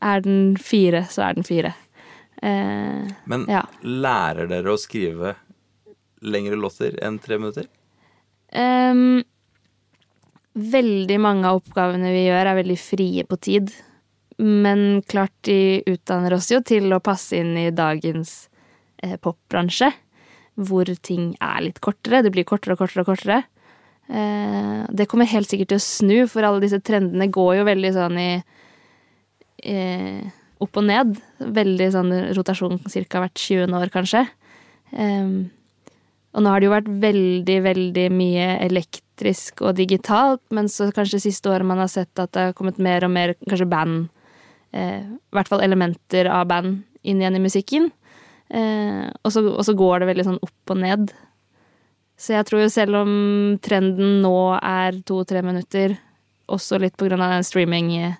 [0.00, 1.74] Er den fire, så er den fire.
[2.40, 3.66] Uh, Men Ja.
[3.84, 5.34] lærer dere å skrive
[6.24, 7.68] lengre låter enn tre minutter?
[8.56, 9.20] Ehm,
[10.54, 13.72] veldig mange av oppgavene vi gjør, er veldig frie på tid.
[14.38, 18.48] Men klart de utdanner oss jo til å passe inn i dagens
[19.02, 19.90] eh, popbransje.
[20.54, 22.22] Hvor ting er litt kortere.
[22.22, 23.40] Det blir kortere og kortere og kortere.
[24.08, 27.92] Eh, det kommer helt sikkert til å snu, for alle disse trendene går jo veldig
[27.94, 28.30] sånn i
[29.64, 30.24] eh,
[30.62, 31.18] Opp og ned.
[31.38, 33.20] Veldig sånn rotasjon ca.
[33.20, 33.74] hvert 20.
[33.74, 34.22] år, kanskje.
[34.94, 35.50] Ehm,
[36.34, 38.46] og nå har det jo vært veldig, veldig mye
[39.14, 42.78] elektrisk og digitalt, men så kanskje siste året man har sett at det har kommet
[42.78, 44.08] mer og mer kanskje band,
[44.72, 47.90] eh, i hvert fall elementer av band, inn igjen i musikken.
[48.50, 51.12] Eh, og, så, og så går det veldig sånn opp og ned.
[52.16, 55.96] Så jeg tror jo selv om trenden nå er to-tre minutter,
[56.46, 58.18] også litt på grunn av den streaming eh,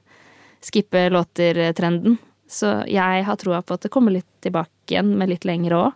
[0.64, 2.18] skippe låter-trenden,
[2.48, 5.92] så jeg har troa på at det kommer litt tilbake igjen, med litt lengre òg.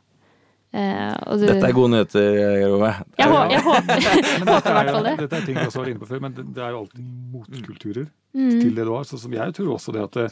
[0.78, 2.28] Eh, og du- Dette er gode nyheter,
[2.70, 2.90] Rove.
[3.18, 3.98] jeg, hå jeg håper,
[4.38, 5.16] Men håper i er, hvert fall det.
[5.24, 7.10] dette er ting vi også var inne på før, men det, det er jo alltid
[7.34, 8.60] motkulturer Mm.
[8.60, 9.04] til det du har.
[9.08, 10.26] Så som jeg tror også det at det,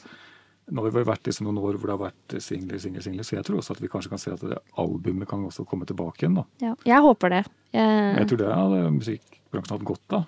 [0.68, 3.36] Nå har vi vært liksom noen år hvor det har vært singler, singler, singler, så
[3.38, 6.24] jeg tror også at vi kanskje kan se at det albumet kan også komme tilbake
[6.26, 6.34] igjen.
[6.40, 6.42] da.
[6.60, 7.44] Ja, jeg håper det.
[7.72, 10.24] Jeg, Jeg tror det hadde musikkbransjen hatt godt av.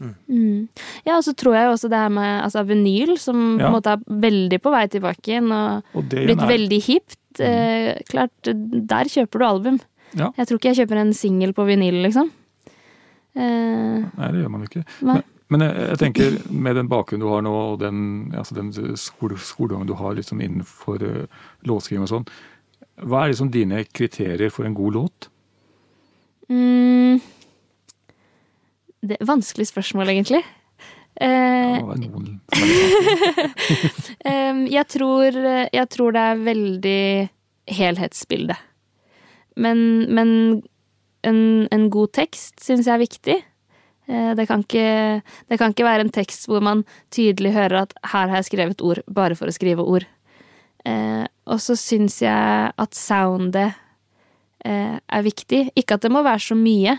[0.00, 0.68] mm.
[1.06, 3.92] Ja, og så tror jeg også det her med altså, vinyl, som på en måte
[3.92, 7.16] er veldig på vei tilbake igjen, og Og det blitt er- veldig hipt.
[7.40, 9.80] Eh, klart, der kjøper du album.
[10.18, 10.30] Ja.
[10.36, 12.30] Jeg tror ikke jeg kjøper en singel på vinyl, liksom.
[13.32, 14.84] Eh, Nei, det gjør man ikke.
[15.00, 15.22] Men,
[15.52, 18.00] men jeg, jeg tenker med den bakgrunnen du har nå, og den,
[18.36, 22.26] altså den skole, skolegangen du har liksom innenfor uh, låtskriving og sånn,
[23.02, 25.28] hva er liksom dine kriterier for en god låt?
[26.52, 27.20] mm,
[29.02, 30.42] det er vanskelig spørsmål, egentlig.
[31.20, 31.76] Eh,
[34.72, 35.36] jeg, tror,
[35.72, 37.28] jeg tror det er veldig
[37.72, 38.56] helhetsbildet.
[39.56, 39.78] Men,
[40.08, 40.62] men
[41.22, 43.36] en, en, god tekst syns jeg er viktig.
[44.08, 46.84] Eh, det kan, ikke, det kan ikke være en tekst hvor man
[47.14, 50.08] tydelig hører at her har jeg skrevet ord bare for å skrive ord.
[50.88, 53.78] Eh, og så syns jeg at soundet
[54.66, 55.68] eh, er viktig.
[55.78, 56.96] Ikke at det må være så mye,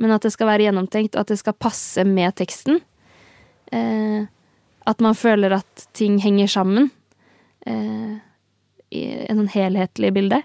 [0.00, 2.82] men at det skal være gjennomtenkt, og at det skal passe med teksten.
[3.72, 4.24] Eh,
[4.86, 6.90] at man føler at ting henger sammen.
[7.66, 8.18] Eh,
[8.92, 10.42] I en sånn helhetlig bilde.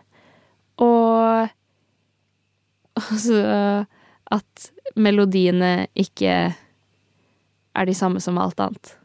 [0.84, 1.50] Og
[2.98, 3.42] også
[4.32, 6.38] at melodiene ikke
[7.78, 8.96] er de samme som alt annet.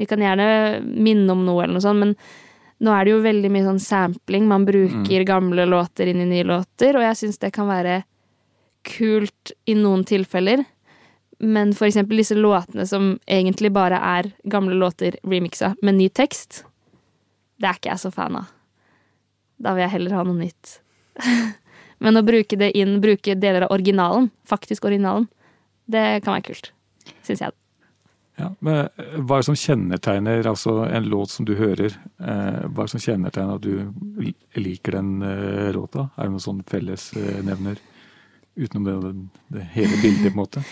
[0.00, 2.14] Vi kan gjerne minne om noe eller noe sånt, men
[2.82, 4.48] nå er det jo veldig mye sånn sampling.
[4.50, 5.28] Man bruker mm.
[5.28, 8.00] gamle låter inn i nye låter, og jeg syns det kan være
[8.86, 10.64] kult i noen tilfeller.
[11.42, 16.62] Men for eksempel disse låtene som egentlig bare er gamle låter remixa med ny tekst,
[17.58, 18.52] det er ikke jeg så fan av.
[19.62, 20.76] Da vil jeg heller ha noe nytt.
[22.02, 25.28] Men å bruke det inn, bruke deler av originalen, faktisk originalen,
[25.90, 26.72] det kan være kult.
[27.26, 27.54] Syns jeg.
[28.40, 31.94] Ja, men eh, Hva er det som kjennetegner altså en låt som du hører?
[32.18, 36.08] Eh, hva er det som kjennetegner at du liker den eh, låta?
[36.16, 37.82] Er det noen sånn fellesnevner?
[38.56, 38.94] Utenom det,
[39.56, 40.64] det, hele bildet, på en måte?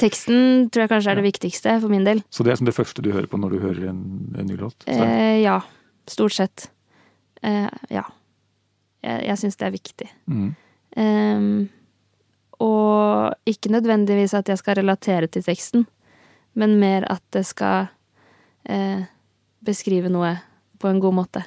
[0.00, 2.24] Teksten tror jeg kanskje er det viktigste for min del.
[2.30, 4.00] Så det er som det første du hører på når du hører en,
[4.34, 4.88] en ny låt?
[4.90, 5.60] Eh, ja.
[6.10, 6.66] Stort sett.
[7.46, 8.02] Eh, ja.
[9.06, 10.10] Jeg, jeg syns det er viktig.
[10.26, 10.50] Mm.
[10.98, 11.46] Eh,
[12.60, 15.86] og ikke nødvendigvis at jeg skal relatere til teksten
[16.52, 17.88] men mer at det skal
[18.64, 19.06] eh,
[19.64, 20.34] beskrive noe
[20.80, 21.44] på en god måte.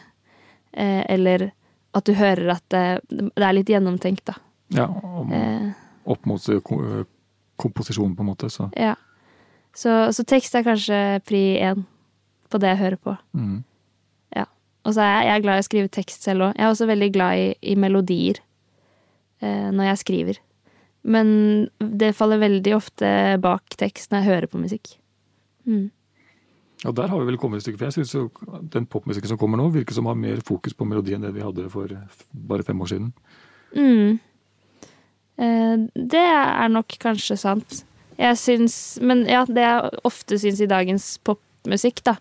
[0.72, 1.52] Eh, eller
[1.94, 4.38] at du hører at det, det, er litt gjennomtenkt, da.
[4.74, 4.88] Ja,
[5.34, 5.72] eh,
[6.10, 7.04] opp mot eh, eh,
[7.62, 8.50] komposisjonen, på en måte.
[8.50, 8.70] Så.
[8.78, 8.96] Ja.
[9.74, 11.86] Så, så, tekst er kanskje pri én
[12.52, 13.16] på det jeg hører på.
[13.34, 13.64] Mm.
[14.36, 14.46] Ja.
[14.86, 16.58] Og så er jeg, jeg er glad i å skrive tekst selv òg.
[16.58, 18.42] Jeg er også veldig glad i, i melodier
[19.42, 20.42] eh, når jeg skriver.
[21.04, 21.34] Men
[21.80, 23.10] det faller veldig ofte
[23.44, 24.94] bak tekst når jeg hører på musikk.
[25.68, 25.90] Mm.
[26.84, 27.80] Ja, Der har vi vel kommet et stykke.
[27.80, 30.88] For jeg syns den popmusikken som kommer nå, virker som å ha mer fokus på
[30.88, 31.92] melodi enn det vi hadde for
[32.32, 33.12] bare fem år siden.
[33.74, 34.20] Mm.
[35.38, 37.82] Eh, det er nok kanskje sant.
[38.14, 42.18] Jeg syns Men ja, det jeg ofte syns i dagens popmusikk, da,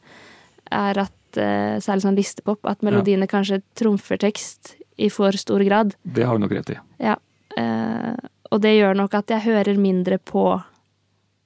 [0.73, 3.33] er at eh, særlig sånn listepop, at melodiene ja.
[3.35, 5.97] kanskje trumfer tekst i for stor grad.
[6.03, 6.79] Det har du nok rett i.
[7.03, 7.19] Ja.
[7.61, 8.15] Eh,
[8.53, 10.47] og det gjør nok at jeg hører mindre på,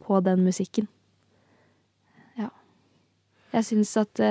[0.06, 0.86] på den musikken.
[2.38, 2.52] Ja.
[3.54, 4.28] Jeg syns at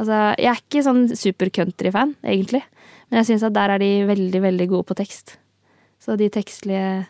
[0.00, 2.62] Altså, jeg er ikke sånn super-country-fan, egentlig.
[3.10, 5.36] Men jeg syns at der er de veldig, veldig gode på tekst.
[6.02, 7.04] Så de tekstlige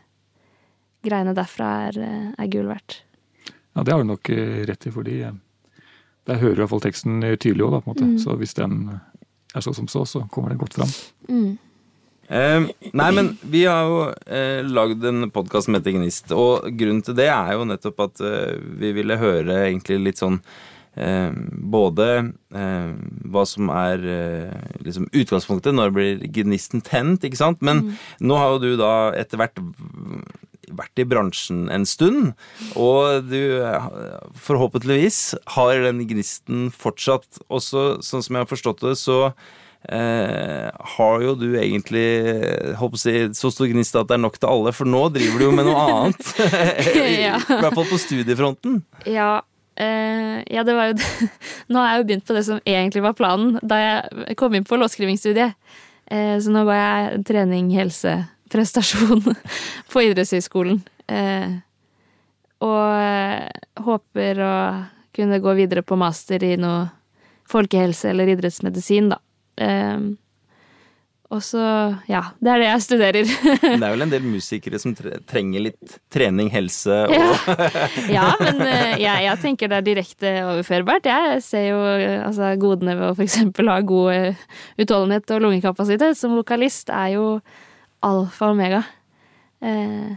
[1.03, 3.01] greiene derfra er, eh, er gull verdt.
[3.73, 5.17] Ja, det har du nok eh, rett i, fordi
[6.29, 8.09] der hører i hvert fall teksten tydelig òg, da, på en måte.
[8.13, 8.19] Mm.
[8.23, 8.79] Så hvis den
[9.55, 10.93] er så som så, så kommer den godt fram.
[11.29, 11.59] Mm.
[12.33, 12.67] Eh,
[12.97, 17.17] nei, men vi har jo eh, lagd en podkast som heter Gnist, og grunnen til
[17.19, 20.39] det er jo nettopp at eh, vi ville høre egentlig litt sånn
[20.97, 21.33] eh,
[21.75, 22.09] både
[22.55, 22.93] eh,
[23.33, 27.63] hva som er eh, liksom utgangspunktet, når blir gnisten tent, ikke sant?
[27.65, 27.93] Men mm.
[28.29, 29.63] nå har jo du da etter hvert
[30.73, 32.31] vært i bransjen en stund,
[32.81, 33.61] og du
[34.41, 37.43] forhåpentligvis har den gnisten fortsatt.
[37.53, 39.19] Også sånn som jeg har forstått det, så
[39.91, 42.07] eh, har jo du egentlig
[42.79, 45.49] å si, så stor gnist at det er nok til alle, for nå driver du
[45.49, 46.35] jo med noe annet.
[46.97, 47.33] I.
[47.33, 48.83] I hvert fall på studiefronten.
[49.09, 49.41] Ja,
[49.77, 51.29] eh, ja, det var jo.
[51.73, 54.67] Nå har jeg jo begynt på det som egentlig var planen da jeg kom inn
[54.69, 55.59] på låtskrivingsstudiet.
[56.13, 58.17] Uh, så nå går jeg trening, helse,
[58.53, 59.23] prestasjon
[59.93, 60.83] på idrettshøyskolen.
[61.09, 61.63] Uh,
[62.63, 64.57] og håper å
[65.17, 66.85] kunne gå videre på master i noe
[67.51, 69.19] folkehelse eller idrettsmedisin, da.
[69.63, 70.13] Um,
[71.33, 71.63] og så
[72.11, 73.31] Ja, det er det jeg studerer.
[73.63, 77.57] det er vel en del musikere som trenger litt trening, helse og Ja,
[78.19, 81.09] ja men uh, jeg, jeg, tenker det er direkte overførbart.
[81.09, 81.81] Jeg ser jo
[82.29, 83.39] altså, godene ved å f.eks.
[83.49, 84.47] ha god uh,
[84.85, 86.19] utholdenhet og lungekapasitet.
[86.21, 87.27] Som vokalist er jo
[88.05, 88.83] alfa og omega.
[89.63, 90.09] Eh,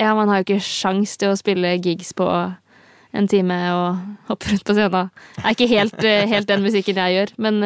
[0.00, 4.00] ja, man har jo ikke sjans til å spille gigs på en time og
[4.30, 5.12] hoppe rundt på scenen.
[5.36, 7.62] Det er ikke helt, helt den musikken jeg gjør, men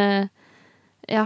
[1.09, 1.25] ja.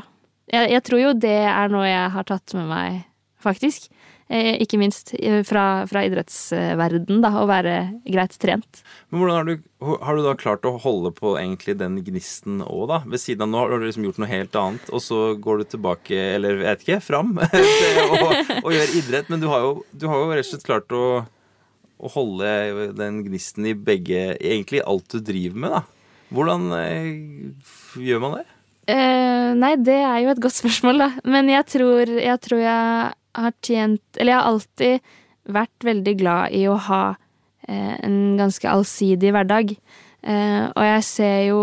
[0.48, 3.00] Jeg, jeg, tror jo det er noe jeg har tatt med meg,
[3.44, 3.90] faktisk.
[4.28, 8.82] Eh, ikke minst eh, fra, fra idrettsverden, da, å være greit trent.
[9.08, 9.68] Men hvordan har du,
[10.04, 12.98] har du, da klart å holde på egentlig den gnisten òg, da?
[13.08, 15.70] Ved siden av nå har du liksom gjort noe helt annet, og så går du
[15.72, 18.28] tilbake, eller jeg vet ikke, fram og,
[18.66, 19.32] og gjør idrett.
[19.32, 21.06] Men du har, jo, du har jo rett og slett klart å,
[21.96, 25.82] å holde den gnisten i begge Egentlig alt du driver med, da.
[26.36, 27.10] Hvordan eh,
[28.04, 28.46] gjør man det?
[28.88, 31.08] Eh, nei, det er jo et godt spørsmål, da.
[31.28, 35.10] Men jeg tror, jeg tror jeg har tjent Eller jeg har alltid
[35.48, 39.70] vært veldig glad i å ha uh, en ganske allsidig hverdag.
[40.20, 41.62] Uh, og jeg ser jo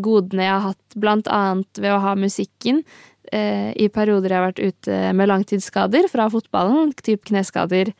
[0.00, 2.78] godene jeg har hatt blant annet ved å ha musikken.
[3.28, 7.90] I perioder jeg har vært ute med langtidsskader fra fotballen, typ kneskader.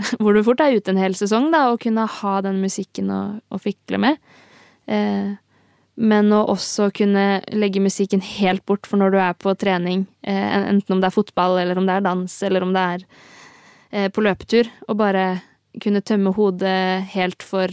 [0.20, 3.22] Hvor du fort er ute en hel sesong, da, og kunne ha den musikken å,
[3.48, 4.20] å fikle med.
[4.90, 5.32] Eh,
[6.00, 10.56] men å også kunne legge musikken helt bort for når du er på trening, eh,
[10.70, 13.04] enten om det er fotball, eller om det er dans, eller om det er
[13.90, 15.26] eh, på løpetur, og bare
[15.80, 17.68] kunne tømme hodet helt for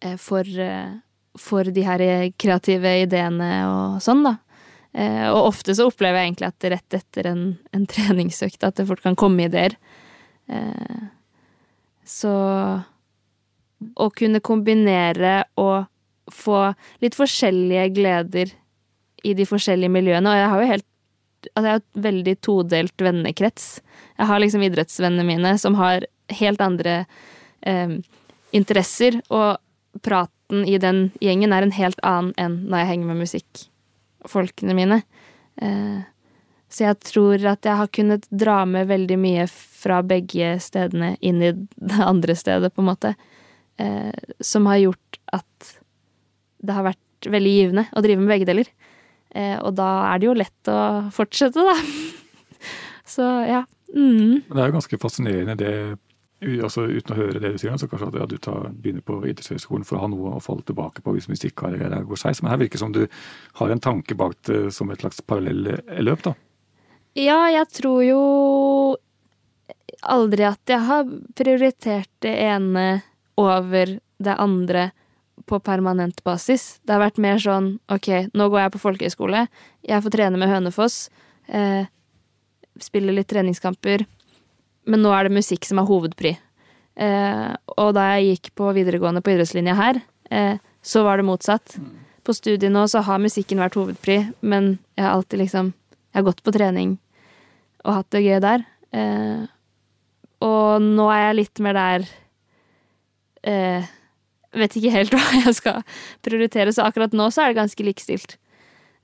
[0.00, 0.46] eh, for,
[1.38, 2.06] for de her
[2.40, 4.38] kreative ideene og sånn, da.
[5.30, 9.02] Og ofte så opplever jeg egentlig at rett etter en, en treningsøkt at det fort
[9.04, 9.76] kan komme ideer.
[12.02, 12.32] Så
[13.78, 15.86] å kunne kombinere og
[16.34, 16.70] få
[17.02, 18.54] litt forskjellige gleder
[19.26, 20.30] i de forskjellige miljøene.
[20.30, 20.86] Og jeg har jo helt
[21.40, 23.62] Altså, jeg har et veldig todelt vennekrets.
[24.18, 26.04] Jeg har liksom idrettsvennene mine som har
[26.36, 27.06] helt andre
[27.64, 27.94] eh,
[28.52, 29.56] interesser, og
[30.04, 35.00] praten i den gjengen er en helt annen enn når jeg henger med musikkfolkene mine.
[35.64, 36.04] Eh,
[36.70, 41.42] så jeg tror at jeg har kunnet dra med veldig mye fra begge stedene inn
[41.42, 43.16] i det andre stedet, på en måte.
[43.80, 44.12] Eh,
[44.44, 45.72] som har gjort at
[46.60, 48.70] det har vært veldig givende å drive med begge deler.
[49.30, 50.80] Eh, og da er det jo lett å
[51.14, 51.76] fortsette, da.
[53.14, 53.64] Så ja.
[53.94, 54.46] Mm.
[54.46, 55.72] Men det er jo ganske fascinerende det,
[56.62, 59.18] altså uten å høre det du sier, så kanskje at ja, du tar, begynner på
[59.24, 62.42] idrettshøyskolen for å ha noe å falle tilbake på hvis musikkarrieren går skeis.
[62.42, 63.02] Men her virker det som du
[63.60, 66.36] har en tanke bak det som et slags parallelløp, da?
[67.18, 68.22] Ja, jeg tror jo
[70.06, 73.02] aldri at jeg har prioritert det ene
[73.40, 74.90] over det andre
[75.50, 76.78] på permanent basis.
[76.86, 79.46] Det har vært mer sånn ok, nå går jeg på folkehøyskole,
[79.86, 81.08] jeg får trene med Hønefoss,
[81.48, 81.90] eh,
[82.80, 84.06] spille litt treningskamper,
[84.90, 86.36] men nå er det musikk som er hovedpri.
[87.00, 90.00] Eh, og da jeg gikk på videregående på idrettslinja her,
[90.30, 91.76] eh, så var det motsatt.
[92.24, 95.74] På studiet nå så har musikken vært hovedpri, men jeg har alltid liksom
[96.10, 96.96] Jeg har gått på trening
[97.84, 98.64] og hatt det gøy der.
[98.90, 99.46] Eh,
[100.42, 102.06] og nå er jeg litt mer der
[103.46, 103.86] eh,
[104.56, 105.82] vet ikke helt hva jeg skal
[106.26, 108.36] prioritere, så akkurat nå så er det ganske likestilt.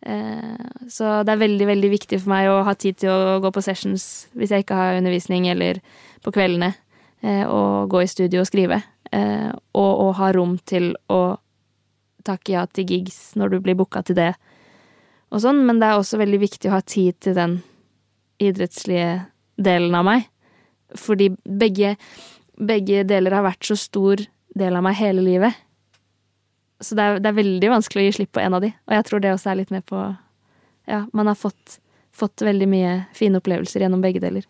[0.06, 3.50] Eh, så det er veldig, veldig viktig for meg å ha tid til å gå
[3.54, 5.80] på sessions hvis jeg ikke har undervisning, eller
[6.24, 6.74] på kveldene,
[7.22, 8.82] eh, og gå i studio og skrive.
[9.14, 11.38] Eh, og, å ha rom til å
[12.26, 14.32] takke ja til gigs når du blir booka til det,
[15.34, 17.58] og sånn, men det er også veldig viktig å ha tid til den
[18.42, 19.26] idrettslige
[19.58, 20.28] delen av meg.
[20.94, 21.96] Fordi begge,
[22.56, 24.22] begge deler har vært så stor
[24.56, 25.56] del av meg hele livet.
[26.80, 28.96] Så det er, det er, veldig vanskelig å gi slipp på en av de, og
[28.98, 30.00] jeg tror det også er litt med på
[30.86, 31.78] Ja, man har fått,
[32.14, 34.44] fått veldig mye fine opplevelser gjennom begge deler.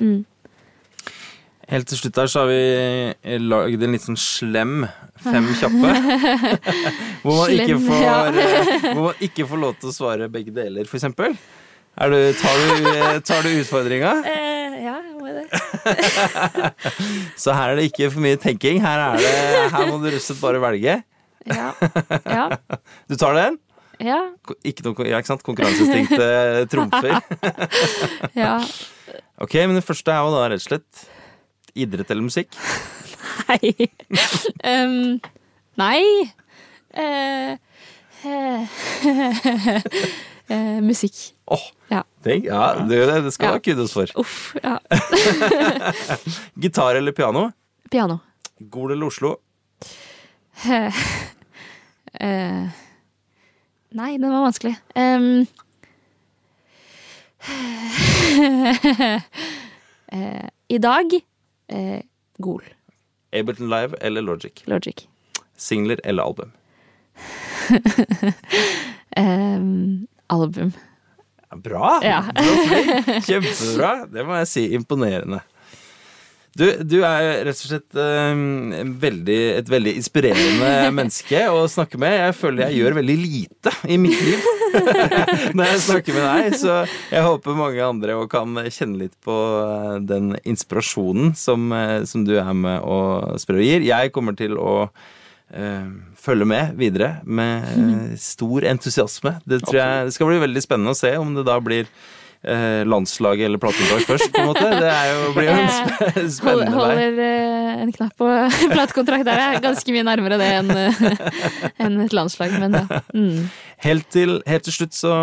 [0.00, 0.22] Mm.
[1.72, 4.86] Helt til slutt her så har vi lagd en litt sånn slem
[5.22, 5.92] fem kjappe.
[7.24, 8.16] hvor, man ikke får, ja.
[8.88, 11.36] hvor man ikke får lov til å svare begge deler, for eksempel.
[11.92, 14.12] Du, tar, du, tar, du, utfordringa?
[14.32, 15.44] Eh, ja, jeg må det.
[17.42, 18.80] så her er det ikke for mye tenking.
[18.82, 19.32] Her, det,
[19.70, 20.94] her må du rett og slett bare velge.
[21.46, 21.68] Ja.
[22.24, 22.46] ja.
[23.10, 23.60] Du tar den?
[24.02, 24.18] Ja.
[24.66, 25.44] Ikke noe, ja, ikke sant?
[25.46, 27.20] Konkurranseinstinktet trumfer.
[28.42, 28.56] ja.
[29.42, 31.04] Ok, men det første er jo da rett og slett
[31.78, 32.58] idrett eller musikk?
[33.52, 33.88] Nei.
[34.64, 35.20] um,
[35.78, 36.02] nei.
[36.96, 37.56] Uh,
[40.50, 41.34] uh, musikk.
[41.44, 42.04] Oh, ja.
[42.22, 43.52] Det, ja, det, det skal ja.
[43.52, 44.06] ha kudos for.
[44.14, 44.78] Uff, ja.
[46.54, 47.52] Gitar eller piano?
[47.90, 48.18] Piano.
[48.58, 49.36] Gol eller Oslo?
[52.20, 52.68] eh,
[53.90, 54.76] nei, den var vanskelig.
[54.94, 55.46] Um,
[60.68, 61.20] I dag
[62.38, 62.62] Gol.
[63.32, 64.62] Ableton Live eller Logic?
[64.64, 65.08] Logic.
[65.56, 66.52] Singler eller album?
[69.16, 70.72] um, album.
[71.62, 71.98] Bra!
[72.04, 72.22] Ja.
[73.28, 73.94] Kjempebra.
[74.08, 74.68] Det må jeg si.
[74.76, 75.42] Imponerende.
[76.52, 82.12] Du, du er rett og slett um, veldig, et veldig inspirerende menneske å snakke med.
[82.18, 84.50] Jeg føler jeg gjør veldig lite i mitt liv
[85.56, 86.58] når jeg snakker med deg.
[86.60, 86.76] Så
[87.08, 92.36] jeg håper mange andre kan kjenne litt på eh, den inspirasjonen som, eh, som du
[92.36, 93.88] er med og sprer og gir.
[93.88, 94.74] Jeg kommer til å
[96.22, 99.36] følge med videre med stor entusiasme.
[99.44, 101.88] Det tror jeg det skal bli veldig spennende å se om det da blir
[102.42, 104.64] eh, landslaget eller platekontrakt først, på en måte.
[104.80, 108.30] Det er jo, blir jo en spennende holder, holder, en knapp på
[108.76, 109.44] platekontrakt der.
[109.46, 113.02] Er ganske mye nærmere det enn et landslag, men ja.
[113.14, 113.48] Mm.
[113.82, 115.16] Helt, til, helt til slutt så,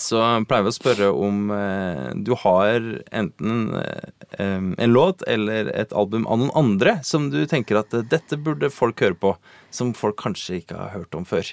[0.00, 2.82] så pleier vi å spørre om eh, du har
[3.14, 8.06] enten eh, en låt eller et album av noen andre som du tenker at eh,
[8.10, 9.34] dette burde folk høre på,
[9.70, 11.52] som folk kanskje ikke har hørt om før.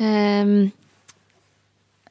[0.00, 0.72] Um,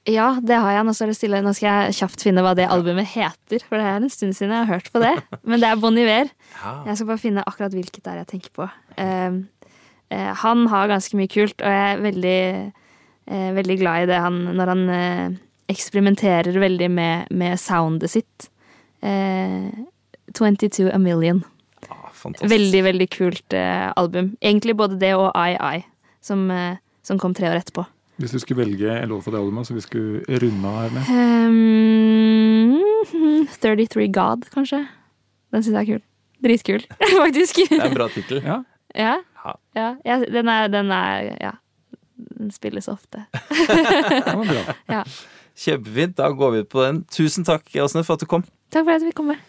[0.08, 0.86] ja, det har jeg.
[0.88, 1.42] Nå skal, stille.
[1.44, 4.56] Nå skal jeg kjapt finne hva det albumet heter, for det er en stund siden
[4.56, 5.14] jeg har hørt på det.
[5.50, 6.32] Men det er Bon Iver.
[6.56, 6.74] Ja.
[6.88, 8.70] Jeg skal bare finne akkurat hvilket det er jeg tenker på.
[8.96, 9.44] Um,
[10.08, 12.40] eh, han har ganske mye kult, og jeg er veldig,
[13.28, 15.38] eh, veldig glad i det han når han eh,
[15.70, 18.50] eksperimenterer veldig med, med soundet sitt.
[19.02, 19.70] Eh,
[20.34, 21.44] 22 A Million.
[21.90, 22.10] Ah.
[22.42, 24.36] Veldig, veldig kult eh, album.
[24.42, 25.86] Egentlig både det og I I,
[26.22, 27.86] som, eh, som kom tre år etterpå.
[28.20, 30.90] Hvis du skulle velge en låt fra det albumet, så vi skulle runde av her
[30.98, 31.04] med
[31.50, 32.76] Um,
[33.62, 34.84] 33 God, kanskje.
[35.54, 36.04] Den syns jeg er kul.
[36.44, 36.84] Dritkul,
[37.24, 37.64] faktisk.
[37.70, 38.44] Det er en bra tittel.
[38.44, 38.62] Ja,
[38.96, 39.16] Ja.
[39.40, 39.54] Ja.
[39.76, 39.90] ja.
[40.06, 41.52] ja den, er, den er Ja.
[42.40, 43.24] Den spilles ofte.
[43.32, 44.74] det var bra.
[44.92, 45.04] Ja.
[45.60, 46.16] Kjempefint.
[46.18, 47.04] Da går vi ut på den.
[47.12, 48.46] Tusen takk, Åsne, for at du kom.
[48.72, 49.44] Takk for at vi kom med.